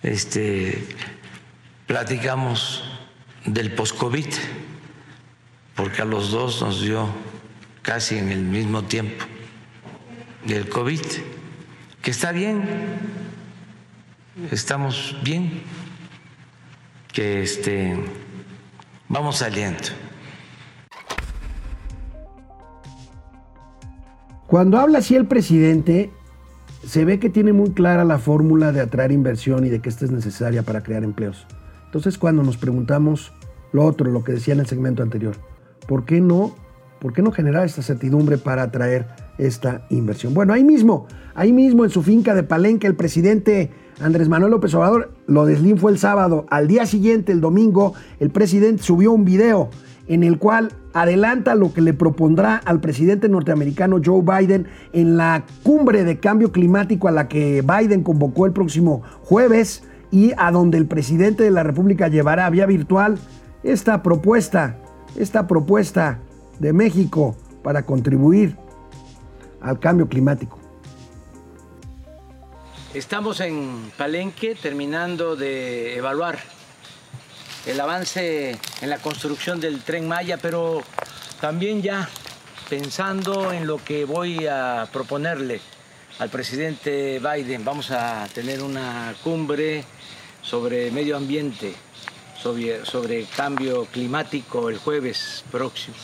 este, 0.03 0.85
platicamos 1.87 2.83
del 3.47 3.73
post-COVID, 3.73 4.27
porque 5.77 6.03
a 6.03 6.05
los 6.05 6.33
dos 6.33 6.61
nos 6.61 6.83
dio 6.83 7.07
casi 7.83 8.19
en 8.19 8.33
el 8.33 8.43
mismo 8.43 8.83
tiempo 8.83 9.25
del 10.45 10.69
COVID, 10.69 11.01
que 12.03 12.11
está 12.11 12.33
bien, 12.33 12.65
estamos 14.51 15.17
bien, 15.23 15.63
que 17.13 17.45
este, 17.45 17.97
vamos 19.09 19.37
saliendo. 19.37 19.85
Cuando 24.49 24.81
habla 24.81 24.99
así 24.99 25.15
el 25.15 25.29
presidente, 25.29 26.11
se 26.87 27.05
ve 27.05 27.19
que 27.19 27.31
tiene 27.31 27.53
muy 27.53 27.71
clara 27.71 28.05
la 28.05 28.19
fórmula 28.19 28.73
de 28.73 28.81
atraer 28.81 29.13
inversión 29.13 29.65
y 29.65 29.69
de 29.69 29.81
que 29.81 29.89
esta 29.89 30.05
es 30.05 30.11
necesaria 30.11 30.63
para 30.63 30.83
crear 30.83 31.05
empleos. 31.05 31.47
Entonces, 31.87 32.19
cuando 32.19 32.43
nos 32.43 32.57
preguntamos 32.57 33.33
lo 33.73 33.85
otro, 33.85 34.11
lo 34.11 34.25
que 34.25 34.33
decía 34.33 34.55
en 34.55 34.61
el 34.61 34.67
segmento 34.67 35.03
anterior, 35.03 35.37
¿por 35.87 36.05
qué 36.05 36.21
no, 36.21 36.55
por 37.01 37.13
qué 37.13 37.23
no 37.23 37.33
generar 37.33 37.65
esta 37.65 37.83
certidumbre 37.83 38.39
para 38.39 38.63
atraer 38.63 39.07
esta 39.39 39.87
inversión? 39.91 40.35
Bueno, 40.35 40.53
ahí 40.53 40.65
mismo, 40.65 41.07
ahí 41.35 41.53
mismo 41.53 41.85
en 41.85 41.91
su 41.91 42.03
finca 42.03 42.35
de 42.35 42.43
Palenque, 42.43 42.87
el 42.87 42.97
presidente 42.97 43.71
Andrés 44.01 44.29
Manuel 44.29 44.51
López 44.51 44.75
Obrador, 44.75 45.13
lo 45.27 45.47
de 45.47 45.57
Slim 45.57 45.77
fue 45.77 45.93
el 45.93 45.99
sábado. 45.99 46.47
Al 46.51 46.67
día 46.67 46.87
siguiente, 46.87 47.33
el 47.33 47.41
domingo, 47.41 47.95
el 48.19 48.31
presidente 48.31 48.83
subió 48.83 49.13
un 49.13 49.25
video 49.25 49.71
en 50.09 50.25
el 50.25 50.39
cual 50.39 50.73
adelanta 50.93 51.55
lo 51.55 51.73
que 51.73 51.81
le 51.81 51.95
propondrá 51.95 52.57
al 52.57 52.81
presidente 52.81 53.29
norteamericano 53.29 54.01
Joe 54.05 54.23
Biden 54.23 54.67
en 54.93 55.17
la 55.17 55.45
cumbre 55.63 56.05
de 56.05 56.19
cambio 56.19 56.53
climático 56.53 57.09
a 57.09 57.13
la 57.13 57.29
que 57.29 57.63
Biden 57.63 58.03
convocó 58.03 58.47
el 58.47 58.53
próximo 58.53 59.03
jueves 59.23 59.85
y 60.11 60.33
a 60.37 60.51
donde 60.51 60.79
el 60.79 60.87
presidente 60.87 61.45
de 61.45 61.51
la 61.51 61.63
República 61.63 62.09
llevará 62.09 62.51
vía 62.51 62.67
virtual 62.67 63.19
esta 63.63 64.03
propuesta, 64.03 64.77
esta 65.17 65.47
propuesta 65.47 66.19
de 66.59 66.73
México 66.73 67.37
para 67.63 67.85
contribuir 67.85 68.57
al 69.61 69.79
cambio 69.79 70.09
climático. 70.09 70.59
Estamos 72.93 73.41
en 73.41 73.91
Palenque 73.97 74.55
terminando 74.55 75.35
de 75.35 75.97
evaluar 75.97 76.39
el 77.67 77.81
avance 77.81 78.57
en 78.81 78.91
la 78.91 78.99
construcción 78.99 79.61
del 79.61 79.81
tren 79.83 80.09
Maya, 80.09 80.37
pero 80.37 80.83
también 81.41 81.83
ya 81.83 82.09
pensando 82.69 83.53
en 83.53 83.67
lo 83.67 83.83
que 83.83 84.05
voy 84.05 84.47
a 84.47 84.89
proponerle 84.93 85.61
al 86.19 86.29
presidente 86.29 87.21
Biden. 87.21 87.65
Vamos 87.65 87.91
a 87.91 88.27
tener 88.35 88.63
una 88.63 89.15
cumbre 89.23 89.85
sobre 90.43 90.91
medio 90.91 91.17
ambiente, 91.17 91.75
sobre, 92.43 93.27
cambio 93.37 93.85
climático 93.87 94.69
el 94.69 94.79
jueves 94.79 95.45
próximo. 95.51 95.97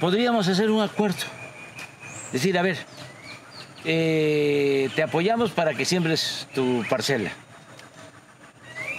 Podríamos 0.00 0.48
hacer 0.48 0.70
un 0.70 0.82
acuerdo, 0.82 1.24
decir, 2.32 2.58
a 2.58 2.62
ver, 2.62 2.76
eh, 3.84 4.90
te 4.94 5.02
apoyamos 5.02 5.50
para 5.50 5.72
que 5.74 5.84
siembres 5.84 6.46
tu 6.54 6.84
parcela 6.90 7.43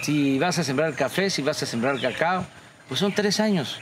si 0.06 0.38
vas 0.38 0.56
a 0.56 0.62
sembrar 0.62 0.94
café, 0.94 1.30
si 1.30 1.42
vas 1.42 1.60
a 1.64 1.66
sembrar 1.66 2.00
cacao, 2.00 2.46
pues 2.86 3.00
son 3.00 3.12
tres 3.12 3.40
años. 3.40 3.80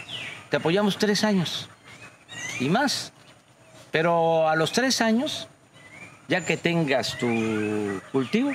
Te 0.48 0.56
apoyamos 0.56 0.96
tres 0.96 1.22
años 1.22 1.68
y 2.58 2.70
más. 2.70 3.12
Pero 3.90 4.48
a 4.48 4.56
los 4.56 4.72
tres 4.72 5.02
años, 5.02 5.48
ya 6.26 6.42
que 6.42 6.56
tengas 6.56 7.18
tu 7.18 8.00
cultivo, 8.10 8.52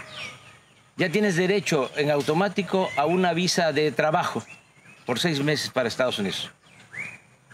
ya 0.97 1.11
tienes 1.11 1.35
derecho 1.35 1.91
en 1.95 2.09
automático 2.09 2.89
a 2.97 3.05
una 3.05 3.33
visa 3.33 3.71
de 3.71 3.91
trabajo 3.91 4.43
por 5.05 5.19
seis 5.19 5.39
meses 5.43 5.69
para 5.69 5.87
Estados 5.87 6.17
Unidos. 6.17 6.49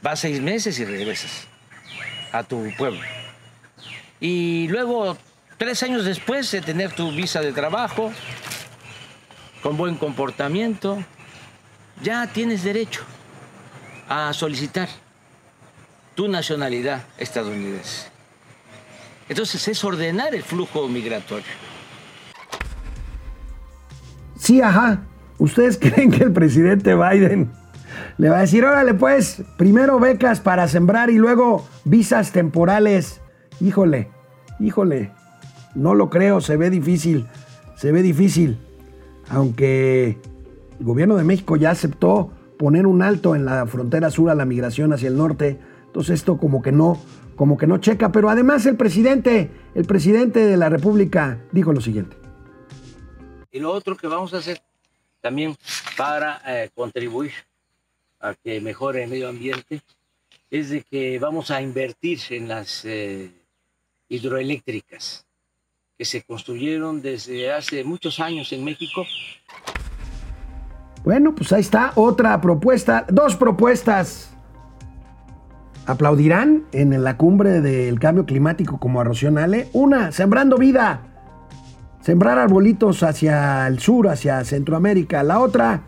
Vas 0.01 0.21
seis 0.21 0.39
meses 0.39 0.79
y 0.79 0.85
regresas 0.85 1.45
a 2.31 2.43
tu 2.43 2.71
pueblo. 2.77 3.01
Y 4.21 4.69
luego, 4.69 5.17
tres 5.57 5.83
años 5.83 6.05
después 6.05 6.49
de 6.51 6.61
tener 6.61 6.93
tu 6.93 7.11
visa 7.11 7.41
de 7.41 7.51
trabajo, 7.51 8.13
con 9.65 9.77
buen 9.77 9.95
comportamiento, 9.95 10.99
ya 12.03 12.27
tienes 12.27 12.63
derecho 12.63 13.01
a 14.07 14.31
solicitar 14.31 14.87
tu 16.13 16.27
nacionalidad 16.27 17.01
estadounidense. 17.17 18.09
Entonces 19.27 19.67
es 19.67 19.83
ordenar 19.83 20.35
el 20.35 20.43
flujo 20.43 20.87
migratorio. 20.87 21.47
Sí, 24.37 24.61
ajá. 24.61 25.01
¿Ustedes 25.39 25.79
creen 25.81 26.11
que 26.11 26.25
el 26.25 26.31
presidente 26.31 26.93
Biden 26.93 27.51
le 28.19 28.29
va 28.29 28.37
a 28.37 28.41
decir, 28.41 28.63
órale 28.65 28.93
pues, 28.93 29.41
primero 29.57 29.99
becas 29.99 30.41
para 30.41 30.67
sembrar 30.67 31.09
y 31.09 31.15
luego 31.15 31.67
visas 31.85 32.31
temporales? 32.31 33.19
Híjole, 33.59 34.11
híjole, 34.59 35.11
no 35.73 35.95
lo 35.95 36.11
creo, 36.11 36.39
se 36.39 36.55
ve 36.55 36.69
difícil, 36.69 37.25
se 37.75 37.91
ve 37.91 38.03
difícil 38.03 38.59
aunque 39.29 40.17
el 40.79 40.85
gobierno 40.85 41.15
de 41.15 41.23
México 41.23 41.55
ya 41.55 41.71
aceptó 41.71 42.31
poner 42.57 42.87
un 42.87 43.01
alto 43.01 43.35
en 43.35 43.45
la 43.45 43.65
frontera 43.67 44.09
sur 44.09 44.29
a 44.29 44.35
la 44.35 44.45
migración 44.45 44.93
hacia 44.93 45.09
el 45.09 45.17
norte, 45.17 45.59
entonces 45.87 46.19
esto 46.19 46.37
como 46.37 46.61
que 46.61 46.71
no, 46.71 47.01
como 47.35 47.57
que 47.57 47.67
no 47.67 47.77
checa, 47.77 48.11
pero 48.11 48.29
además 48.29 48.65
el 48.65 48.77
presidente, 48.77 49.51
el 49.73 49.85
presidente 49.85 50.45
de 50.45 50.57
la 50.57 50.69
República 50.69 51.41
dijo 51.51 51.73
lo 51.73 51.81
siguiente. 51.81 52.15
Y 53.51 53.59
lo 53.59 53.71
otro 53.71 53.95
que 53.95 54.07
vamos 54.07 54.33
a 54.33 54.37
hacer 54.37 54.61
también 55.21 55.55
para 55.97 56.41
eh, 56.45 56.69
contribuir 56.75 57.31
a 58.19 58.33
que 58.33 58.59
mejore 58.61 59.03
el 59.03 59.09
medio 59.09 59.29
ambiente 59.29 59.81
es 60.51 60.69
de 60.69 60.81
que 60.81 61.19
vamos 61.19 61.51
a 61.51 61.61
invertir 61.61 62.19
en 62.29 62.47
las 62.47 62.85
eh, 62.85 63.31
hidroeléctricas 64.09 65.24
que 65.97 66.05
se 66.05 66.23
construyeron 66.23 67.01
desde 67.01 67.51
hace 67.53 67.83
muchos 67.83 68.19
años 68.19 68.51
en 68.51 68.63
México. 68.63 69.03
Bueno, 71.03 71.35
pues 71.35 71.53
ahí 71.53 71.61
está 71.61 71.93
otra 71.95 72.39
propuesta, 72.41 73.05
dos 73.09 73.35
propuestas. 73.35 74.31
¿Aplaudirán 75.85 76.65
en 76.71 77.03
la 77.03 77.15
cumbre 77.15 77.61
del 77.61 77.99
cambio 77.99 78.25
climático 78.25 78.79
como 78.79 78.99
a 78.99 79.05
Una, 79.73 80.11
sembrando 80.11 80.57
vida. 80.57 81.11
Sembrar 82.01 82.39
arbolitos 82.39 83.03
hacia 83.03 83.67
el 83.67 83.79
sur, 83.79 84.07
hacia 84.07 84.43
Centroamérica. 84.43 85.23
La 85.23 85.39
otra, 85.39 85.83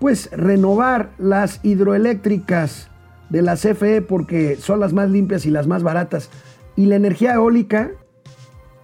pues 0.00 0.30
renovar 0.32 1.12
las 1.16 1.60
hidroeléctricas 1.64 2.90
de 3.30 3.42
la 3.42 3.54
CFE 3.54 4.02
porque 4.02 4.56
son 4.56 4.80
las 4.80 4.92
más 4.92 5.10
limpias 5.10 5.46
y 5.46 5.50
las 5.50 5.66
más 5.66 5.82
baratas. 5.82 6.30
Y 6.76 6.86
la 6.86 6.96
energía 6.96 7.34
eólica, 7.34 7.92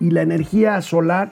y 0.00 0.10
la 0.10 0.22
energía 0.22 0.80
solar. 0.82 1.30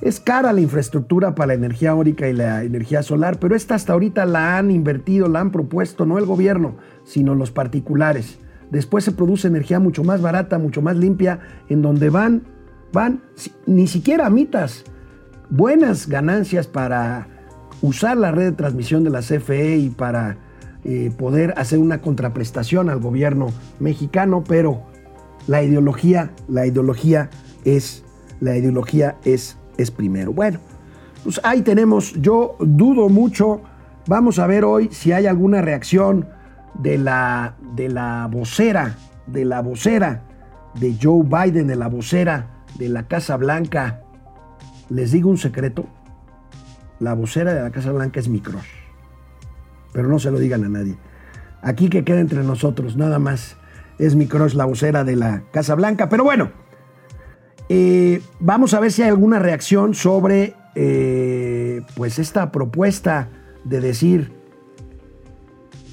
Es 0.00 0.18
cara 0.18 0.52
la 0.54 0.62
infraestructura 0.62 1.34
para 1.34 1.48
la 1.48 1.54
energía 1.54 1.90
eólica 1.90 2.26
y 2.26 2.32
la 2.32 2.64
energía 2.64 3.02
solar, 3.02 3.38
pero 3.38 3.54
esta 3.54 3.74
hasta 3.74 3.92
ahorita 3.92 4.24
la 4.24 4.56
han 4.56 4.70
invertido, 4.70 5.28
la 5.28 5.40
han 5.40 5.52
propuesto 5.52 6.06
no 6.06 6.18
el 6.18 6.24
gobierno, 6.24 6.76
sino 7.04 7.34
los 7.34 7.50
particulares. 7.50 8.38
Después 8.70 9.04
se 9.04 9.12
produce 9.12 9.48
energía 9.48 9.78
mucho 9.78 10.02
más 10.02 10.22
barata, 10.22 10.58
mucho 10.58 10.80
más 10.80 10.96
limpia, 10.96 11.40
en 11.68 11.82
donde 11.82 12.08
van, 12.08 12.42
van 12.92 13.20
ni 13.66 13.86
siquiera 13.86 14.30
mitas, 14.30 14.84
buenas 15.50 16.08
ganancias 16.08 16.66
para 16.66 17.28
usar 17.82 18.16
la 18.16 18.30
red 18.30 18.44
de 18.44 18.52
transmisión 18.52 19.04
de 19.04 19.10
la 19.10 19.20
CFE 19.20 19.76
y 19.76 19.90
para 19.90 20.38
eh, 20.84 21.12
poder 21.18 21.52
hacer 21.58 21.78
una 21.78 22.00
contraprestación 22.00 22.88
al 22.88 23.00
gobierno 23.00 23.48
mexicano, 23.80 24.44
pero 24.46 24.89
la 25.46 25.62
ideología, 25.62 26.30
la 26.48 26.66
ideología 26.66 27.30
es, 27.64 28.04
la 28.40 28.56
ideología 28.56 29.16
es, 29.24 29.56
es 29.78 29.90
primero. 29.90 30.32
Bueno, 30.32 30.58
pues 31.24 31.40
ahí 31.44 31.62
tenemos, 31.62 32.12
yo 32.20 32.56
dudo 32.60 33.08
mucho, 33.08 33.62
vamos 34.06 34.38
a 34.38 34.46
ver 34.46 34.64
hoy 34.64 34.88
si 34.92 35.12
hay 35.12 35.26
alguna 35.26 35.60
reacción 35.60 36.28
de 36.74 36.98
la, 36.98 37.56
de 37.74 37.88
la 37.88 38.28
vocera, 38.30 38.96
de 39.26 39.44
la 39.44 39.60
vocera 39.60 40.22
de 40.74 40.96
Joe 41.00 41.24
Biden, 41.24 41.66
de 41.66 41.76
la 41.76 41.88
vocera 41.88 42.60
de 42.78 42.88
la 42.88 43.06
Casa 43.06 43.36
Blanca, 43.36 44.02
Les 44.88 45.12
digo 45.12 45.30
un 45.30 45.38
secreto. 45.38 45.86
La 46.98 47.14
vocera 47.14 47.54
de 47.54 47.62
la 47.62 47.70
Casa 47.70 47.92
Blanca 47.92 48.18
es 48.18 48.28
mi 48.28 48.40
crush. 48.40 48.66
Pero 49.92 50.08
no 50.08 50.18
se 50.18 50.32
lo 50.32 50.38
digan 50.38 50.64
a 50.64 50.68
nadie. 50.68 50.98
Aquí 51.62 51.88
que 51.88 52.02
queda 52.04 52.20
entre 52.20 52.42
nosotros, 52.42 52.96
nada 52.96 53.20
más. 53.20 53.56
Es 54.00 54.16
mi 54.16 54.26
la 54.54 54.64
vocera 54.64 55.04
de 55.04 55.14
la 55.14 55.42
Casa 55.52 55.74
Blanca. 55.74 56.08
Pero 56.08 56.24
bueno, 56.24 56.50
eh, 57.68 58.22
vamos 58.40 58.72
a 58.72 58.80
ver 58.80 58.90
si 58.90 59.02
hay 59.02 59.10
alguna 59.10 59.38
reacción 59.38 59.94
sobre 59.94 60.54
eh, 60.74 61.82
pues 61.96 62.18
esta 62.18 62.50
propuesta 62.50 63.28
de 63.64 63.80
decir 63.82 64.32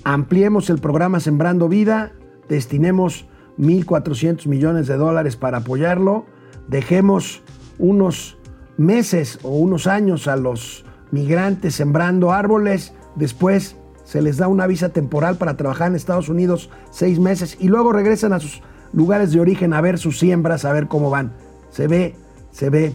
ampliemos 0.06 0.70
el 0.70 0.80
programa 0.80 1.20
Sembrando 1.20 1.68
Vida, 1.68 2.14
destinemos 2.48 3.28
1.400 3.58 4.48
millones 4.48 4.88
de 4.88 4.96
dólares 4.96 5.36
para 5.36 5.58
apoyarlo, 5.58 6.26
dejemos 6.70 7.44
unos 7.78 8.38
meses 8.78 9.38
o 9.44 9.50
unos 9.50 9.86
años 9.86 10.30
a 10.30 10.38
los 10.38 10.86
migrantes 11.12 11.76
sembrando 11.76 12.32
árboles, 12.32 12.94
después 13.16 13.76
se 14.08 14.22
les 14.22 14.38
da 14.38 14.48
una 14.48 14.68
visa 14.68 14.90
temporal 14.90 15.36
para 15.36 15.58
trabajar 15.58 15.90
en 15.90 15.96
Estados 15.96 16.30
Unidos 16.30 16.70
seis 16.92 17.20
meses 17.20 17.58
y 17.60 17.68
luego 17.68 17.92
regresan 17.92 18.32
a 18.32 18.40
sus 18.40 18.62
lugares 18.94 19.34
de 19.34 19.42
origen 19.42 19.74
a 19.74 19.82
ver 19.82 20.00
sus 20.00 20.18
siembras, 20.18 20.64
a 20.64 20.72
ver 20.72 20.88
cómo 20.88 21.10
van. 21.10 21.34
Se 21.72 21.88
ve, 21.88 22.16
se 22.52 22.70
ve, 22.70 22.94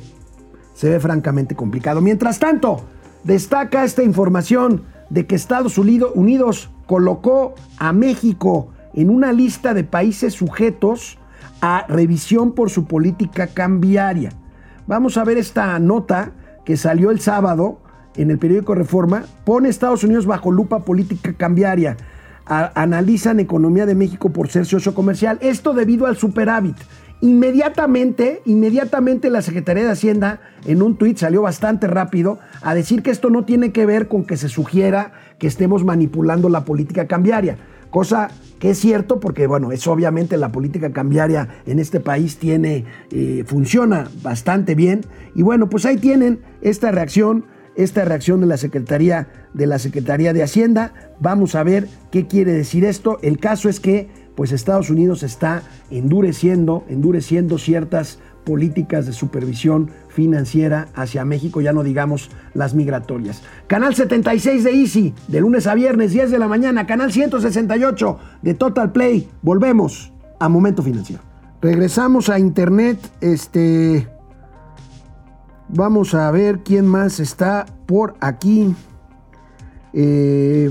se 0.75 0.88
ve 0.88 1.01
francamente 1.01 1.55
complicado. 1.55 2.01
Mientras 2.01 2.38
tanto, 2.38 2.81
destaca 3.25 3.85
esta 3.85 4.03
información 4.03 4.85
de 5.11 5.27
que 5.27 5.35
Estados 5.35 5.77
Unidos 5.77 6.70
colocó 6.87 7.57
a 7.77 7.92
México 7.92 8.68
en 8.94 9.11
una 9.11 9.33
lista 9.33 9.75
de 9.75 9.85
países 9.85 10.33
sujetos 10.33 11.18
a 11.61 11.85
revisión 11.88 12.53
por 12.53 12.70
su 12.70 12.87
política 12.87 13.48
cambiaria. 13.48 14.33
Vamos 14.87 15.18
a 15.18 15.25
ver 15.25 15.37
esta 15.37 15.79
nota 15.79 16.33
que 16.64 16.79
salió 16.79 17.11
el 17.11 17.20
sábado 17.20 17.82
en 18.16 18.31
el 18.31 18.38
periódico 18.38 18.75
Reforma. 18.75 19.25
Pone 19.44 19.68
Estados 19.68 20.05
Unidos 20.05 20.27
bajo 20.27 20.51
lupa 20.51 20.81
política 20.85 21.33
cambiaria. 21.35 21.96
analizan 22.44 23.40
economía 23.40 23.87
de 23.87 23.94
México 23.94 24.31
por 24.31 24.48
ser 24.48 24.66
socio 24.66 24.94
comercial. 24.94 25.38
Esto 25.40 25.75
debido 25.75 26.07
al 26.07 26.16
superávit. 26.16 26.77
Inmediatamente, 27.22 28.42
inmediatamente 28.46 29.31
la 29.31 29.42
Secretaría 29.42 29.85
de 29.85 29.92
Hacienda 29.92 30.40
en 30.66 30.83
un 30.83 30.96
tuit 30.96 31.18
salió 31.18 31.42
bastante 31.42 31.87
rápido 31.87 32.40
a 32.62 32.75
decir 32.75 33.05
que 33.05 33.12
esto 33.12 33.31
no 33.31 33.44
tiene 33.44 33.70
que 33.70 33.87
ver 33.87 34.09
con 34.09 34.25
que 34.25 34.37
se 34.37 34.48
sugiera 34.48 35.12
que 35.38 35.46
estemos 35.46 35.85
manipulando 35.85 36.48
la 36.48 36.64
política 36.64 37.07
cambiaria, 37.07 37.59
cosa 37.90 38.29
que 38.59 38.70
es 38.70 38.79
cierto 38.79 39.20
porque, 39.20 39.46
bueno, 39.46 39.70
es 39.70 39.87
obviamente 39.87 40.37
la 40.37 40.51
política 40.51 40.92
cambiaria 40.92 41.48
en 41.64 41.79
este 41.79 42.01
país 42.01 42.38
tiene, 42.38 42.87
eh, 43.12 43.44
funciona 43.46 44.09
bastante 44.25 44.75
bien 44.75 45.03
y 45.37 45.42
bueno, 45.42 45.68
pues 45.68 45.87
ahí 45.87 45.98
tienen 45.98 46.40
esta 46.61 46.90
reacción, 46.90 47.44
esta 47.77 48.05
reacción 48.05 48.41
de 48.41 48.47
la 48.47 48.57
Secretaría 48.57 49.29
de 49.55 49.67
la 49.67 49.79
Secretaría 49.79 50.33
de 50.33 50.43
Hacienda. 50.43 50.93
Vamos 51.21 51.55
a 51.55 51.63
ver 51.63 51.89
qué 52.11 52.27
quiere 52.27 52.53
decir 52.53 52.85
esto. 52.85 53.19
El 53.23 53.39
caso 53.39 53.69
es 53.69 53.81
que 53.81 54.09
pues 54.35 54.53
Estados 54.53 54.91
Unidos 54.91 55.23
está 55.23 55.63
endureciendo, 55.91 56.85
endureciendo 56.89 57.59
ciertas 57.59 58.19
políticas 58.45 59.07
de 59.07 59.13
supervisión 59.13 59.91
financiera 60.09 60.89
hacia 60.95 61.25
México, 61.25 61.61
ya 61.61 61.73
no 61.73 61.85
digamos 61.85 62.31
las 62.55 62.75
migratorias. 62.75 63.43
Canal 63.67 63.95
76 63.95 64.65
de 64.65 64.71
Easy, 64.73 65.15
de 65.29 65.41
lunes 65.41 65.67
a 65.67 65.75
viernes, 65.75 66.13
10 66.13 66.31
de 66.31 66.39
la 66.39 66.49
mañana. 66.49 66.87
Canal 66.87 67.13
168 67.13 68.19
de 68.43 68.55
Total 68.55 68.93
Play. 68.93 69.29
Volvemos 69.43 70.13
a 70.41 70.49
Momento 70.49 70.83
Financiero. 70.83 71.23
Regresamos 71.61 72.29
a 72.29 72.39
Internet. 72.39 72.99
Este. 73.21 74.09
Vamos 75.75 76.15
a 76.15 76.31
ver 76.31 76.61
quién 76.61 76.87
más 76.87 77.19
está 77.19 77.65
por 77.87 78.15
aquí. 78.21 78.75
Eh, 79.95 80.71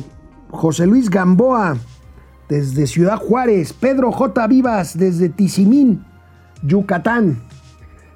José 0.52 0.86
Luis 0.86 1.10
Gamboa 1.10 1.78
desde 2.48 2.86
Ciudad 2.86 3.18
Juárez, 3.18 3.74
Pedro 3.74 4.12
J. 4.12 4.46
Vivas 4.48 4.98
desde 4.98 5.30
Tizimín, 5.30 6.04
Yucatán, 6.62 7.42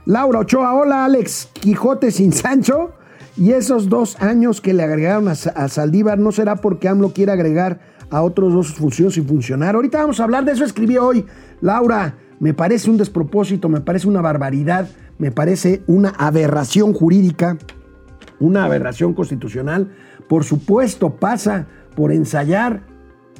Laura 0.05 0.39
Ochoa, 0.39 0.75
hola 0.75 1.05
Alex, 1.05 1.49
Quijote 1.53 2.11
sin 2.11 2.33
Sancho, 2.33 2.91
y 3.37 3.53
esos 3.53 3.89
dos 3.89 4.21
años 4.21 4.61
que 4.61 4.73
le 4.73 4.83
agregaron 4.83 5.27
a, 5.29 5.35
Saldívar, 5.35 6.19
¿no 6.19 6.31
será 6.31 6.57
porque 6.57 6.87
AMLO 6.87 7.13
quiere 7.13 7.31
agregar 7.31 7.79
a 8.11 8.21
otros 8.21 8.53
dos 8.53 8.73
funciones 8.73 9.15
sin 9.15 9.25
funcionar? 9.25 9.75
Ahorita 9.75 9.99
vamos 9.99 10.19
a 10.19 10.25
hablar 10.25 10.45
de 10.45 10.51
eso, 10.51 10.65
escribí 10.65 10.97
hoy, 10.97 11.25
Laura, 11.61 12.15
me 12.39 12.53
parece 12.53 12.89
un 12.89 12.97
despropósito, 12.97 13.69
me 13.69 13.81
parece 13.81 14.07
una 14.07 14.21
barbaridad, 14.21 14.87
me 15.17 15.31
parece 15.31 15.83
una 15.87 16.09
aberración 16.09 16.93
jurídica, 16.93 17.57
una 18.39 18.65
aberración 18.65 19.13
constitucional, 19.13 19.95
por 20.27 20.43
supuesto 20.43 21.15
pasa 21.15 21.67
por 21.95 22.11
ensayar 22.11 22.83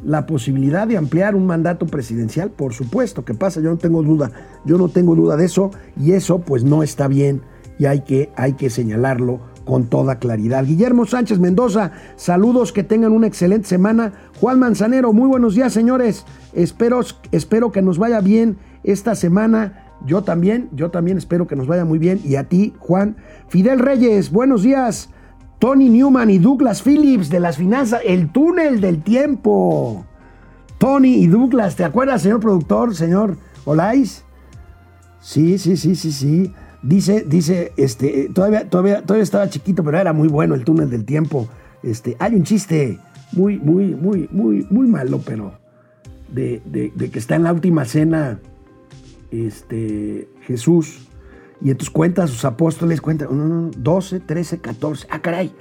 la 0.03 0.25
posibilidad 0.25 0.87
de 0.87 0.97
ampliar 0.97 1.35
un 1.35 1.47
mandato 1.47 1.85
presidencial, 1.85 2.51
por 2.51 2.73
supuesto 2.73 3.25
que 3.25 3.33
pasa, 3.33 3.61
yo 3.61 3.69
no 3.69 3.77
tengo 3.77 4.03
duda, 4.03 4.31
yo 4.65 4.77
no 4.77 4.89
tengo 4.89 5.15
duda 5.15 5.35
de 5.35 5.45
eso 5.45 5.71
y 5.99 6.11
eso 6.11 6.39
pues 6.39 6.63
no 6.63 6.83
está 6.83 7.07
bien 7.07 7.41
y 7.77 7.85
hay 7.85 8.01
que, 8.01 8.31
hay 8.35 8.53
que 8.53 8.69
señalarlo 8.69 9.39
con 9.65 9.87
toda 9.87 10.19
claridad. 10.19 10.63
Guillermo 10.63 11.05
Sánchez 11.05 11.39
Mendoza, 11.39 11.91
saludos, 12.15 12.71
que 12.71 12.83
tengan 12.83 13.11
una 13.11 13.27
excelente 13.27 13.67
semana. 13.67 14.13
Juan 14.39 14.59
Manzanero, 14.59 15.11
muy 15.11 15.27
buenos 15.27 15.55
días 15.55 15.73
señores, 15.73 16.25
espero, 16.53 17.01
espero 17.31 17.71
que 17.71 17.81
nos 17.81 17.97
vaya 17.97 18.21
bien 18.21 18.57
esta 18.83 19.15
semana. 19.15 19.84
Yo 20.05 20.23
también, 20.23 20.69
yo 20.73 20.91
también 20.91 21.17
espero 21.17 21.47
que 21.47 21.55
nos 21.55 21.67
vaya 21.67 21.85
muy 21.85 21.99
bien. 21.99 22.19
Y 22.23 22.35
a 22.35 22.43
ti, 22.45 22.73
Juan. 22.79 23.17
Fidel 23.47 23.79
Reyes, 23.79 24.31
buenos 24.31 24.63
días. 24.63 25.09
Tony 25.59 25.89
Newman 25.89 26.29
y 26.29 26.37
Douglas 26.37 26.81
Phillips 26.81 27.29
de 27.29 27.39
las 27.39 27.57
finanzas, 27.57 28.01
el 28.05 28.31
túnel 28.31 28.81
del 28.81 29.01
tiempo. 29.01 30.05
Tony 30.77 31.15
y 31.15 31.27
Douglas, 31.27 31.75
¿te 31.75 31.85
acuerdas, 31.85 32.21
señor 32.21 32.41
productor, 32.41 32.95
señor 32.95 33.37
Olais? 33.63 34.25
Sí, 35.21 35.57
sí, 35.57 35.77
sí, 35.77 35.95
sí, 35.95 36.11
sí. 36.11 36.53
Dice, 36.83 37.25
dice, 37.27 37.71
este, 37.77 38.29
todavía, 38.33 38.69
todavía, 38.69 39.01
todavía 39.01 39.23
estaba 39.23 39.49
chiquito, 39.49 39.83
pero 39.83 39.97
era 39.97 40.13
muy 40.13 40.27
bueno 40.27 40.53
el 40.53 40.63
túnel 40.63 40.89
del 40.89 41.05
tiempo. 41.05 41.47
Este, 41.81 42.15
hay 42.19 42.35
un 42.35 42.43
chiste 42.43 42.99
muy, 43.31 43.57
muy, 43.57 43.95
muy, 43.95 44.29
muy, 44.31 44.67
muy 44.69 44.87
malo, 44.87 45.21
pero 45.25 45.53
de, 46.31 46.61
de 46.65 47.09
que 47.09 47.17
está 47.17 47.35
en 47.35 47.43
la 47.43 47.53
última 47.53 47.85
cena, 47.85 48.39
este, 49.41 50.29
Jesús 50.41 51.07
y 51.61 51.71
entonces 51.71 51.89
cuenta 51.89 52.23
a 52.23 52.27
sus 52.27 52.45
apóstoles, 52.45 53.01
cuenta 53.01 53.27
12, 53.29 54.19
13, 54.19 54.59
14. 54.59 55.07
Ah, 55.09 55.21
caray, 55.21 55.53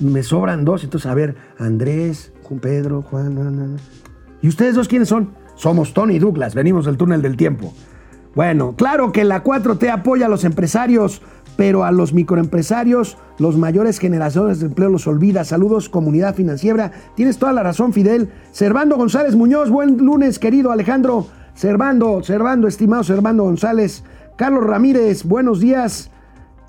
me 0.00 0.22
sobran 0.22 0.64
dos. 0.64 0.84
Entonces, 0.84 1.10
a 1.10 1.14
ver, 1.14 1.36
Andrés, 1.58 2.32
Pedro, 2.60 3.02
Juan. 3.02 3.78
¿Y 4.42 4.48
ustedes 4.48 4.74
dos 4.74 4.88
quiénes 4.88 5.08
son? 5.08 5.34
Somos 5.54 5.94
Tony 5.94 6.18
Douglas, 6.18 6.54
venimos 6.54 6.86
del 6.86 6.96
túnel 6.96 7.22
del 7.22 7.36
tiempo. 7.36 7.72
Bueno, 8.34 8.74
claro 8.76 9.12
que 9.12 9.24
la 9.24 9.44
4T 9.44 9.90
apoya 9.90 10.26
a 10.26 10.28
los 10.28 10.44
empresarios, 10.44 11.20
pero 11.56 11.84
a 11.84 11.92
los 11.92 12.12
microempresarios, 12.12 13.18
los 13.38 13.56
mayores 13.56 13.98
generaciones 13.98 14.60
de 14.60 14.66
empleo 14.66 14.88
los 14.88 15.06
olvida. 15.06 15.44
Saludos, 15.44 15.88
comunidad 15.88 16.34
financiera. 16.34 16.92
Tienes 17.16 17.38
toda 17.38 17.52
la 17.52 17.62
razón, 17.62 17.92
Fidel. 17.92 18.30
Servando 18.52 18.96
González 18.96 19.34
Muñoz, 19.34 19.68
buen 19.68 19.98
lunes, 19.98 20.38
querido 20.38 20.70
Alejandro. 20.70 21.26
Servando, 21.60 22.22
Servando, 22.22 22.68
estimado 22.68 23.04
Servando 23.04 23.44
González. 23.44 24.02
Carlos 24.38 24.64
Ramírez, 24.64 25.24
buenos 25.24 25.60
días. 25.60 26.10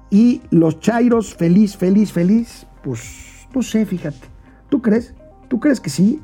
Y 0.09 0.41
los 0.51 0.81
Chairos, 0.81 1.33
feliz, 1.33 1.77
feliz, 1.77 2.11
feliz. 2.11 2.67
Pues 2.83 3.47
no 3.55 3.61
sé, 3.61 3.85
fíjate. 3.85 4.27
¿Tú 4.67 4.81
crees? 4.81 5.13
¿Tú 5.47 5.61
crees 5.61 5.79
que 5.79 5.89
sí? 5.89 6.19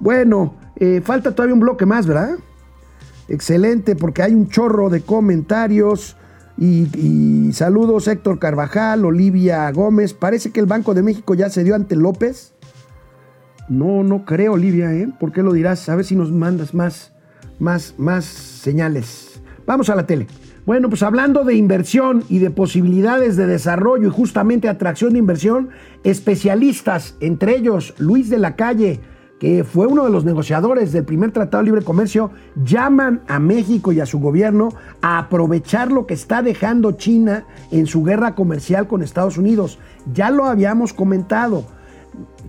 Bueno, 0.00 0.56
eh, 0.74 1.00
falta 1.00 1.32
todavía 1.32 1.54
un 1.54 1.60
bloque 1.60 1.86
más, 1.86 2.08
¿verdad? 2.08 2.30
Excelente, 3.28 3.94
porque 3.94 4.24
hay 4.24 4.34
un 4.34 4.48
chorro 4.48 4.90
de 4.90 5.02
comentarios. 5.02 6.16
Y, 6.56 6.88
y, 6.98 7.52
saludos 7.52 8.08
Héctor 8.08 8.40
Carvajal, 8.40 9.04
Olivia 9.04 9.70
Gómez. 9.70 10.12
Parece 10.12 10.50
que 10.50 10.58
el 10.58 10.66
Banco 10.66 10.92
de 10.92 11.04
México 11.04 11.34
ya 11.34 11.50
se 11.50 11.62
dio 11.62 11.76
ante 11.76 11.94
López. 11.94 12.52
No, 13.68 14.02
no 14.02 14.24
creo, 14.24 14.54
Olivia, 14.54 14.92
¿eh? 14.92 15.08
¿Por 15.20 15.30
qué 15.30 15.44
lo 15.44 15.52
dirás? 15.52 15.88
A 15.88 15.94
ver 15.94 16.04
si 16.04 16.16
nos 16.16 16.32
mandas 16.32 16.74
más, 16.74 17.12
más, 17.58 17.94
más 17.98 18.24
señales. 18.24 19.40
Vamos 19.66 19.90
a 19.90 19.94
la 19.94 20.06
tele. 20.06 20.26
Bueno, 20.68 20.90
pues 20.90 21.02
hablando 21.02 21.44
de 21.44 21.54
inversión 21.54 22.24
y 22.28 22.40
de 22.40 22.50
posibilidades 22.50 23.36
de 23.36 23.46
desarrollo 23.46 24.08
y 24.08 24.10
justamente 24.10 24.68
atracción 24.68 25.14
de 25.14 25.18
inversión, 25.18 25.70
especialistas, 26.04 27.16
entre 27.20 27.56
ellos 27.56 27.94
Luis 27.96 28.28
de 28.28 28.38
la 28.38 28.54
Calle, 28.54 29.00
que 29.38 29.64
fue 29.64 29.86
uno 29.86 30.04
de 30.04 30.10
los 30.10 30.24
negociadores 30.24 30.92
del 30.92 31.04
primer 31.04 31.30
Tratado 31.30 31.62
de 31.62 31.70
Libre 31.70 31.84
Comercio, 31.84 32.32
llaman 32.62 33.22
a 33.28 33.38
México 33.38 33.92
y 33.92 34.00
a 34.00 34.06
su 34.06 34.18
gobierno 34.18 34.68
a 35.00 35.18
aprovechar 35.18 35.90
lo 35.90 36.06
que 36.06 36.14
está 36.14 36.42
dejando 36.42 36.92
China 36.92 37.46
en 37.70 37.86
su 37.86 38.04
guerra 38.04 38.34
comercial 38.34 38.88
con 38.88 39.02
Estados 39.02 39.38
Unidos. 39.38 39.78
Ya 40.12 40.30
lo 40.30 40.44
habíamos 40.44 40.92
comentado. 40.92 41.64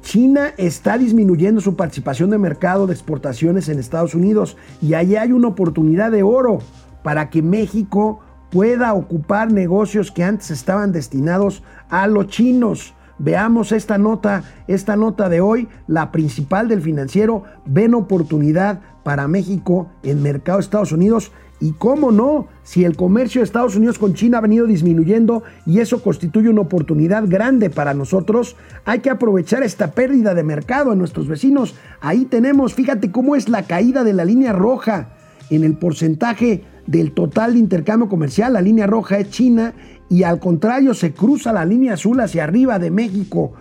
China 0.01 0.53
está 0.57 0.97
disminuyendo 0.97 1.61
su 1.61 1.75
participación 1.75 2.29
de 2.29 2.37
mercado 2.37 2.87
de 2.87 2.93
exportaciones 2.93 3.69
en 3.69 3.79
Estados 3.79 4.15
Unidos 4.15 4.57
y 4.81 4.93
ahí 4.93 5.15
hay 5.15 5.31
una 5.31 5.49
oportunidad 5.49 6.11
de 6.11 6.23
oro 6.23 6.59
para 7.03 7.29
que 7.29 7.41
México 7.41 8.19
pueda 8.49 8.93
ocupar 8.93 9.51
negocios 9.51 10.11
que 10.11 10.23
antes 10.23 10.51
estaban 10.51 10.91
destinados 10.91 11.63
a 11.89 12.07
los 12.07 12.27
chinos. 12.27 12.93
Veamos 13.19 13.71
esta 13.71 13.97
nota, 13.97 14.43
esta 14.67 14.95
nota 14.95 15.27
de 15.27 15.41
hoy, 15.41 15.67
la 15.87 16.11
principal 16.11 16.67
del 16.67 16.81
financiero, 16.81 17.43
ven 17.65 17.93
oportunidad 17.93 18.79
para 19.03 19.27
México 19.27 19.91
en 20.03 20.23
mercado 20.23 20.57
de 20.57 20.63
Estados 20.63 20.91
Unidos. 20.91 21.31
Y 21.61 21.73
cómo 21.73 22.11
no, 22.11 22.47
si 22.63 22.85
el 22.85 22.95
comercio 22.95 23.41
de 23.41 23.45
Estados 23.45 23.75
Unidos 23.75 23.99
con 23.99 24.13
China 24.13 24.37
ha 24.37 24.41
venido 24.41 24.65
disminuyendo 24.65 25.43
y 25.65 25.79
eso 25.79 26.01
constituye 26.01 26.49
una 26.49 26.61
oportunidad 26.61 27.25
grande 27.27 27.69
para 27.69 27.93
nosotros, 27.93 28.55
hay 28.85 28.99
que 28.99 29.09
aprovechar 29.09 29.63
esta 29.63 29.91
pérdida 29.91 30.33
de 30.33 30.43
mercado 30.43 30.93
en 30.93 30.99
nuestros 30.99 31.27
vecinos. 31.27 31.75
Ahí 31.99 32.25
tenemos, 32.25 32.73
fíjate 32.73 33.11
cómo 33.11 33.35
es 33.35 33.49
la 33.49 33.63
caída 33.63 34.05
de 34.05 34.13
la 34.13 34.23
línea 34.23 34.53
roja 34.53 35.09
en 35.49 35.65
el 35.65 35.77
porcentaje 35.77 36.63
del 36.87 37.11
total 37.11 37.53
de 37.53 37.59
intercambio 37.59 38.07
comercial. 38.07 38.53
La 38.53 38.61
línea 38.61 38.87
roja 38.87 39.19
es 39.19 39.29
China 39.29 39.73
y 40.07 40.23
al 40.23 40.39
contrario 40.39 40.93
se 40.93 41.13
cruza 41.13 41.51
la 41.51 41.65
línea 41.65 41.93
azul 41.93 42.21
hacia 42.21 42.45
arriba 42.45 42.79
de 42.79 42.89
México. 42.89 43.51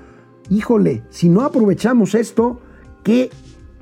Híjole, 0.50 1.02
si 1.10 1.28
no 1.28 1.42
aprovechamos 1.42 2.14
esto, 2.14 2.60
¿qué, 3.02 3.30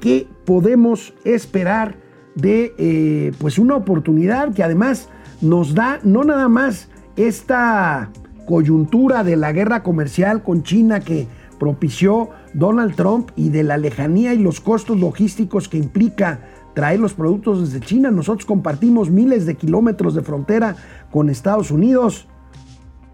qué 0.00 0.26
podemos 0.46 1.12
esperar 1.24 2.05
de 2.36 2.74
eh, 2.78 3.32
pues 3.38 3.58
una 3.58 3.74
oportunidad 3.74 4.54
que 4.54 4.62
además 4.62 5.08
nos 5.40 5.74
da 5.74 5.98
no 6.04 6.22
nada 6.22 6.48
más 6.48 6.88
esta 7.16 8.10
coyuntura 8.46 9.24
de 9.24 9.36
la 9.36 9.52
guerra 9.52 9.82
comercial 9.82 10.42
con 10.42 10.62
China 10.62 11.00
que 11.00 11.26
propició 11.58 12.30
Donald 12.54 12.94
Trump 12.94 13.30
y 13.34 13.48
de 13.48 13.64
la 13.64 13.78
lejanía 13.78 14.34
y 14.34 14.38
los 14.38 14.60
costos 14.60 15.00
logísticos 15.00 15.68
que 15.68 15.78
implica 15.78 16.40
traer 16.74 17.00
los 17.00 17.14
productos 17.14 17.60
desde 17.72 17.84
China. 17.84 18.10
Nosotros 18.10 18.44
compartimos 18.44 19.10
miles 19.10 19.46
de 19.46 19.54
kilómetros 19.54 20.14
de 20.14 20.20
frontera 20.20 20.76
con 21.10 21.30
Estados 21.30 21.70
Unidos. 21.70 22.28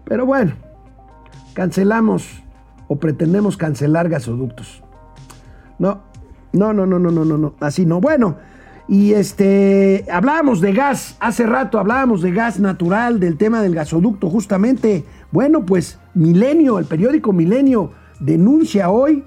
Pero 0.03 0.25
bueno, 0.25 0.53
cancelamos 1.53 2.43
o 2.89 2.97
pretendemos 2.97 3.55
cancelar 3.55 4.09
gasoductos. 4.09 4.83
No, 5.79 6.01
no, 6.51 6.73
no, 6.73 6.85
no, 6.85 6.99
no, 6.99 7.09
no, 7.09 7.23
no, 7.23 7.37
no, 7.37 7.55
así 7.61 7.85
no. 7.85 8.01
Bueno, 8.01 8.37
y 8.87 9.13
este, 9.13 10.05
hablábamos 10.11 10.59
de 10.59 10.73
gas, 10.73 11.15
hace 11.19 11.45
rato 11.45 11.79
hablábamos 11.79 12.21
de 12.21 12.31
gas 12.31 12.59
natural, 12.59 13.19
del 13.19 13.37
tema 13.37 13.61
del 13.61 13.75
gasoducto, 13.75 14.29
justamente. 14.29 15.05
Bueno, 15.31 15.65
pues 15.65 15.99
Milenio, 16.13 16.79
el 16.79 16.85
periódico 16.85 17.31
Milenio, 17.31 17.91
denuncia 18.19 18.89
hoy 18.89 19.23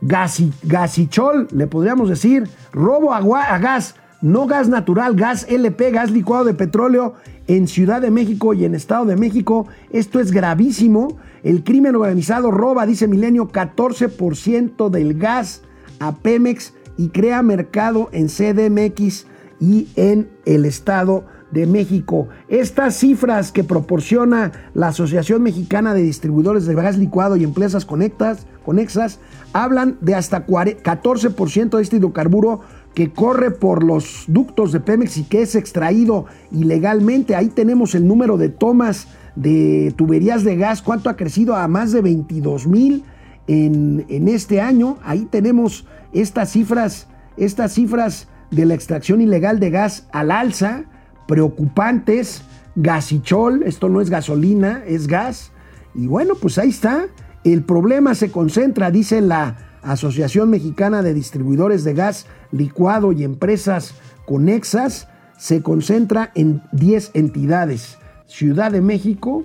gasi, 0.00 0.52
gasichol, 0.64 1.46
le 1.52 1.68
podríamos 1.68 2.08
decir, 2.08 2.48
robo 2.72 3.14
agua, 3.14 3.44
a 3.44 3.58
gas, 3.58 3.94
no 4.20 4.46
gas 4.46 4.68
natural, 4.68 5.14
gas 5.14 5.46
LP, 5.48 5.92
gas 5.92 6.10
licuado 6.10 6.44
de 6.44 6.54
petróleo 6.54 7.14
en 7.46 7.68
Ciudad 7.68 8.00
de 8.00 8.10
México 8.10 8.52
y 8.52 8.64
en 8.64 8.74
Estado 8.74 9.04
de 9.04 9.16
México. 9.16 9.68
Esto 9.90 10.20
es 10.20 10.32
gravísimo. 10.32 11.18
El 11.42 11.64
crimen 11.64 11.96
organizado 11.96 12.50
roba, 12.50 12.84
dice 12.86 13.08
Milenio, 13.08 13.48
14% 13.48 14.90
del 14.90 15.14
gas 15.14 15.62
a 15.98 16.16
Pemex 16.16 16.74
y 16.96 17.08
crea 17.08 17.42
mercado 17.42 18.08
en 18.12 18.28
CDMX 18.28 19.26
y 19.60 19.88
en 19.96 20.28
el 20.44 20.64
Estado 20.64 21.24
de 21.52 21.66
México. 21.66 22.28
Estas 22.48 22.96
cifras 22.96 23.52
que 23.52 23.62
proporciona 23.62 24.52
la 24.74 24.88
Asociación 24.88 25.42
Mexicana 25.42 25.94
de 25.94 26.02
Distribuidores 26.02 26.66
de 26.66 26.74
Gas 26.74 26.98
Licuado 26.98 27.36
y 27.36 27.44
Empresas 27.44 27.84
Conectas, 27.84 28.46
Conexas 28.64 29.20
hablan 29.52 29.98
de 30.00 30.14
hasta 30.14 30.46
14% 30.46 31.76
de 31.76 31.82
este 31.82 31.96
hidrocarburo 31.96 32.60
que 32.94 33.12
corre 33.12 33.50
por 33.50 33.82
los 33.84 34.24
ductos 34.28 34.72
de 34.72 34.80
Pemex 34.80 35.16
y 35.18 35.24
que 35.24 35.42
es 35.42 35.54
extraído 35.54 36.26
ilegalmente. 36.50 37.36
Ahí 37.36 37.48
tenemos 37.48 37.94
el 37.94 38.06
número 38.06 38.36
de 38.36 38.48
tomas 38.48 39.08
de 39.34 39.94
tuberías 39.96 40.44
de 40.44 40.56
gas, 40.56 40.82
cuánto 40.82 41.08
ha 41.08 41.16
crecido 41.16 41.56
a 41.56 41.66
más 41.68 41.92
de 41.92 42.02
22 42.02 42.66
mil 42.66 43.04
en, 43.46 44.04
en, 44.08 44.28
este 44.28 44.60
año. 44.60 44.98
Ahí 45.04 45.26
tenemos 45.30 45.86
estas 46.12 46.50
cifras, 46.50 47.08
estas 47.36 47.72
cifras 47.72 48.28
de 48.50 48.66
la 48.66 48.74
extracción 48.74 49.20
ilegal 49.20 49.58
de 49.60 49.70
gas 49.70 50.06
al 50.12 50.30
alza, 50.30 50.84
preocupantes. 51.26 52.42
Gasichol, 52.74 53.64
esto 53.64 53.88
no 53.88 54.00
es 54.00 54.08
gasolina, 54.08 54.82
es 54.86 55.06
gas. 55.06 55.52
Y 55.94 56.06
bueno, 56.06 56.34
pues 56.40 56.58
ahí 56.58 56.70
está. 56.70 57.06
El 57.44 57.64
problema 57.64 58.14
se 58.14 58.30
concentra, 58.30 58.90
dice 58.90 59.20
la 59.20 59.56
Asociación 59.82 60.48
Mexicana 60.48 61.02
de 61.02 61.12
Distribuidores 61.12 61.84
de 61.84 61.94
Gas 61.94 62.26
Licuado 62.52 63.12
y 63.12 63.24
Empresas 63.24 63.94
Conexas, 64.26 65.08
se 65.36 65.60
concentra 65.60 66.30
en 66.34 66.62
10 66.72 67.10
entidades. 67.14 67.98
Ciudad 68.26 68.70
de 68.70 68.80
México, 68.80 69.44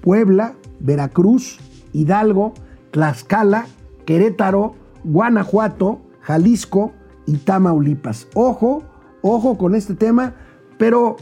Puebla, 0.00 0.54
Veracruz, 0.80 1.60
Hidalgo, 1.92 2.54
Tlaxcala, 2.92 3.66
Querétaro, 4.06 4.74
Guanajuato, 5.04 6.00
Jalisco 6.24 6.92
y 7.26 7.36
Tamaulipas. 7.38 8.28
Ojo, 8.34 8.82
ojo 9.22 9.56
con 9.56 9.74
este 9.74 9.94
tema, 9.94 10.34
pero, 10.78 11.16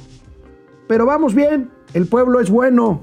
pero 0.89 1.07
vamos 1.07 1.35
bien, 1.35 1.71
el 1.93 2.07
pueblo 2.07 2.41
es 2.41 2.51
bueno, 2.51 3.03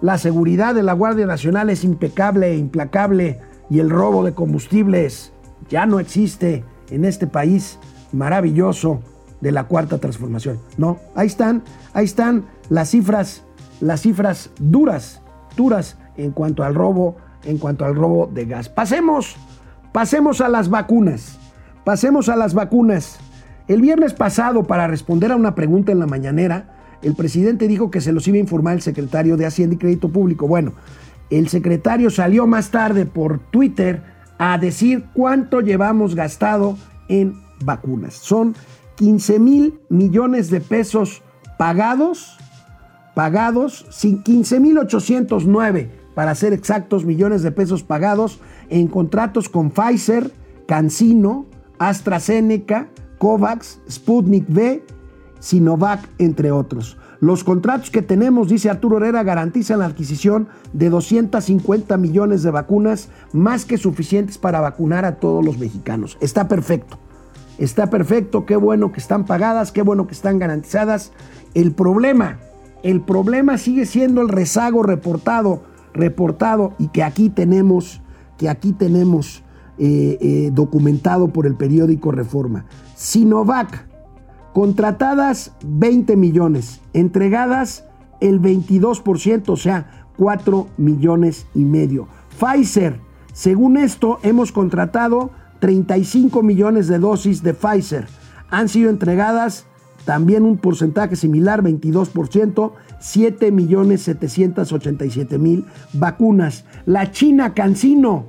la 0.00 0.18
seguridad 0.18 0.74
de 0.74 0.82
la 0.82 0.92
Guardia 0.92 1.26
Nacional 1.26 1.70
es 1.70 1.84
impecable 1.84 2.48
e 2.52 2.56
implacable 2.56 3.40
y 3.70 3.80
el 3.80 3.90
robo 3.90 4.24
de 4.24 4.34
combustibles 4.34 5.32
ya 5.68 5.86
no 5.86 6.00
existe 6.00 6.64
en 6.90 7.04
este 7.04 7.26
país 7.26 7.78
maravilloso 8.12 9.00
de 9.40 9.52
la 9.52 9.64
cuarta 9.64 9.98
transformación. 9.98 10.58
No, 10.76 10.98
ahí 11.14 11.26
están, 11.26 11.62
ahí 11.92 12.04
están 12.04 12.46
las 12.68 12.90
cifras, 12.90 13.42
las 13.80 14.02
cifras 14.02 14.50
duras, 14.58 15.22
duras 15.56 15.98
en 16.16 16.30
cuanto 16.30 16.62
al 16.62 16.74
robo, 16.74 17.16
en 17.44 17.58
cuanto 17.58 17.84
al 17.84 17.94
robo 17.94 18.26
de 18.26 18.46
gas. 18.46 18.68
Pasemos, 18.68 19.36
pasemos 19.96 20.42
a 20.42 20.50
las 20.50 20.68
vacunas. 20.68 21.38
Pasemos 21.82 22.28
a 22.28 22.36
las 22.36 22.52
vacunas. 22.52 23.18
El 23.66 23.80
viernes 23.80 24.12
pasado, 24.12 24.64
para 24.64 24.86
responder 24.86 25.32
a 25.32 25.36
una 25.36 25.54
pregunta 25.54 25.90
en 25.90 26.00
la 26.00 26.06
mañanera, 26.06 26.98
el 27.00 27.14
presidente 27.14 27.66
dijo 27.66 27.90
que 27.90 28.02
se 28.02 28.12
los 28.12 28.28
iba 28.28 28.36
a 28.36 28.40
informar 28.40 28.74
el 28.74 28.82
secretario 28.82 29.38
de 29.38 29.46
Hacienda 29.46 29.74
y 29.74 29.78
Crédito 29.78 30.10
Público. 30.10 30.46
Bueno, 30.46 30.74
el 31.30 31.48
secretario 31.48 32.10
salió 32.10 32.46
más 32.46 32.70
tarde 32.70 33.06
por 33.06 33.38
Twitter 33.38 34.02
a 34.36 34.58
decir 34.58 35.06
cuánto 35.14 35.62
llevamos 35.62 36.14
gastado 36.14 36.76
en 37.08 37.40
vacunas. 37.64 38.12
Son 38.12 38.54
15 38.96 39.38
mil 39.38 39.80
millones 39.88 40.50
de 40.50 40.60
pesos 40.60 41.22
pagados, 41.56 42.36
pagados, 43.14 43.86
15 44.24 44.60
mil 44.60 44.76
809 44.76 45.90
para 46.14 46.34
ser 46.34 46.52
exactos 46.52 47.06
millones 47.06 47.42
de 47.42 47.52
pesos 47.52 47.82
pagados 47.82 48.40
en 48.70 48.88
contratos 48.88 49.48
con 49.48 49.70
Pfizer, 49.70 50.32
Cancino, 50.66 51.46
AstraZeneca, 51.78 52.88
COVAX, 53.18 53.80
Sputnik 53.90 54.48
V, 54.48 54.84
Sinovac, 55.38 56.08
entre 56.18 56.50
otros. 56.50 56.96
Los 57.20 57.44
contratos 57.44 57.90
que 57.90 58.02
tenemos, 58.02 58.48
dice 58.48 58.68
Arturo 58.68 58.98
Herrera, 58.98 59.22
garantizan 59.22 59.78
la 59.78 59.86
adquisición 59.86 60.48
de 60.72 60.90
250 60.90 61.96
millones 61.96 62.42
de 62.42 62.50
vacunas, 62.50 63.08
más 63.32 63.64
que 63.64 63.78
suficientes 63.78 64.36
para 64.36 64.60
vacunar 64.60 65.04
a 65.04 65.16
todos 65.16 65.44
los 65.44 65.58
mexicanos. 65.58 66.18
Está 66.20 66.46
perfecto. 66.46 66.98
Está 67.58 67.88
perfecto, 67.88 68.44
qué 68.44 68.56
bueno 68.56 68.92
que 68.92 69.00
están 69.00 69.24
pagadas, 69.24 69.72
qué 69.72 69.80
bueno 69.80 70.06
que 70.06 70.12
están 70.12 70.38
garantizadas. 70.38 71.12
El 71.54 71.72
problema, 71.72 72.38
el 72.82 73.00
problema 73.00 73.56
sigue 73.56 73.86
siendo 73.86 74.20
el 74.20 74.28
rezago 74.28 74.82
reportado, 74.82 75.62
reportado 75.94 76.74
y 76.78 76.88
que 76.88 77.02
aquí 77.02 77.30
tenemos, 77.30 78.02
que 78.38 78.48
aquí 78.48 78.72
tenemos 78.72 79.42
eh, 79.78 80.18
eh, 80.20 80.50
documentado 80.52 81.28
por 81.28 81.46
el 81.46 81.54
periódico 81.54 82.10
Reforma. 82.10 82.64
Sinovac, 82.94 83.86
contratadas 84.52 85.52
20 85.64 86.16
millones, 86.16 86.80
entregadas 86.92 87.84
el 88.20 88.40
22%, 88.40 89.48
o 89.48 89.56
sea, 89.56 90.08
4 90.16 90.68
millones 90.78 91.46
y 91.54 91.64
medio. 91.64 92.08
Pfizer, 92.38 93.00
según 93.32 93.76
esto, 93.76 94.18
hemos 94.22 94.50
contratado 94.50 95.30
35 95.60 96.42
millones 96.42 96.88
de 96.88 96.98
dosis 96.98 97.42
de 97.42 97.52
Pfizer. 97.52 98.06
Han 98.50 98.68
sido 98.68 98.88
entregadas 98.90 99.66
también 100.06 100.44
un 100.44 100.56
porcentaje 100.56 101.16
similar, 101.16 101.62
22%, 101.62 102.72
7 103.00 103.50
millones 103.50 104.02
787 104.02 105.36
mil 105.36 105.66
vacunas. 105.92 106.64
La 106.86 107.10
China 107.10 107.52
Cancino, 107.54 108.24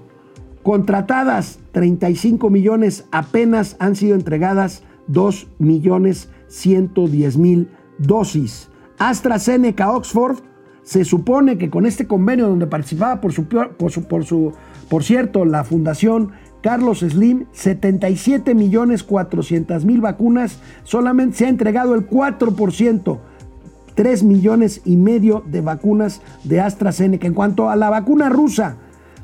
contratadas 0.63 1.59
35 1.71 2.49
millones, 2.49 3.05
apenas 3.11 3.77
han 3.79 3.95
sido 3.95 4.15
entregadas 4.15 4.83
2 5.07 5.47
millones 5.59 6.29
110 6.47 7.37
mil 7.37 7.69
dosis. 7.99 8.69
AstraZeneca 8.97 9.91
Oxford 9.91 10.39
se 10.81 11.05
supone 11.05 11.59
que 11.59 11.69
con 11.69 11.85
este 11.85 12.07
convenio 12.07 12.49
donde 12.49 12.65
participaba 12.65 13.21
por 13.21 13.33
por 13.77 13.91
su, 13.91 14.03
por 14.03 14.25
su 14.25 14.53
por 14.89 15.03
cierto 15.03 15.45
la 15.45 15.63
fundación 15.63 16.31
Carlos 16.61 16.99
Slim 16.99 17.45
77 17.51 18.55
millones 18.55 19.03
400 19.03 19.85
mil 19.85 20.01
vacunas 20.01 20.59
solamente 20.83 21.37
se 21.37 21.45
ha 21.45 21.49
entregado 21.49 21.95
el 21.95 22.09
4% 22.09 23.19
3 23.97 24.23
millones 24.23 24.81
y 24.85 24.95
medio 24.95 25.43
de 25.47 25.61
vacunas 25.61 26.21
de 26.43 26.61
AstraZeneca. 26.61 27.25
En 27.25 27.33
cuanto 27.33 27.69
a 27.69 27.75
la 27.75 27.89
vacuna 27.89 28.29
rusa, 28.29 28.77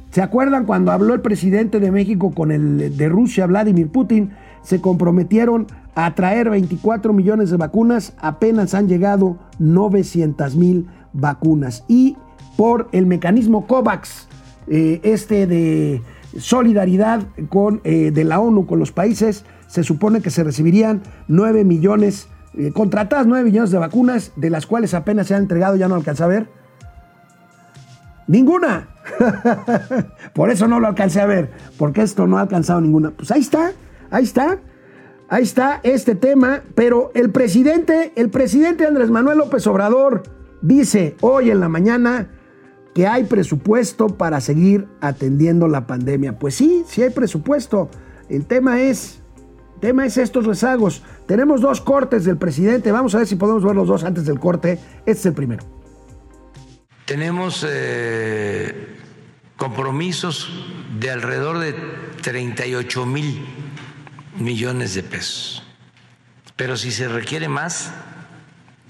¿se 0.09 0.21
acuerdan 0.21 0.65
cuando 0.65 0.91
habló 0.91 1.13
el 1.13 1.21
presidente 1.21 1.79
de 1.79 1.91
México 1.91 2.31
con 2.31 2.51
el 2.51 2.97
de 2.97 3.07
Rusia, 3.07 3.45
Vladimir 3.45 3.89
Putin? 3.89 4.31
Se 4.63 4.81
comprometieron 4.81 5.67
a 5.93 6.15
traer 6.15 6.49
24 6.49 7.13
millones 7.13 7.51
de 7.51 7.57
vacunas, 7.57 8.13
apenas 8.17 8.73
han 8.73 8.87
llegado 8.87 9.37
900 9.59 10.55
mil 10.55 10.87
vacunas. 11.13 11.85
Y 11.87 12.17
por 12.57 12.89
el 12.93 13.05
mecanismo 13.05 13.67
COVAX, 13.67 14.27
eh, 14.67 15.01
este 15.03 15.45
de 15.45 16.01
solidaridad 16.37 17.23
con, 17.49 17.81
eh, 17.83 18.11
de 18.11 18.23
la 18.23 18.39
ONU 18.39 18.65
con 18.65 18.79
los 18.79 18.91
países, 18.91 19.45
se 19.67 19.83
supone 19.83 20.21
que 20.21 20.29
se 20.29 20.43
recibirían 20.43 21.01
9 21.27 21.63
millones, 21.63 22.27
eh, 22.57 22.71
contratadas 22.71 23.27
9 23.27 23.45
millones 23.45 23.71
de 23.71 23.77
vacunas, 23.77 24.31
de 24.35 24.49
las 24.49 24.65
cuales 24.65 24.93
apenas 24.93 25.27
se 25.27 25.35
han 25.35 25.43
entregado, 25.43 25.75
ya 25.75 25.87
no 25.87 25.95
alcanza 25.95 26.25
a 26.25 26.27
ver. 26.27 26.47
Ninguna. 28.27 28.87
Por 30.33 30.49
eso 30.49 30.67
no 30.67 30.79
lo 30.79 30.87
alcancé 30.87 31.21
a 31.21 31.25
ver, 31.25 31.51
porque 31.77 32.01
esto 32.01 32.25
no 32.25 32.37
ha 32.37 32.41
alcanzado 32.41 32.79
ninguna. 32.81 33.11
Pues 33.11 33.31
ahí 33.31 33.41
está, 33.41 33.73
ahí 34.09 34.23
está. 34.23 34.59
Ahí 35.29 35.43
está 35.43 35.79
este 35.81 36.13
tema, 36.13 36.61
pero 36.75 37.11
el 37.15 37.31
presidente, 37.31 38.13
el 38.15 38.29
presidente 38.29 38.85
Andrés 38.85 39.09
Manuel 39.09 39.39
López 39.39 39.65
Obrador 39.65 40.21
dice 40.61 41.15
hoy 41.21 41.49
en 41.49 41.59
la 41.59 41.69
mañana 41.69 42.27
que 42.93 43.07
hay 43.07 43.23
presupuesto 43.23 44.07
para 44.07 44.39
seguir 44.41 44.87
atendiendo 45.01 45.67
la 45.67 45.87
pandemia. 45.87 46.37
Pues 46.37 46.55
sí, 46.55 46.83
sí 46.87 47.01
hay 47.01 47.09
presupuesto. 47.09 47.89
El 48.29 48.45
tema 48.45 48.81
es, 48.81 49.19
tema 49.79 50.05
es 50.05 50.17
estos 50.17 50.45
rezagos. 50.45 51.03
Tenemos 51.27 51.61
dos 51.61 51.81
cortes 51.81 52.25
del 52.25 52.37
presidente. 52.37 52.91
Vamos 52.91 53.15
a 53.15 53.19
ver 53.19 53.27
si 53.27 53.35
podemos 53.35 53.63
ver 53.63 53.75
los 53.75 53.87
dos 53.87 54.03
antes 54.03 54.25
del 54.25 54.39
corte. 54.39 54.73
Este 55.05 55.11
es 55.11 55.25
el 55.25 55.33
primero. 55.33 55.63
Tenemos 57.05 57.65
eh, 57.67 58.95
compromisos 59.57 60.49
de 60.99 61.11
alrededor 61.11 61.59
de 61.59 61.75
38 62.21 63.05
mil 63.05 63.45
millones 64.39 64.93
de 64.93 65.03
pesos. 65.03 65.63
Pero 66.55 66.77
si 66.77 66.91
se 66.91 67.07
requiere 67.07 67.49
más, 67.49 67.91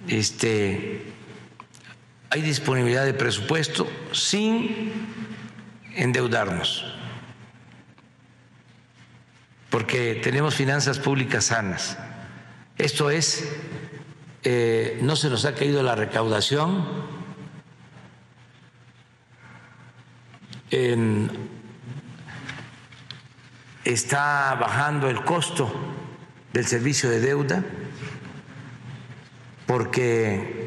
este, 0.08 1.14
hay 2.34 2.42
disponibilidad 2.42 3.06
de 3.06 3.14
presupuesto 3.14 3.88
sin 4.12 4.92
endeudarnos, 5.94 6.84
porque 9.70 10.16
tenemos 10.16 10.56
finanzas 10.56 10.98
públicas 10.98 11.46
sanas. 11.46 11.96
Esto 12.76 13.12
es, 13.12 13.48
eh, 14.44 14.98
no 15.04 15.16
se 15.16 15.30
nos 15.30 15.46
ha 15.46 15.54
caído 15.54 15.84
la 15.84 15.94
recaudación, 15.94 16.88
está 23.84 24.56
bajando 24.60 25.08
el 25.08 25.24
costo 25.24 25.72
del 26.52 26.66
servicio 26.66 27.12
de 27.12 27.20
deuda, 27.20 27.64
porque 29.68 30.63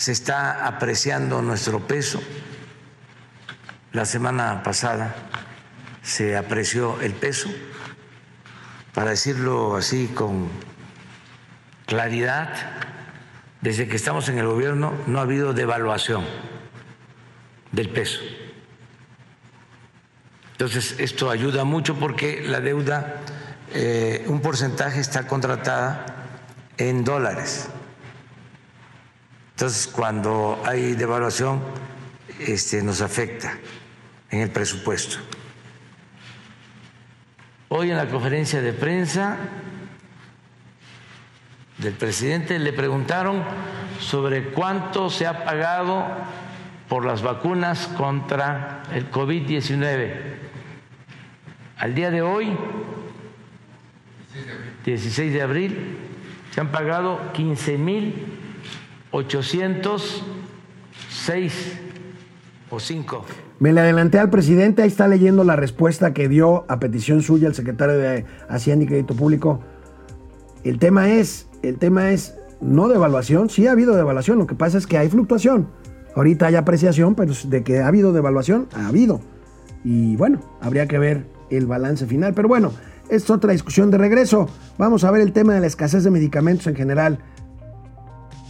se 0.00 0.12
está 0.12 0.66
apreciando 0.66 1.42
nuestro 1.42 1.86
peso. 1.86 2.22
La 3.92 4.06
semana 4.06 4.62
pasada 4.62 5.14
se 6.00 6.38
apreció 6.38 6.98
el 7.02 7.12
peso, 7.12 7.50
para 8.94 9.10
decirlo 9.10 9.76
así 9.76 10.06
con 10.06 10.48
claridad, 11.84 12.48
desde 13.60 13.88
que 13.88 13.96
estamos 13.96 14.26
en 14.30 14.38
el 14.38 14.46
gobierno 14.46 14.94
no 15.06 15.18
ha 15.18 15.22
habido 15.22 15.52
devaluación 15.52 16.24
del 17.70 17.90
peso. 17.90 18.20
Entonces, 20.52 20.94
esto 20.98 21.28
ayuda 21.28 21.64
mucho 21.64 21.96
porque 21.96 22.40
la 22.40 22.60
deuda, 22.60 23.16
eh, 23.74 24.24
un 24.28 24.40
porcentaje 24.40 24.98
está 24.98 25.26
contratada 25.26 26.06
en 26.78 27.04
dólares. 27.04 27.68
Entonces, 29.60 29.88
cuando 29.88 30.58
hay 30.64 30.94
devaluación, 30.94 31.60
este, 32.38 32.82
nos 32.82 33.02
afecta 33.02 33.58
en 34.30 34.40
el 34.40 34.48
presupuesto. 34.48 35.18
Hoy 37.68 37.90
en 37.90 37.98
la 37.98 38.08
conferencia 38.08 38.62
de 38.62 38.72
prensa 38.72 39.36
del 41.76 41.92
presidente 41.92 42.58
le 42.58 42.72
preguntaron 42.72 43.42
sobre 43.98 44.44
cuánto 44.44 45.10
se 45.10 45.26
ha 45.26 45.44
pagado 45.44 46.06
por 46.88 47.04
las 47.04 47.20
vacunas 47.20 47.86
contra 47.98 48.84
el 48.94 49.10
COVID-19. 49.10 50.14
Al 51.76 51.94
día 51.94 52.10
de 52.10 52.22
hoy, 52.22 52.56
16 54.86 55.34
de 55.34 55.42
abril, 55.42 55.98
se 56.50 56.62
han 56.62 56.72
pagado 56.72 57.30
15 57.34 57.76
mil 57.76 58.39
806 59.12 61.80
o 62.70 62.80
5. 62.80 63.24
Me 63.58 63.72
le 63.72 63.80
adelanté 63.80 64.18
al 64.18 64.28
presidente, 64.30 64.82
ahí 64.82 64.88
está 64.88 65.08
leyendo 65.08 65.44
la 65.44 65.56
respuesta 65.56 66.14
que 66.14 66.28
dio 66.28 66.64
a 66.68 66.80
petición 66.80 67.22
suya 67.22 67.48
el 67.48 67.54
secretario 67.54 67.98
de 67.98 68.24
Hacienda 68.48 68.84
y 68.84 68.88
Crédito 68.88 69.14
Público. 69.14 69.60
El 70.64 70.78
tema 70.78 71.10
es, 71.10 71.48
el 71.62 71.78
tema 71.78 72.10
es 72.10 72.34
no 72.60 72.88
devaluación, 72.88 73.50
sí 73.50 73.66
ha 73.66 73.72
habido 73.72 73.96
devaluación, 73.96 74.38
lo 74.38 74.46
que 74.46 74.54
pasa 74.54 74.78
es 74.78 74.86
que 74.86 74.98
hay 74.98 75.08
fluctuación. 75.08 75.68
Ahorita 76.14 76.46
hay 76.46 76.56
apreciación, 76.56 77.14
pero 77.14 77.32
de 77.44 77.62
que 77.62 77.80
ha 77.80 77.86
habido 77.86 78.12
devaluación, 78.12 78.68
ha 78.74 78.88
habido. 78.88 79.20
Y 79.84 80.16
bueno, 80.16 80.40
habría 80.60 80.86
que 80.86 80.98
ver 80.98 81.26
el 81.50 81.66
balance 81.66 82.06
final. 82.06 82.34
Pero 82.34 82.48
bueno, 82.48 82.72
es 83.08 83.28
otra 83.30 83.52
discusión 83.52 83.90
de 83.90 83.98
regreso. 83.98 84.48
Vamos 84.78 85.04
a 85.04 85.10
ver 85.10 85.22
el 85.22 85.32
tema 85.32 85.54
de 85.54 85.60
la 85.60 85.66
escasez 85.66 86.04
de 86.04 86.10
medicamentos 86.10 86.66
en 86.66 86.76
general. 86.76 87.18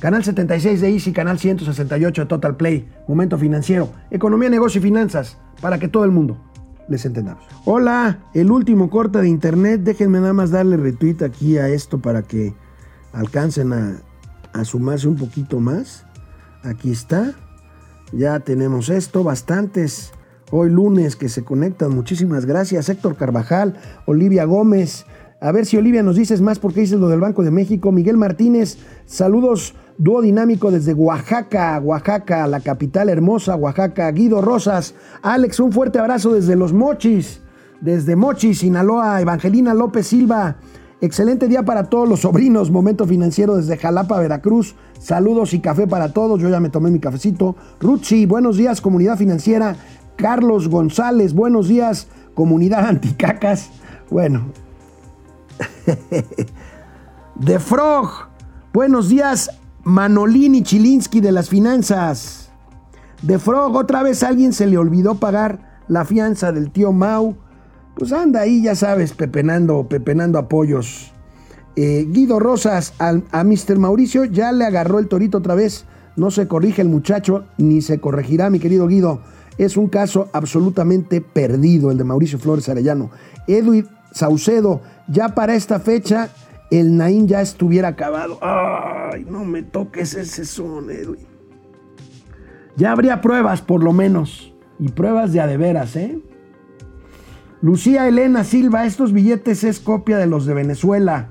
Canal 0.01 0.24
76 0.24 0.80
de 0.80 0.88
Easy, 0.88 1.12
canal 1.12 1.38
168 1.38 2.22
de 2.22 2.26
Total 2.26 2.57
Play, 2.57 2.88
Momento 3.07 3.36
Financiero, 3.36 3.92
Economía, 4.11 4.48
Negocio 4.48 4.78
y 4.78 4.82
Finanzas, 4.82 5.36
para 5.61 5.78
que 5.78 5.88
todo 5.88 6.05
el 6.05 6.11
mundo 6.11 6.38
les 6.88 7.05
entendamos. 7.05 7.44
Hola, 7.66 8.20
el 8.32 8.51
último 8.51 8.88
corte 8.88 9.20
de 9.20 9.28
internet, 9.28 9.82
déjenme 9.82 10.20
nada 10.20 10.32
más 10.32 10.51
darle 10.51 10.78
retweet 10.78 11.22
aquí 11.22 11.59
a 11.59 11.68
esto 11.68 11.98
para 11.98 12.22
que 12.22 12.55
alcancen 13.12 13.74
a, 13.74 13.98
a 14.55 14.64
sumarse 14.64 15.07
un 15.07 15.16
poquito 15.16 15.61
más. 15.61 16.07
Aquí 16.62 16.90
está, 16.90 17.34
ya 18.11 18.40
tenemos 18.40 18.88
esto, 18.88 19.22
bastantes. 19.22 20.12
Hoy 20.51 20.70
lunes 20.70 21.14
que 21.14 21.28
se 21.28 21.44
conectan, 21.44 21.94
muchísimas 21.94 22.46
gracias. 22.46 22.88
Héctor 22.88 23.16
Carvajal, 23.16 23.76
Olivia 24.07 24.46
Gómez, 24.46 25.05
a 25.41 25.53
ver 25.53 25.64
si 25.64 25.78
Olivia 25.78 26.03
nos 26.03 26.16
dices 26.16 26.41
más 26.41 26.59
porque 26.59 26.80
dices 26.80 27.01
lo 27.01 27.09
del 27.09 27.20
Banco 27.20 27.43
de 27.43 27.51
México. 27.51 27.93
Miguel 27.93 28.16
Martínez, 28.18 28.76
saludos 29.07 29.74
Dúo 30.03 30.22
dinámico 30.22 30.70
desde 30.70 30.95
Oaxaca, 30.95 31.78
Oaxaca, 31.78 32.47
la 32.47 32.61
capital 32.61 33.11
hermosa, 33.11 33.55
Oaxaca. 33.55 34.11
Guido 34.12 34.41
Rosas, 34.41 34.95
Alex, 35.20 35.61
un 35.61 35.72
fuerte 35.72 35.99
abrazo 35.99 36.32
desde 36.32 36.57
Los 36.57 36.72
Mochis, 36.72 37.43
desde 37.82 38.16
Mochis, 38.16 38.61
Sinaloa. 38.61 39.20
Evangelina 39.20 39.74
López 39.74 40.07
Silva, 40.07 40.57
excelente 41.03 41.49
día 41.49 41.64
para 41.64 41.91
todos 41.91 42.09
los 42.09 42.20
sobrinos. 42.20 42.70
Momento 42.70 43.07
financiero 43.07 43.57
desde 43.57 43.76
Jalapa, 43.76 44.18
Veracruz. 44.18 44.74
Saludos 44.99 45.53
y 45.53 45.61
café 45.61 45.86
para 45.86 46.14
todos. 46.14 46.41
Yo 46.41 46.49
ya 46.49 46.61
me 46.61 46.70
tomé 46.70 46.91
mi 46.91 46.99
cafecito. 46.99 47.57
Rutsi, 47.78 48.24
buenos 48.24 48.57
días, 48.57 48.80
comunidad 48.80 49.18
financiera. 49.18 49.76
Carlos 50.16 50.68
González, 50.68 51.34
buenos 51.34 51.68
días, 51.68 52.09
comunidad 52.32 52.86
anticacas. 52.88 53.68
Bueno. 54.11 54.70
The 57.45 57.59
Frog, 57.59 58.11
buenos 58.73 59.09
días, 59.09 59.51
Manolini 59.85 60.63
Chilinsky 60.63 61.21
de 61.21 61.33
las 61.33 61.49
finanzas. 61.49 62.51
De 63.23 63.39
Frog, 63.39 63.77
otra 63.77 64.03
vez 64.03 64.23
alguien 64.23 64.53
se 64.53 64.67
le 64.67 64.79
olvidó 64.79 65.17
pagar 65.17 65.83
la 65.89 66.05
fianza 66.05 66.53
del 66.53 66.71
tío 66.71 66.93
Mau. 66.93 67.37
Pues 67.97 68.13
anda 68.13 68.41
ahí, 68.41 68.63
ya 68.63 68.75
sabes, 68.75 69.13
pepenando, 69.13 69.89
pepenando 69.89 70.39
apoyos. 70.39 71.13
Eh, 71.77 72.07
Guido 72.09 72.39
Rosas, 72.39 72.95
a, 72.99 73.15
a 73.31 73.45
Mr. 73.45 73.79
Mauricio 73.79 74.25
ya 74.25 74.53
le 74.53 74.65
agarró 74.65 74.99
el 74.99 75.09
torito 75.09 75.39
otra 75.39 75.55
vez. 75.55 75.85
No 76.17 76.31
se 76.31 76.49
corrige 76.49 76.83
el 76.83 76.89
muchacho, 76.89 77.45
ni 77.59 77.83
se 77.83 78.01
corregirá, 78.01 78.51
mi 78.51 78.59
querido 78.59 78.87
Guido. 78.87 79.21
Es 79.59 79.77
un 79.77 79.89
caso 79.89 80.29
absolutamente 80.33 81.21
perdido 81.21 81.91
el 81.91 81.99
de 81.99 82.05
Mauricio 82.05 82.39
Flores 82.39 82.69
Arellano. 82.69 83.11
Edwin 83.47 83.87
Saucedo, 84.13 84.81
ya 85.09 85.35
para 85.35 85.55
esta 85.55 85.81
fecha 85.81 86.31
el 86.71 86.97
Naín 86.97 87.27
ya 87.27 87.41
estuviera 87.41 87.89
acabado. 87.89 88.39
Ay, 88.43 89.27
no 89.29 89.45
me 89.45 89.63
toques 89.63 90.15
ese 90.15 90.45
son, 90.45 90.91
Edwin. 90.91 91.27
Ya 92.77 92.93
habría 92.93 93.21
pruebas, 93.21 93.61
por 93.61 93.83
lo 93.83 93.93
menos. 93.93 94.55
Y 94.79 94.89
pruebas 94.89 95.33
de 95.33 95.41
adeveras, 95.41 95.97
¿eh? 95.97 96.19
Lucía 97.61 98.09
Elena 98.09 98.45
Silva, 98.45 98.87
estos 98.87 99.13
billetes 99.13 99.65
es 99.65 99.81
copia 99.81 100.17
de 100.17 100.27
los 100.27 100.47
de 100.47 100.55
Venezuela. 100.55 101.29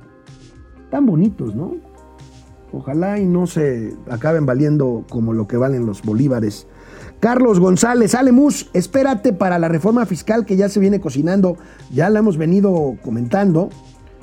Tan 0.91 1.05
bonitos, 1.05 1.55
¿no? 1.55 1.77
Ojalá 2.71 3.17
y 3.17 3.25
no 3.25 3.47
se 3.47 3.95
acaben 4.11 4.45
valiendo 4.45 5.05
como 5.09 5.33
lo 5.33 5.47
que 5.47 5.57
valen 5.57 5.87
los 5.87 6.03
bolívares. 6.03 6.67
Carlos 7.19 7.59
González, 7.59 8.15
Alemus, 8.15 8.69
espérate 8.73 9.33
para 9.33 9.59
la 9.59 9.67
reforma 9.67 10.05
fiscal 10.05 10.45
que 10.45 10.55
ya 10.55 10.69
se 10.69 10.79
viene 10.79 11.01
cocinando. 11.01 11.57
Ya 11.91 12.09
la 12.09 12.19
hemos 12.19 12.37
venido 12.37 12.95
comentando. 13.03 13.69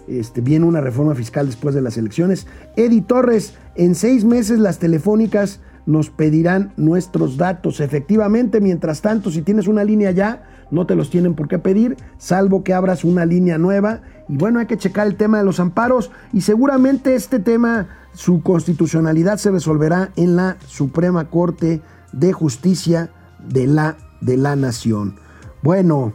Este, 0.09 0.41
viene 0.41 0.65
una 0.65 0.81
reforma 0.81 1.15
fiscal 1.15 1.45
después 1.45 1.75
de 1.75 1.83
las 1.83 1.99
elecciones. 1.99 2.47
Eddie 2.75 3.03
Torres, 3.03 3.55
en 3.75 3.95
seis 3.95 4.25
meses 4.25 4.59
las 4.61 4.79
telefónicas 4.79 5.61
nos 5.85 6.09
pedirán 6.09 6.73
nuestros 6.79 7.37
datos. 7.37 7.81
Efectivamente, 7.81 8.63
mientras 8.63 9.03
tanto, 9.03 9.31
si 9.31 9.43
tienes 9.43 9.69
una 9.69 9.85
línea 9.85 10.11
ya, 10.13 10.45
no 10.71 10.87
te 10.87 10.95
los 10.95 11.11
tienen 11.11 11.35
por 11.35 11.49
qué 11.49 11.59
pedir, 11.59 11.99
salvo 12.17 12.65
que 12.65 12.73
abras 12.73 13.05
una 13.05 13.27
línea 13.27 13.59
nueva. 13.59 14.01
Y 14.27 14.39
bueno, 14.39 14.59
hay 14.59 14.67
que 14.67 14.79
checar 14.79 15.07
el 15.07 15.17
tema 15.17 15.39
de 15.39 15.45
los 15.45 15.61
amparos 15.61 16.11
y 16.33 16.41
seguramente 16.41 17.15
este 17.15 17.41
tema, 17.41 17.89
su 18.15 18.43
constitucionalidad 18.43 19.37
se 19.37 19.51
resolverá 19.51 20.11
en 20.17 20.37
la 20.37 20.57
Suprema 20.67 21.29
Corte 21.29 21.83
de 22.17 22.33
Justicia 22.33 23.11
de 23.49 23.67
la, 23.67 23.97
de 24.21 24.37
la 24.37 24.57
Nación. 24.57 25.17
Bueno, 25.63 26.13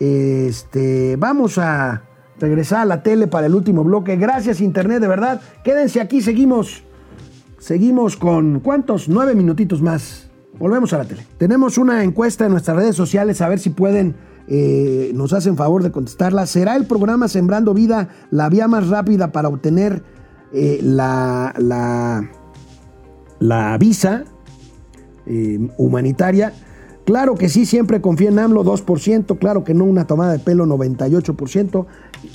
este, 0.00 1.16
vamos 1.16 1.56
a 1.58 2.02
regresar 2.38 2.80
a 2.80 2.84
la 2.84 3.02
tele 3.02 3.26
para 3.26 3.46
el 3.46 3.54
último 3.54 3.84
bloque. 3.84 4.16
Gracias 4.16 4.60
Internet, 4.60 5.00
de 5.00 5.08
verdad. 5.08 5.40
Quédense 5.62 6.00
aquí, 6.00 6.20
seguimos. 6.20 6.82
Seguimos 7.58 8.16
con 8.16 8.60
cuántos? 8.60 9.08
Nueve 9.08 9.34
minutitos 9.34 9.82
más. 9.82 10.28
Volvemos 10.58 10.92
a 10.92 10.98
la 10.98 11.04
tele. 11.04 11.26
Tenemos 11.38 11.78
una 11.78 12.02
encuesta 12.02 12.46
en 12.46 12.52
nuestras 12.52 12.76
redes 12.76 12.96
sociales, 12.96 13.40
a 13.40 13.48
ver 13.48 13.58
si 13.58 13.70
pueden, 13.70 14.16
eh, 14.48 15.12
nos 15.14 15.32
hacen 15.32 15.56
favor 15.56 15.82
de 15.82 15.92
contestarla. 15.92 16.46
¿Será 16.46 16.76
el 16.76 16.86
programa 16.86 17.28
Sembrando 17.28 17.72
Vida 17.72 18.08
la 18.30 18.48
vía 18.48 18.66
más 18.68 18.88
rápida 18.88 19.30
para 19.32 19.48
obtener 19.48 20.02
eh, 20.52 20.80
la, 20.82 21.54
la, 21.58 22.30
la 23.38 23.78
visa 23.78 24.24
eh, 25.26 25.68
humanitaria. 25.78 26.52
Claro 27.04 27.34
que 27.34 27.48
sí, 27.48 27.66
siempre 27.66 28.00
confía 28.00 28.28
en 28.28 28.38
AMLO 28.38 28.64
2%, 28.64 29.38
claro 29.38 29.64
que 29.64 29.74
no 29.74 29.84
una 29.84 30.06
tomada 30.06 30.32
de 30.32 30.38
pelo 30.38 30.66
98%. 30.66 31.86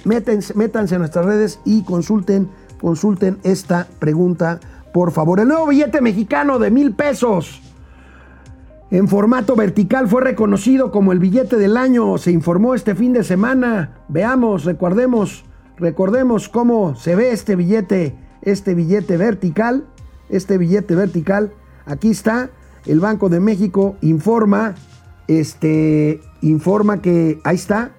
Métense, 0.03 0.53
métanse 0.55 0.95
a 0.95 0.99
nuestras 0.99 1.25
redes 1.25 1.59
y 1.63 1.83
consulten, 1.83 2.49
consulten 2.81 3.37
esta 3.43 3.87
pregunta, 3.99 4.59
por 4.93 5.11
favor. 5.11 5.39
El 5.39 5.47
nuevo 5.47 5.67
billete 5.67 6.01
mexicano 6.01 6.59
de 6.59 6.71
mil 6.71 6.93
pesos 6.93 7.61
en 8.91 9.07
formato 9.07 9.55
vertical 9.55 10.07
fue 10.07 10.21
reconocido 10.21 10.91
como 10.91 11.11
el 11.11 11.19
billete 11.19 11.57
del 11.57 11.75
año, 11.75 12.17
se 12.19 12.31
informó 12.31 12.75
este 12.75 12.93
fin 12.93 13.13
de 13.13 13.23
semana. 13.23 13.97
Veamos, 14.09 14.63
recordemos, 14.63 15.43
recordemos 15.77 16.49
cómo 16.49 16.95
se 16.95 17.15
ve 17.15 17.31
este 17.31 17.55
billete, 17.55 18.15
este 18.43 18.75
billete 18.75 19.17
vertical, 19.17 19.85
este 20.29 20.57
billete 20.57 20.95
vertical. 20.95 21.51
Aquí 21.85 22.11
está, 22.11 22.51
el 22.85 22.99
Banco 22.99 23.29
de 23.29 23.39
México 23.39 23.97
informa, 24.01 24.75
este, 25.27 26.21
informa 26.41 27.01
que 27.01 27.39
ahí 27.43 27.55
está, 27.55 27.91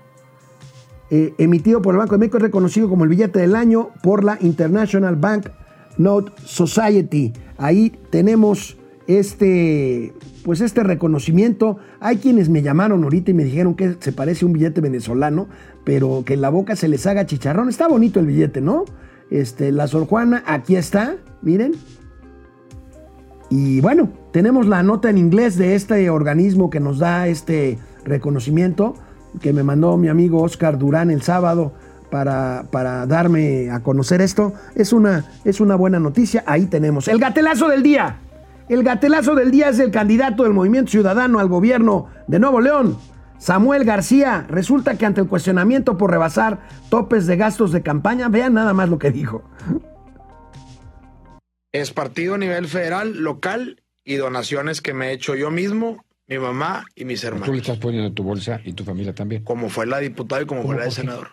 eh, 1.11 1.35
emitido 1.39 1.83
por 1.83 1.95
el 1.95 1.99
Banco 1.99 2.15
de 2.15 2.19
México, 2.19 2.39
es 2.39 2.43
reconocido 2.43 2.89
como 2.89 3.05
el 3.05 3.11
billete 3.11 3.39
del 3.39 3.55
año 3.55 3.91
por 4.03 4.25
la 4.25 4.39
International 4.41 5.17
Bank 5.17 5.49
Note 5.99 6.33
Society. 6.45 7.33
Ahí 7.59 7.91
tenemos 8.11 8.77
este, 9.07 10.13
pues 10.45 10.61
este 10.61 10.83
reconocimiento. 10.83 11.79
Hay 12.01 12.17
quienes 12.17 12.49
me 12.49 12.63
llamaron 12.63 13.05
ahorita 13.05 13.31
y 13.31 13.35
me 13.35 13.45
dijeron 13.45 13.75
que 13.75 13.97
se 14.01 14.13
parece 14.13 14.45
a 14.45 14.49
un 14.49 14.53
billete 14.53 14.81
venezolano, 14.81 15.49
pero 15.85 16.25
que 16.25 16.35
en 16.35 16.41
la 16.41 16.51
boca 16.51 16.77
se 16.77 16.89
les 16.89 17.07
haga 17.07 17.27
chicharrón. 17.27 17.69
Está 17.69 17.89
bonito 17.89 18.21
el 18.21 18.27
billete, 18.27 18.61
¿no? 18.61 18.85
Este, 19.31 19.73
la 19.73 19.87
Sor 19.87 20.07
Juana, 20.07 20.43
aquí 20.47 20.77
está, 20.77 21.17
miren. 21.43 21.75
Y 23.49 23.81
bueno, 23.81 24.11
tenemos 24.37 24.67
la 24.67 24.83
nota 24.83 25.09
en 25.09 25.17
inglés 25.17 25.57
de 25.57 25.75
este 25.77 26.11
organismo 26.11 26.69
que 26.69 26.79
nos 26.79 26.99
da 26.99 27.27
este 27.27 27.79
reconocimiento 28.05 28.95
que 29.41 29.55
me 29.55 29.63
mandó 29.63 29.97
mi 29.97 30.09
amigo 30.09 30.43
Oscar 30.43 30.77
Durán 30.77 31.11
el 31.11 31.23
sábado 31.23 31.73
para, 32.11 32.67
para 32.71 33.07
darme 33.07 33.71
a 33.71 33.81
conocer 33.83 34.21
esto. 34.21 34.53
Es 34.75 34.93
una, 34.93 35.25
es 35.47 35.59
una 35.59 35.75
buena 35.75 36.01
noticia. 36.01 36.45
Ahí 36.47 36.67
tenemos 36.67 37.09
el 37.09 37.19
gatelazo 37.19 37.69
del 37.69 37.83
día. 37.83 38.19
El 38.69 38.83
gatelazo 38.83 39.35
del 39.35 39.51
día 39.51 39.71
es 39.71 39.79
el 39.79 39.91
candidato 39.91 40.43
del 40.43 40.53
Movimiento 40.53 40.91
Ciudadano 40.91 41.39
al 41.39 41.49
gobierno 41.49 42.09
de 42.27 42.39
Nuevo 42.39 42.61
León, 42.61 42.99
Samuel 43.39 43.87
García. 43.87 44.45
Resulta 44.51 44.99
que 44.99 45.07
ante 45.07 45.23
el 45.23 45.29
cuestionamiento 45.29 45.97
por 45.97 46.11
rebasar 46.11 46.59
topes 46.91 47.27
de 47.27 47.39
gastos 47.39 47.73
de 47.73 47.81
campaña, 47.81 48.29
vean 48.29 48.53
nada 48.53 48.75
más 48.75 48.91
lo 48.91 48.99
que 48.99 49.11
dijo. 49.11 49.45
Es 51.73 51.91
partido 51.91 52.35
a 52.35 52.39
nivel 52.39 52.67
federal, 52.69 53.17
local 53.23 53.79
y 54.07 54.15
donaciones 54.15 54.81
que 54.81 54.95
me 54.95 55.09
he 55.09 55.13
hecho 55.13 55.35
yo 55.35 55.51
mismo, 55.51 56.05
mi 56.29 56.39
mamá 56.39 56.87
y 56.95 57.05
mis 57.05 57.23
hermanos. 57.25 57.47
Tú 57.47 57.53
le 57.53 57.59
estás 57.59 57.79
poniendo 57.79 58.13
tu 58.13 58.23
bolsa 58.23 58.61
y 58.65 58.73
tu 58.73 58.85
familia 58.85 59.13
también. 59.13 59.43
Como 59.43 59.69
fue 59.69 59.85
la 59.85 59.99
diputada 59.99 60.43
y 60.43 60.47
como 60.47 60.63
fue 60.63 60.77
la 60.77 60.85
de 60.85 60.93
senador. 60.93 61.31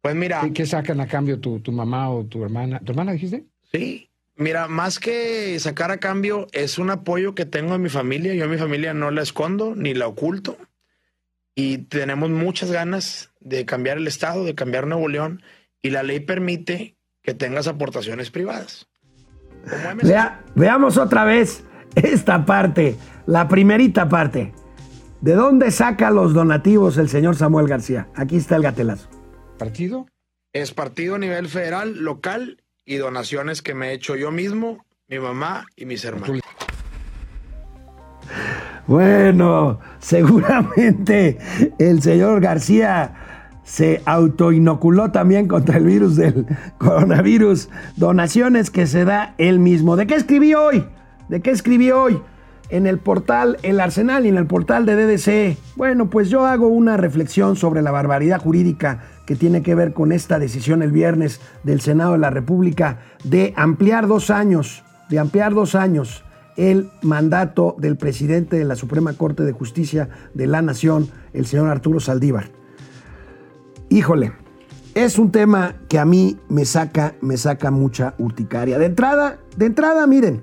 Pues 0.00 0.14
mira. 0.14 0.40
¿Qué, 0.42 0.52
¿Qué, 0.52 0.66
sacan 0.66 1.00
a 1.00 1.08
cambio 1.08 1.40
tu, 1.40 1.58
tu 1.58 1.72
mamá 1.72 2.08
o 2.08 2.24
tu 2.24 2.42
hermana? 2.44 2.78
¿Tu 2.78 2.92
hermana 2.92 3.12
dijiste? 3.12 3.44
Sí. 3.72 4.08
Mira, 4.36 4.68
más 4.68 5.00
que 5.00 5.58
sacar 5.58 5.90
a 5.90 5.98
cambio, 5.98 6.46
es 6.52 6.78
un 6.78 6.88
apoyo 6.90 7.34
que 7.34 7.46
tengo 7.46 7.74
en 7.74 7.82
mi 7.82 7.88
familia. 7.88 8.32
Yo 8.34 8.44
a 8.44 8.48
mi 8.48 8.58
familia 8.58 8.94
no 8.94 9.10
la 9.10 9.22
escondo 9.22 9.74
ni 9.74 9.92
la 9.92 10.06
oculto. 10.06 10.56
Y 11.56 11.78
tenemos 11.78 12.30
muchas 12.30 12.70
ganas 12.70 13.32
de 13.40 13.66
cambiar 13.66 13.98
el 13.98 14.06
Estado, 14.06 14.44
de 14.44 14.54
cambiar 14.54 14.86
Nuevo 14.86 15.08
León. 15.08 15.42
Y 15.82 15.90
la 15.90 16.04
ley 16.04 16.20
permite 16.20 16.96
que 17.22 17.34
tengas 17.34 17.66
aportaciones 17.66 18.30
privadas. 18.30 18.86
Vea, 20.02 20.44
veamos 20.54 20.96
otra 20.96 21.24
vez 21.24 21.64
esta 21.94 22.44
parte, 22.44 22.96
la 23.26 23.48
primerita 23.48 24.08
parte. 24.08 24.52
¿De 25.20 25.34
dónde 25.34 25.70
saca 25.70 26.10
los 26.10 26.34
donativos 26.34 26.98
el 26.98 27.08
señor 27.08 27.36
Samuel 27.36 27.68
García? 27.68 28.08
Aquí 28.16 28.36
está 28.36 28.56
el 28.56 28.62
gatelazo. 28.62 29.08
¿Partido? 29.58 30.06
Es 30.52 30.72
partido 30.72 31.14
a 31.14 31.18
nivel 31.18 31.48
federal, 31.48 31.98
local 32.02 32.62
y 32.84 32.96
donaciones 32.96 33.62
que 33.62 33.74
me 33.74 33.90
he 33.90 33.92
hecho 33.94 34.16
yo 34.16 34.30
mismo, 34.30 34.84
mi 35.08 35.18
mamá 35.18 35.66
y 35.76 35.86
mis 35.86 36.04
hermanos. 36.04 36.40
Bueno, 38.86 39.78
seguramente 40.00 41.38
el 41.78 42.02
señor 42.02 42.40
García 42.40 43.14
se 43.62 44.02
autoinoculó 44.04 45.12
también 45.12 45.46
contra 45.46 45.78
el 45.78 45.84
virus 45.84 46.16
del 46.16 46.46
coronavirus. 46.78 47.68
Donaciones 47.96 48.70
que 48.70 48.86
se 48.86 49.04
da 49.04 49.34
él 49.38 49.60
mismo. 49.60 49.96
¿De 49.96 50.06
qué 50.06 50.16
escribí 50.16 50.54
hoy? 50.54 50.84
¿De 51.32 51.40
qué 51.40 51.50
escribí 51.50 51.90
hoy? 51.90 52.20
En 52.68 52.86
el 52.86 52.98
portal 52.98 53.56
El 53.62 53.80
Arsenal 53.80 54.26
y 54.26 54.28
en 54.28 54.36
el 54.36 54.46
portal 54.46 54.84
de 54.84 54.96
DDC. 54.96 55.56
Bueno, 55.76 56.10
pues 56.10 56.28
yo 56.28 56.44
hago 56.44 56.68
una 56.68 56.98
reflexión 56.98 57.56
sobre 57.56 57.80
la 57.80 57.90
barbaridad 57.90 58.38
jurídica 58.38 59.00
que 59.24 59.34
tiene 59.34 59.62
que 59.62 59.74
ver 59.74 59.94
con 59.94 60.12
esta 60.12 60.38
decisión 60.38 60.82
el 60.82 60.92
viernes 60.92 61.40
del 61.62 61.80
Senado 61.80 62.12
de 62.12 62.18
la 62.18 62.28
República 62.28 62.98
de 63.24 63.54
ampliar 63.56 64.08
dos 64.08 64.28
años, 64.28 64.84
de 65.08 65.20
ampliar 65.20 65.54
dos 65.54 65.74
años 65.74 66.22
el 66.58 66.90
mandato 67.00 67.76
del 67.78 67.96
presidente 67.96 68.58
de 68.58 68.66
la 68.66 68.76
Suprema 68.76 69.14
Corte 69.14 69.42
de 69.42 69.52
Justicia 69.52 70.10
de 70.34 70.46
la 70.46 70.60
Nación, 70.60 71.08
el 71.32 71.46
señor 71.46 71.70
Arturo 71.70 71.98
Saldívar. 71.98 72.50
Híjole, 73.88 74.32
es 74.94 75.18
un 75.18 75.32
tema 75.32 75.76
que 75.88 75.98
a 75.98 76.04
mí 76.04 76.36
me 76.50 76.66
saca, 76.66 77.14
me 77.22 77.38
saca 77.38 77.70
mucha 77.70 78.12
urticaria. 78.18 78.78
De 78.78 78.84
entrada, 78.84 79.38
de 79.56 79.64
entrada, 79.64 80.06
miren, 80.06 80.42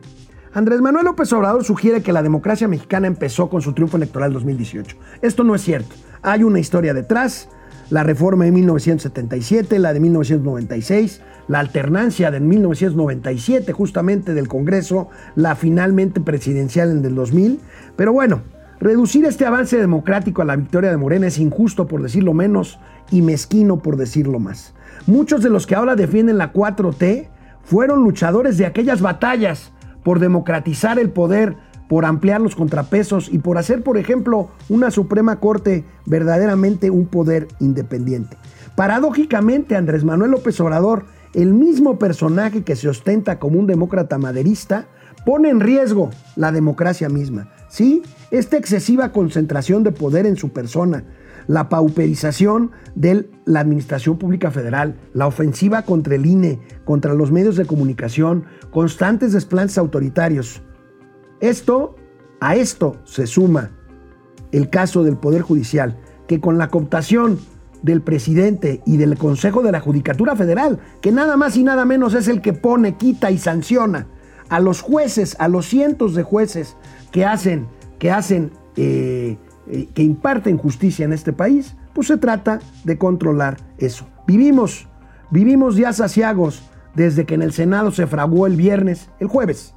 Andrés 0.59 0.81
Manuel 0.81 1.05
López 1.05 1.31
Obrador 1.31 1.63
sugiere 1.63 2.03
que 2.03 2.11
la 2.11 2.21
democracia 2.21 2.67
mexicana 2.67 3.07
empezó 3.07 3.49
con 3.49 3.61
su 3.61 3.71
triunfo 3.71 3.95
electoral 3.95 4.33
2018. 4.33 4.97
Esto 5.21 5.45
no 5.45 5.55
es 5.55 5.61
cierto. 5.61 5.95
Hay 6.21 6.43
una 6.43 6.59
historia 6.59 6.93
detrás. 6.93 7.47
La 7.89 8.03
reforma 8.03 8.43
de 8.43 8.51
1977, 8.51 9.79
la 9.79 9.93
de 9.93 10.01
1996, 10.01 11.21
la 11.47 11.59
alternancia 11.59 12.29
de 12.29 12.41
1997 12.41 13.71
justamente 13.71 14.33
del 14.33 14.49
Congreso, 14.49 15.07
la 15.35 15.55
finalmente 15.55 16.19
presidencial 16.19 16.91
en 16.91 17.05
el 17.05 17.15
2000. 17.15 17.61
Pero 17.95 18.11
bueno, 18.11 18.41
reducir 18.81 19.23
este 19.23 19.45
avance 19.45 19.77
democrático 19.77 20.41
a 20.41 20.45
la 20.45 20.57
victoria 20.57 20.91
de 20.91 20.97
Morena 20.97 21.27
es 21.27 21.39
injusto 21.39 21.87
por 21.87 22.03
decirlo 22.03 22.33
menos 22.33 22.81
y 23.11 23.21
mezquino 23.21 23.79
por 23.79 23.95
decirlo 23.95 24.39
más. 24.39 24.73
Muchos 25.07 25.41
de 25.41 25.51
los 25.51 25.65
que 25.65 25.75
ahora 25.75 25.95
defienden 25.95 26.37
la 26.37 26.51
4T 26.51 27.29
fueron 27.63 28.03
luchadores 28.03 28.57
de 28.57 28.65
aquellas 28.65 28.99
batallas 28.99 29.71
por 30.09 30.19
democratizar 30.19 30.97
el 30.97 31.11
poder, 31.11 31.55
por 31.87 32.03
ampliar 32.03 32.41
los 32.41 32.55
contrapesos 32.55 33.29
y 33.31 33.37
por 33.37 33.59
hacer, 33.59 33.83
por 33.83 33.95
ejemplo, 33.95 34.49
una 34.67 34.89
Suprema 34.89 35.39
Corte 35.39 35.85
verdaderamente 36.07 36.89
un 36.89 37.05
poder 37.05 37.47
independiente. 37.59 38.35
Paradójicamente, 38.75 39.75
Andrés 39.75 40.03
Manuel 40.03 40.31
López 40.31 40.59
Obrador, 40.61 41.05
el 41.35 41.53
mismo 41.53 41.99
personaje 41.99 42.63
que 42.63 42.75
se 42.75 42.89
ostenta 42.89 43.37
como 43.37 43.59
un 43.59 43.67
demócrata 43.67 44.17
maderista, 44.17 44.87
pone 45.27 45.51
en 45.51 45.59
riesgo 45.59 46.09
la 46.35 46.51
democracia 46.51 47.07
misma. 47.07 47.51
¿Sí? 47.69 48.01
Esta 48.31 48.57
excesiva 48.57 49.11
concentración 49.11 49.83
de 49.83 49.91
poder 49.91 50.25
en 50.25 50.37
su 50.37 50.49
persona, 50.49 51.03
la 51.49 51.67
pauperización 51.67 52.69
de 52.93 53.27
la 53.45 53.61
Administración 53.61 54.19
Pública 54.19 54.51
Federal, 54.51 54.99
la 55.15 55.25
ofensiva 55.25 55.81
contra 55.81 56.13
el 56.13 56.27
INE, 56.27 56.59
contra 56.85 57.15
los 57.15 57.31
medios 57.31 57.55
de 57.55 57.65
comunicación, 57.65 58.45
constantes 58.69 59.33
desplantes 59.33 59.79
autoritarios. 59.79 60.61
Esto, 61.41 61.95
a 62.39 62.55
esto 62.55 62.97
se 63.03 63.25
suma 63.25 63.71
el 64.51 64.69
caso 64.69 65.03
del 65.03 65.17
Poder 65.17 65.41
Judicial, 65.41 65.99
que 66.27 66.39
con 66.39 66.59
la 66.59 66.67
cooptación 66.67 67.39
del 67.81 68.03
presidente 68.03 68.83
y 68.85 68.97
del 68.97 69.17
Consejo 69.17 69.63
de 69.63 69.71
la 69.71 69.79
Judicatura 69.79 70.35
Federal, 70.35 70.79
que 71.01 71.11
nada 71.11 71.35
más 71.35 71.57
y 71.57 71.63
nada 71.63 71.83
menos 71.83 72.13
es 72.13 72.27
el 72.27 72.43
que 72.43 72.53
pone, 72.53 72.95
quita 72.95 73.31
y 73.31 73.39
sanciona 73.39 74.05
a 74.49 74.59
los 74.59 74.81
jueces, 74.81 75.35
a 75.39 75.47
los 75.47 75.65
cientos 75.65 76.13
de 76.13 76.21
jueces 76.21 76.77
que 77.11 77.25
hacen, 77.25 77.65
que 77.97 78.11
hacen, 78.11 78.51
eh, 78.75 79.39
que 79.93 80.03
imparten 80.03 80.57
justicia 80.57 81.05
en 81.05 81.13
este 81.13 81.33
país, 81.33 81.75
pues 81.93 82.07
se 82.07 82.17
trata 82.17 82.59
de 82.83 82.97
controlar 82.97 83.57
eso. 83.77 84.07
Vivimos, 84.25 84.87
vivimos 85.31 85.75
ya 85.75 85.93
saciagos 85.93 86.63
desde 86.95 87.25
que 87.25 87.35
en 87.35 87.41
el 87.41 87.53
Senado 87.53 87.91
se 87.91 88.07
fraguó 88.07 88.47
el 88.47 88.55
viernes, 88.55 89.09
el 89.19 89.27
jueves, 89.27 89.75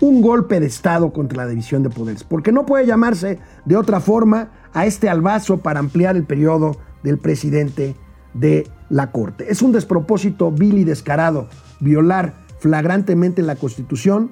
un 0.00 0.22
golpe 0.22 0.60
de 0.60 0.66
Estado 0.66 1.12
contra 1.12 1.44
la 1.44 1.50
división 1.50 1.82
de 1.82 1.90
poderes, 1.90 2.24
porque 2.24 2.52
no 2.52 2.66
puede 2.66 2.86
llamarse 2.86 3.38
de 3.64 3.76
otra 3.76 4.00
forma 4.00 4.50
a 4.72 4.86
este 4.86 5.08
albazo 5.08 5.58
para 5.58 5.80
ampliar 5.80 6.16
el 6.16 6.24
periodo 6.24 6.76
del 7.02 7.18
presidente 7.18 7.96
de 8.34 8.66
la 8.88 9.10
Corte. 9.10 9.50
Es 9.50 9.62
un 9.62 9.72
despropósito 9.72 10.50
vil 10.50 10.78
y 10.78 10.84
descarado 10.84 11.48
violar 11.80 12.34
flagrantemente 12.58 13.42
la 13.42 13.56
Constitución 13.56 14.30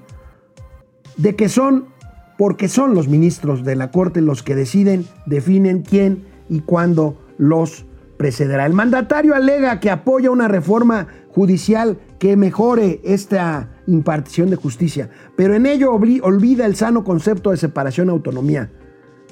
de 1.16 1.34
que 1.34 1.48
son, 1.48 1.86
porque 2.38 2.68
son 2.68 2.94
los 2.94 3.08
ministros 3.08 3.64
de 3.64 3.76
la 3.76 3.90
Corte 3.90 4.22
los 4.22 4.42
que 4.42 4.54
deciden, 4.54 5.04
definen 5.26 5.82
quién 5.82 6.24
y 6.48 6.60
cuándo 6.60 7.18
los 7.36 7.84
precederá. 8.16 8.64
El 8.64 8.72
mandatario 8.72 9.34
alega 9.34 9.80
que 9.80 9.90
apoya 9.90 10.30
una 10.30 10.48
reforma 10.48 11.08
judicial 11.30 11.98
que 12.18 12.36
mejore 12.36 13.00
esta 13.04 13.70
impartición 13.86 14.50
de 14.50 14.56
justicia, 14.56 15.10
pero 15.36 15.54
en 15.54 15.66
ello 15.66 15.92
olvida 15.92 16.64
el 16.64 16.76
sano 16.76 17.04
concepto 17.04 17.50
de 17.50 17.56
separación 17.56 18.06
y 18.06 18.10
autonomía. 18.10 18.70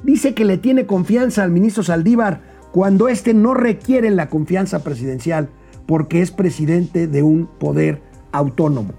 Dice 0.02 0.34
que 0.34 0.44
le 0.44 0.58
tiene 0.58 0.86
confianza 0.86 1.44
al 1.44 1.52
ministro 1.52 1.84
Saldívar 1.84 2.42
cuando 2.72 3.08
éste 3.08 3.34
no 3.34 3.54
requiere 3.54 4.10
la 4.10 4.28
confianza 4.28 4.82
presidencial 4.82 5.48
porque 5.86 6.22
es 6.22 6.32
presidente 6.32 7.06
de 7.06 7.22
un 7.22 7.46
poder 7.46 8.02
autónomo. 8.32 8.94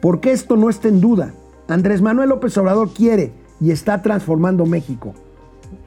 Porque 0.00 0.32
esto 0.32 0.56
no 0.56 0.70
está 0.70 0.88
en 0.88 1.00
duda. 1.00 1.34
Andrés 1.68 2.00
Manuel 2.00 2.28
López 2.28 2.56
Obrador 2.58 2.92
quiere 2.92 3.32
y 3.60 3.70
está 3.70 4.02
transformando 4.02 4.66
México, 4.66 5.14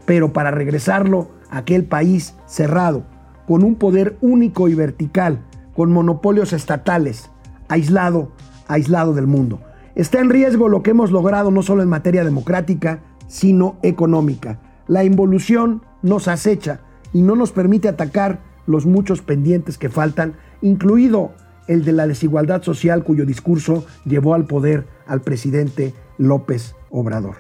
pero 0.06 0.34
para 0.34 0.52
regresarlo 0.52 1.30
a 1.50 1.60
aquel 1.60 1.86
país 1.86 2.36
cerrado, 2.48 3.04
con 3.48 3.64
un 3.64 3.76
poder 3.76 4.18
único 4.22 4.68
y 4.68 4.76
vertical, 4.76 5.40
con 5.76 5.92
monopolios 5.92 6.52
estatales, 6.52 7.30
aislado, 7.70 8.32
aislado 8.68 9.14
del 9.14 9.28
mundo. 9.28 9.62
Está 9.96 10.20
en 10.20 10.30
riesgo 10.30 10.68
lo 10.68 10.84
que 10.84 10.92
hemos 10.92 11.12
logrado 11.12 11.50
no 11.50 11.62
solo 11.62 11.82
en 11.82 11.90
materia 11.90 12.26
democrática, 12.26 13.00
sino 13.28 13.78
económica. 13.82 14.60
La 14.88 15.04
involución 15.04 15.82
nos 16.02 16.28
acecha 16.28 16.82
y 17.14 17.22
no 17.22 17.36
nos 17.36 17.52
permite 17.52 17.88
atacar 17.88 18.42
los 18.68 18.86
muchos 18.86 19.22
pendientes 19.22 19.78
que 19.78 19.90
faltan, 19.90 20.34
incluido 20.62 21.32
el 21.70 21.86
de 21.86 21.94
la 21.94 22.06
desigualdad 22.06 22.62
social 22.62 23.06
cuyo 23.06 23.26
discurso 23.26 23.86
llevó 24.04 24.34
al 24.34 24.46
poder 24.46 24.86
al 25.08 25.22
presidente 25.22 25.94
López 26.18 26.76
Obrador. 26.90 27.38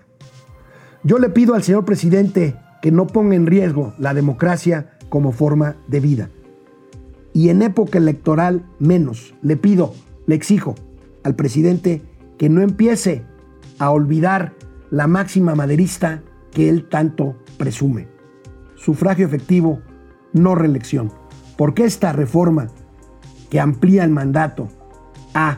Yo 1.03 1.19
le 1.19 1.27
pido 1.29 1.53
al 1.53 1.63
señor 1.63 1.83
presidente 1.83 2.55
que 2.81 2.93
no 2.93 3.07
ponga 3.07 3.35
en 3.35 3.45
riesgo 3.45 3.93
la 3.99 4.13
democracia 4.13 4.97
como 5.09 5.33
forma 5.33 5.75
de 5.87 5.99
vida. 5.99 6.29
Y 7.33 7.49
en 7.49 7.61
época 7.61 7.97
electoral 7.97 8.65
menos. 8.79 9.33
Le 9.41 9.57
pido, 9.57 9.93
le 10.27 10.35
exijo 10.35 10.75
al 11.23 11.35
presidente 11.35 12.01
que 12.37 12.47
no 12.47 12.61
empiece 12.61 13.23
a 13.79 13.91
olvidar 13.91 14.53
la 14.89 15.07
máxima 15.07 15.55
maderista 15.55 16.23
que 16.51 16.69
él 16.69 16.87
tanto 16.87 17.35
presume 17.57 18.07
sufragio 18.79 19.25
efectivo, 19.25 19.81
no 20.33 20.55
reelección. 20.55 21.11
Porque 21.57 21.83
esta 21.83 22.13
reforma 22.13 22.67
que 23.49 23.59
amplía 23.59 24.03
el 24.03 24.11
mandato 24.11 24.69
a 25.33 25.57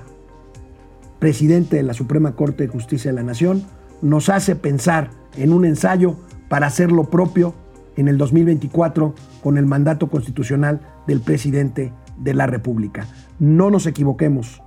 presidente 1.19 1.75
de 1.75 1.83
la 1.83 1.93
Suprema 1.93 2.35
Corte 2.35 2.63
de 2.63 2.69
Justicia 2.69 3.11
de 3.11 3.15
la 3.15 3.23
Nación 3.23 3.63
nos 4.01 4.29
hace 4.29 4.55
pensar 4.55 5.11
en 5.37 5.53
un 5.53 5.65
ensayo 5.65 6.15
para 6.49 6.67
hacer 6.67 6.91
lo 6.91 7.09
propio 7.09 7.53
en 7.95 8.07
el 8.07 8.17
2024 8.17 9.13
con 9.43 9.57
el 9.57 9.65
mandato 9.65 10.09
constitucional 10.09 10.81
del 11.07 11.21
presidente 11.21 11.93
de 12.17 12.33
la 12.33 12.47
República. 12.47 13.07
No 13.39 13.69
nos 13.69 13.85
equivoquemos, 13.85 14.61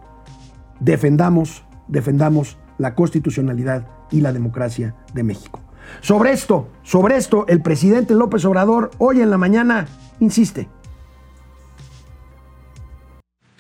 defendamos, 0.81 1.65
defendamos 1.89 2.59
la 2.79 2.95
constitucionalidad 2.95 3.87
y 4.11 4.21
la 4.21 4.33
democracia 4.33 4.95
de 5.13 5.23
México. 5.23 5.61
Sobre 6.01 6.33
esto, 6.33 6.69
sobre 6.83 7.17
esto, 7.17 7.47
el 7.49 7.61
presidente 7.63 8.15
López 8.15 8.45
Obrador 8.45 8.91
hoy 8.99 9.21
en 9.21 9.31
la 9.31 9.39
mañana 9.39 9.87
insiste. 10.21 10.69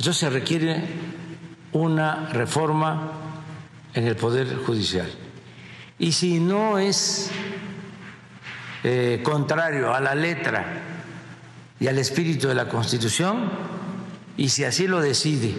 Entonces 0.04 0.20
se 0.20 0.28
requiere 0.28 0.82
una 1.72 2.26
reforma 2.26 3.10
en 3.94 4.06
el 4.06 4.16
Poder 4.16 4.54
Judicial. 4.56 5.10
Y 5.98 6.12
si 6.12 6.40
no 6.40 6.78
es 6.78 7.30
eh, 8.82 9.22
contrario 9.22 9.94
a 9.94 10.00
la 10.00 10.14
letra 10.14 10.82
y 11.80 11.86
al 11.86 11.96
espíritu 11.96 12.48
de 12.48 12.54
la 12.54 12.68
Constitución, 12.68 13.50
y 14.36 14.50
si 14.50 14.64
así 14.64 14.86
lo 14.86 15.00
decide 15.00 15.54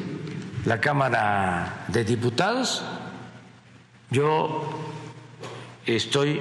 la 0.66 0.80
Cámara 0.80 1.86
de 1.88 2.04
Diputados, 2.04 2.84
yo 4.12 4.70
estoy 5.88 6.40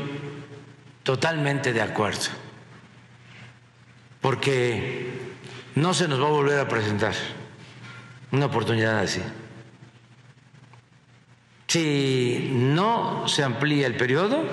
totalmente 1.04 1.72
de 1.72 1.80
acuerdo, 1.80 2.28
porque 4.20 5.10
no 5.74 5.94
se 5.94 6.06
nos 6.06 6.20
va 6.20 6.26
a 6.26 6.32
volver 6.32 6.60
a 6.60 6.68
presentar 6.68 7.14
una 8.34 8.46
oportunidad 8.46 8.98
así. 8.98 9.22
Si 11.68 12.50
no 12.52 13.26
se 13.28 13.42
amplía 13.42 13.86
el 13.86 13.96
periodo, 13.96 14.44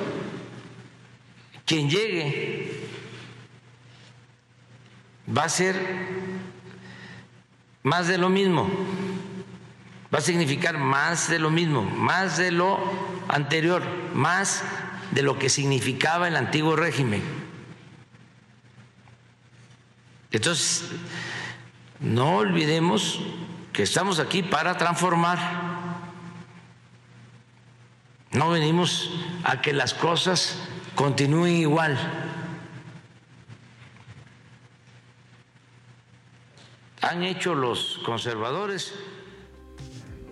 quien 1.66 1.90
llegue 1.90 2.88
va 5.36 5.46
a 5.46 5.50
ser 5.50 5.76
más 7.84 8.08
de 8.08 8.18
lo 8.18 8.30
mismo, 8.30 8.70
va 10.14 10.20
a 10.20 10.22
significar 10.22 10.78
más 10.78 11.30
de 11.30 11.40
lo 11.40 11.50
mismo, 11.50 11.82
más 11.82 12.38
de 12.38 12.52
lo 12.52 12.80
anterior, 13.28 13.84
más 14.14 14.64
de 15.12 15.24
lo 15.24 15.40
que 15.40 15.50
significaba 15.50 16.28
el 16.28 16.36
antiguo 16.36 16.76
régimen. 16.76 17.22
Entonces, 20.32 20.86
no 22.00 22.38
olvidemos 22.38 23.20
que 23.74 23.84
estamos 23.84 24.20
aquí 24.20 24.44
para 24.44 24.78
transformar. 24.78 25.40
No 28.34 28.50
venimos 28.50 29.12
a 29.44 29.62
que 29.62 29.74
las 29.74 29.94
cosas 29.94 30.58
continúen 30.96 31.56
igual. 31.56 31.98
Han 37.02 37.24
hecho 37.24 37.56
los 37.56 38.00
conservadores. 38.06 38.94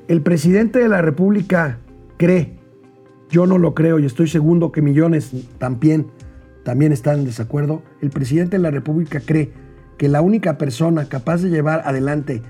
El 0.07 0.21
presidente 0.21 0.79
de 0.79 0.87
la 0.87 1.01
República 1.01 1.79
cree 2.17 2.59
yo 3.29 3.45
no 3.45 3.59
lo 3.59 3.75
creo 3.75 3.99
y 3.99 4.05
estoy 4.05 4.27
seguro 4.27 4.71
que 4.71 4.81
millones 4.81 5.31
también, 5.59 6.07
también 6.63 6.91
están 6.91 7.19
en 7.19 7.25
desacuerdo. 7.25 7.83
El 8.01 8.09
presidente 8.09 8.57
de 8.57 8.63
la 8.63 8.71
República 8.71 9.19
cree 9.19 9.51
que 9.97 10.09
la 10.09 10.21
única 10.21 10.57
persona 10.57 11.05
capaz 11.05 11.43
de 11.43 11.49
llevar 11.49 11.83
adelante 11.85 12.41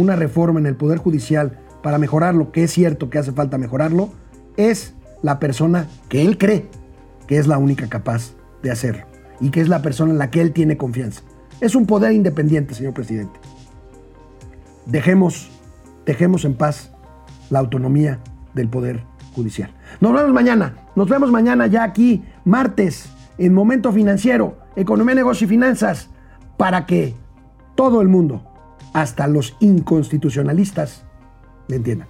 una 0.00 0.16
reforma 0.16 0.60
en 0.60 0.66
el 0.66 0.76
Poder 0.76 0.98
Judicial 0.98 1.58
para 1.82 1.98
mejorarlo, 1.98 2.52
que 2.52 2.64
es 2.64 2.72
cierto 2.72 3.10
que 3.10 3.18
hace 3.18 3.32
falta 3.32 3.58
mejorarlo, 3.58 4.10
es 4.56 4.94
la 5.22 5.38
persona 5.38 5.86
que 6.08 6.24
él 6.24 6.38
cree 6.38 6.68
que 7.28 7.38
es 7.38 7.46
la 7.46 7.58
única 7.58 7.88
capaz 7.88 8.32
de 8.62 8.72
hacerlo 8.72 9.04
y 9.40 9.50
que 9.50 9.60
es 9.60 9.68
la 9.68 9.82
persona 9.82 10.12
en 10.12 10.18
la 10.18 10.30
que 10.30 10.40
él 10.40 10.52
tiene 10.52 10.76
confianza. 10.76 11.22
Es 11.60 11.76
un 11.76 11.86
poder 11.86 12.12
independiente, 12.12 12.74
señor 12.74 12.94
presidente. 12.94 13.38
Dejemos, 14.86 15.50
dejemos 16.06 16.44
en 16.44 16.54
paz 16.54 16.90
la 17.50 17.58
autonomía 17.58 18.18
del 18.54 18.68
Poder 18.68 19.04
Judicial. 19.34 19.70
Nos 20.00 20.12
vemos 20.14 20.32
mañana. 20.32 20.74
Nos 20.96 21.08
vemos 21.08 21.30
mañana 21.30 21.66
ya 21.66 21.84
aquí, 21.84 22.24
martes, 22.44 23.10
en 23.36 23.54
Momento 23.54 23.92
Financiero, 23.92 24.58
Economía, 24.74 25.14
Negocio 25.14 25.44
y 25.44 25.48
Finanzas, 25.48 26.08
para 26.56 26.86
que 26.86 27.14
todo 27.76 28.00
el 28.00 28.08
mundo, 28.08 28.47
hasta 28.92 29.26
los 29.26 29.56
inconstitucionalistas, 29.60 31.04
me 31.68 31.76
entiendan. 31.76 32.08